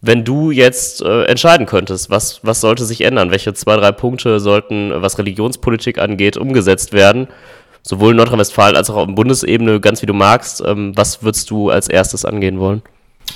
wenn 0.01 0.23
du 0.23 0.49
jetzt 0.49 1.03
äh, 1.03 1.25
entscheiden 1.25 1.67
könntest, 1.67 2.09
was, 2.09 2.39
was 2.43 2.59
sollte 2.59 2.85
sich 2.85 3.01
ändern? 3.01 3.29
Welche 3.29 3.53
zwei, 3.53 3.75
drei 3.75 3.91
Punkte 3.91 4.39
sollten, 4.39 4.91
was 4.95 5.19
Religionspolitik 5.19 5.99
angeht, 5.99 6.37
umgesetzt 6.37 6.91
werden? 6.91 7.27
Sowohl 7.87 8.11
in 8.11 8.17
Nordrhein-Westfalen 8.17 8.75
als 8.75 8.89
auch 8.89 8.95
auf 8.95 9.07
Bundesebene, 9.07 9.79
ganz 9.79 10.01
wie 10.01 10.07
du 10.07 10.13
magst. 10.13 10.61
Ähm, 10.65 10.91
was 10.95 11.21
würdest 11.23 11.49
du 11.51 11.69
als 11.69 11.87
erstes 11.87 12.25
angehen 12.25 12.59
wollen? 12.59 12.81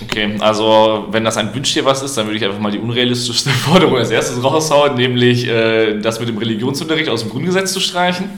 Okay, 0.03 0.35
also 0.39 1.07
wenn 1.11 1.23
das 1.23 1.35
ein 1.37 1.53
Wünsch 1.53 1.73
dir 1.73 1.83
was 1.83 2.01
ist, 2.01 2.15
dann 2.15 2.25
würde 2.25 2.37
ich 2.37 2.45
einfach 2.45 2.59
mal 2.59 2.71
die 2.71 2.79
unrealistischste 2.79 3.49
Forderung 3.65 3.97
als 3.97 4.11
erstes 4.11 4.43
raushauen, 4.43 4.95
nämlich 4.95 5.47
äh, 5.47 5.99
das 5.99 6.19
mit 6.19 6.29
dem 6.29 6.37
Religionsunterricht 6.37 7.09
aus 7.09 7.21
dem 7.21 7.29
Grundgesetz 7.29 7.73
zu 7.73 7.79
streichen. 7.79 8.29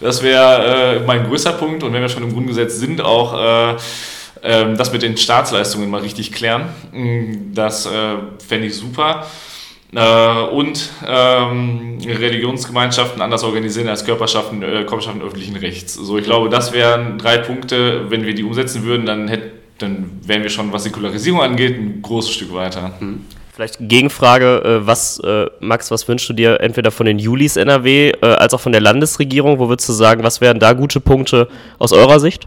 Das 0.00 0.22
wäre 0.22 0.96
äh, 0.96 1.00
mein 1.06 1.26
größter 1.26 1.52
Punkt 1.52 1.82
und 1.82 1.92
wenn 1.92 2.02
wir 2.02 2.08
schon 2.08 2.22
im 2.22 2.32
Grundgesetz 2.32 2.78
sind, 2.78 3.00
auch 3.00 3.34
äh, 3.34 3.76
ähm, 4.42 4.76
das 4.76 4.92
mit 4.92 5.02
den 5.02 5.16
Staatsleistungen 5.16 5.88
mal 5.88 6.00
richtig 6.00 6.32
klären. 6.32 6.68
Mm, 6.92 7.54
das 7.54 7.86
äh, 7.86 8.16
fände 8.46 8.66
ich 8.66 8.74
super. 8.74 9.26
Äh, 9.94 10.42
und 10.50 10.90
ähm, 11.06 11.98
Religionsgemeinschaften 12.04 13.22
anders 13.22 13.44
organisieren 13.44 13.88
als 13.88 14.04
Körperschaften, 14.04 14.62
äh, 14.62 14.84
Körperschaften 14.84 15.22
öffentlichen 15.22 15.56
Rechts. 15.56 15.94
So, 15.94 16.18
ich 16.18 16.24
glaube, 16.24 16.48
das 16.48 16.72
wären 16.72 17.18
drei 17.18 17.38
Punkte. 17.38 18.10
Wenn 18.10 18.26
wir 18.26 18.34
die 18.34 18.42
umsetzen 18.42 18.84
würden, 18.84 19.06
dann, 19.06 19.28
hätt, 19.28 19.52
dann 19.78 20.20
wären 20.24 20.42
wir 20.42 20.50
schon, 20.50 20.72
was 20.72 20.84
Säkularisierung 20.84 21.40
angeht, 21.40 21.78
ein 21.78 22.02
großes 22.02 22.32
Stück 22.32 22.52
weiter. 22.52 22.94
Mhm. 22.98 23.24
Vielleicht 23.54 23.76
Gegenfrage, 23.80 24.62
äh, 24.82 24.86
was, 24.86 25.18
äh, 25.20 25.46
Max, 25.60 25.90
was 25.90 26.06
wünschst 26.08 26.28
du 26.28 26.34
dir 26.34 26.60
entweder 26.60 26.90
von 26.90 27.06
den 27.06 27.18
Julis 27.18 27.56
NRW 27.56 28.12
als 28.20 28.52
auch 28.52 28.60
von 28.60 28.72
der 28.72 28.82
Landesregierung? 28.82 29.58
Wo 29.58 29.68
würdest 29.68 29.88
du 29.88 29.94
sagen, 29.94 30.22
was 30.24 30.40
wären 30.40 30.58
da 30.58 30.74
gute 30.74 31.00
Punkte 31.00 31.48
aus 31.78 31.92
eurer 31.92 32.20
Sicht? 32.20 32.46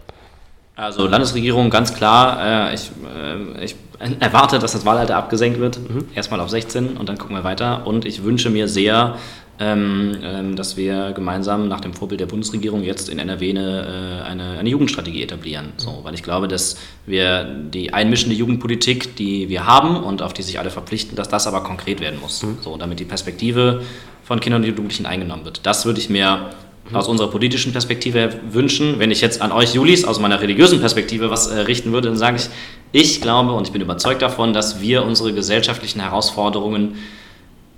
Also 0.79 1.07
Landesregierung 1.07 1.69
ganz 1.69 1.93
klar, 1.93 2.69
äh, 2.71 2.73
ich, 2.73 2.91
äh, 3.03 3.65
ich 3.65 3.75
erwarte, 4.19 4.59
dass 4.59 4.71
das 4.71 4.85
Wahlalter 4.85 5.17
abgesenkt 5.17 5.59
wird, 5.59 5.77
mhm. 5.77 6.05
erstmal 6.15 6.39
auf 6.39 6.49
16 6.49 6.95
und 6.95 7.09
dann 7.09 7.17
gucken 7.17 7.35
wir 7.35 7.43
weiter. 7.43 7.85
Und 7.85 8.05
ich 8.05 8.23
wünsche 8.23 8.49
mir 8.49 8.69
sehr, 8.69 9.17
ähm, 9.59 10.15
ähm, 10.23 10.55
dass 10.55 10.77
wir 10.77 11.11
gemeinsam 11.11 11.67
nach 11.67 11.81
dem 11.81 11.93
Vorbild 11.93 12.21
der 12.21 12.27
Bundesregierung 12.27 12.81
jetzt 12.81 13.09
in 13.09 13.19
NRW 13.19 13.49
eine, 13.49 14.21
äh, 14.23 14.29
eine, 14.29 14.57
eine 14.57 14.69
Jugendstrategie 14.69 15.21
etablieren. 15.21 15.73
So, 15.75 15.99
weil 16.03 16.13
ich 16.13 16.23
glaube, 16.23 16.47
dass 16.47 16.77
wir 17.05 17.43
die 17.43 17.93
einmischende 17.93 18.35
Jugendpolitik, 18.35 19.17
die 19.17 19.49
wir 19.49 19.65
haben 19.65 19.97
und 19.97 20.21
auf 20.21 20.31
die 20.31 20.43
sich 20.43 20.59
alle 20.59 20.69
verpflichten, 20.69 21.17
dass 21.17 21.27
das 21.27 21.45
aber 21.45 21.61
konkret 21.61 21.99
werden 21.99 22.21
muss. 22.21 22.41
Mhm. 22.41 22.59
So, 22.61 22.77
damit 22.77 23.01
die 23.01 23.05
Perspektive 23.05 23.81
von 24.23 24.39
Kindern 24.39 24.61
und 24.61 24.69
Jugendlichen 24.69 25.05
eingenommen 25.05 25.43
wird. 25.43 25.65
Das 25.65 25.85
würde 25.85 25.99
ich 25.99 26.09
mir 26.09 26.51
aus 26.93 27.07
unserer 27.07 27.29
politischen 27.29 27.71
Perspektive 27.71 28.39
wünschen. 28.51 28.99
Wenn 28.99 29.11
ich 29.11 29.21
jetzt 29.21 29.41
an 29.41 29.51
euch 29.51 29.73
Julis 29.73 30.05
aus 30.05 30.19
meiner 30.19 30.41
religiösen 30.41 30.79
Perspektive 30.79 31.29
was 31.29 31.47
äh, 31.47 31.59
richten 31.59 31.91
würde, 31.91 32.07
dann 32.07 32.17
sage 32.17 32.37
ich, 32.37 32.49
ich 32.91 33.21
glaube 33.21 33.53
und 33.53 33.67
ich 33.67 33.73
bin 33.73 33.81
überzeugt 33.81 34.21
davon, 34.21 34.53
dass 34.53 34.81
wir 34.81 35.03
unsere 35.03 35.33
gesellschaftlichen 35.33 36.01
Herausforderungen 36.01 36.95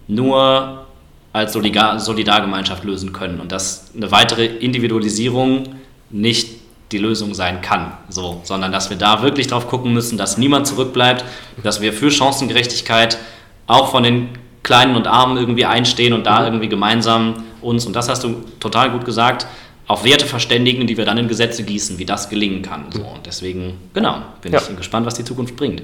nur 0.08 0.86
als 1.34 1.54
Solidar 1.54 2.00
Solidargemeinschaft 2.00 2.84
lösen 2.84 3.14
können 3.14 3.40
und 3.40 3.52
dass 3.52 3.92
eine 3.96 4.12
weitere 4.12 4.46
Individualisierung 4.46 5.76
nicht 6.10 6.62
die 6.92 6.98
Lösung 6.98 7.34
sein 7.34 7.62
kann, 7.62 7.94
so, 8.10 8.42
sondern 8.44 8.72
dass 8.72 8.90
wir 8.90 8.98
da 8.98 9.22
wirklich 9.22 9.48
drauf 9.48 9.68
gucken 9.68 9.94
müssen, 9.94 10.18
dass 10.18 10.38
niemand 10.38 10.68
zurückbleibt, 10.68 11.24
dass 11.64 11.80
wir 11.82 11.94
für 11.94 12.12
Chancengerechtigkeit 12.12 13.18
auch 13.68 13.92
von 13.92 14.04
den 14.04 14.30
Kleinen 14.64 14.96
und 14.96 15.08
Armen 15.08 15.38
irgendwie 15.38 15.66
einstehen 15.66 16.14
und 16.14 16.26
da 16.26 16.46
irgendwie 16.46 16.68
gemeinsam 16.68 17.44
uns, 17.62 17.86
und 17.86 17.96
das 17.96 18.10
hast 18.10 18.24
du 18.24 18.44
total 18.60 18.92
gut 18.92 19.06
gesagt, 19.06 19.48
auf 19.88 20.06
Werte 20.06 20.26
verständigen, 20.26 20.88
die 20.88 20.96
wir 20.98 21.06
dann 21.06 21.18
in 21.18 21.28
Gesetze 21.28 21.64
gießen, 21.64 22.00
wie 22.00 22.06
das 22.06 22.30
gelingen 22.30 22.62
kann. 22.62 22.86
So, 22.92 23.02
und 23.02 23.26
deswegen, 23.26 23.78
genau, 23.94 24.22
bin 24.42 24.54
ja. 24.54 24.60
ich 24.60 24.76
gespannt, 24.78 25.06
was 25.06 25.16
die 25.16 25.24
Zukunft 25.24 25.56
bringt. 25.56 25.84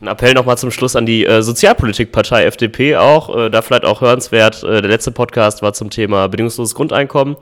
Ein 0.00 0.08
Appell 0.08 0.34
nochmal 0.34 0.58
zum 0.58 0.70
Schluss 0.70 0.96
an 0.96 1.06
die 1.06 1.24
äh, 1.24 1.42
Sozialpolitikpartei 1.42 2.44
FDP 2.44 2.96
auch, 2.96 3.34
äh, 3.36 3.50
da 3.50 3.62
vielleicht 3.62 3.84
auch 3.84 4.00
hörenswert. 4.00 4.62
Äh, 4.62 4.82
der 4.82 4.90
letzte 4.90 5.10
Podcast 5.10 5.62
war 5.62 5.72
zum 5.72 5.90
Thema 5.90 6.28
bedingungsloses 6.28 6.74
Grundeinkommen. 6.74 7.36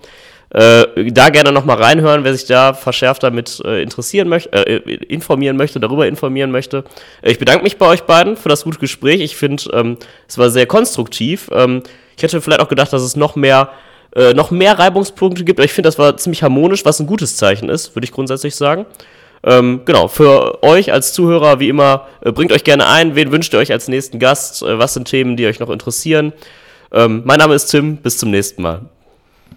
Äh, 0.51 1.11
da 1.13 1.31
gerne 1.31 1.51
nochmal 1.51 1.83
reinhören, 1.83 2.25
wer 2.25 2.35
sich 2.35 2.47
da 2.47 2.75
verschärft 2.75 3.23
damit 3.23 3.63
äh, 3.65 3.83
interessieren 3.83 4.29
möchte, 4.29 4.53
äh, 4.53 4.77
informieren 5.07 5.57
möchte, 5.57 5.81
darüber 5.81 6.07
informieren 6.07 6.51
möchte. 6.51 6.85
ich 7.23 7.39
bedanke 7.39 7.65
mich 7.65 7.79
bei 7.79 7.87
euch 7.87 8.03
beiden 8.03 8.37
für 8.37 8.51
das 8.51 8.65
gute 8.65 8.79
Gespräch. 8.79 9.23
Ich 9.23 9.35
finde, 9.37 9.63
ähm, 9.73 9.97
es 10.29 10.37
war 10.37 10.51
sehr 10.51 10.67
konstruktiv. 10.67 11.49
Ähm, 11.53 11.83
ich 12.17 12.23
hätte 12.23 12.41
vielleicht 12.41 12.61
auch 12.61 12.69
gedacht, 12.69 12.93
dass 12.93 13.03
es 13.03 13.17
noch 13.17 13.37
mehr, 13.37 13.71
äh, 14.15 14.35
noch 14.35 14.51
mehr 14.51 14.79
Reibungspunkte 14.79 15.45
gibt, 15.45 15.59
aber 15.59 15.65
ich 15.65 15.73
finde, 15.73 15.89
das 15.89 15.99
war 15.99 16.17
ziemlich 16.17 16.43
harmonisch, 16.43 16.85
was 16.85 17.01
ein 17.01 17.07
gutes 17.07 17.37
Zeichen 17.37 17.69
ist, 17.69 17.95
würde 17.95 18.05
ich 18.05 18.13
grundsätzlich 18.13 18.55
sagen. 18.55 18.87
Ähm, 19.45 19.83
genau, 19.85 20.09
für 20.09 20.63
euch 20.63 20.93
als 20.93 21.13
Zuhörer, 21.13 21.59
wie 21.59 21.69
immer, 21.69 22.07
äh, 22.21 22.31
bringt 22.31 22.53
euch 22.53 22.65
gerne 22.65 22.87
ein, 22.87 23.17
wen 23.17 23.33
wünscht 23.33 23.53
ihr 23.53 23.59
euch 23.59 23.73
als 23.73 23.89
nächsten 23.89 24.19
Gast, 24.19 24.63
äh, 24.63 24.79
was 24.79 24.95
sind 24.95 25.09
Themen, 25.09 25.37
die 25.37 25.47
euch 25.47 25.59
noch 25.59 25.71
interessieren. 25.71 26.33
Ähm, 26.93 27.23
mein 27.25 27.39
Name 27.39 27.55
ist 27.55 27.67
Tim, 27.67 27.97
bis 27.97 28.19
zum 28.19 28.31
nächsten 28.31 28.63
Mal. 28.63 28.83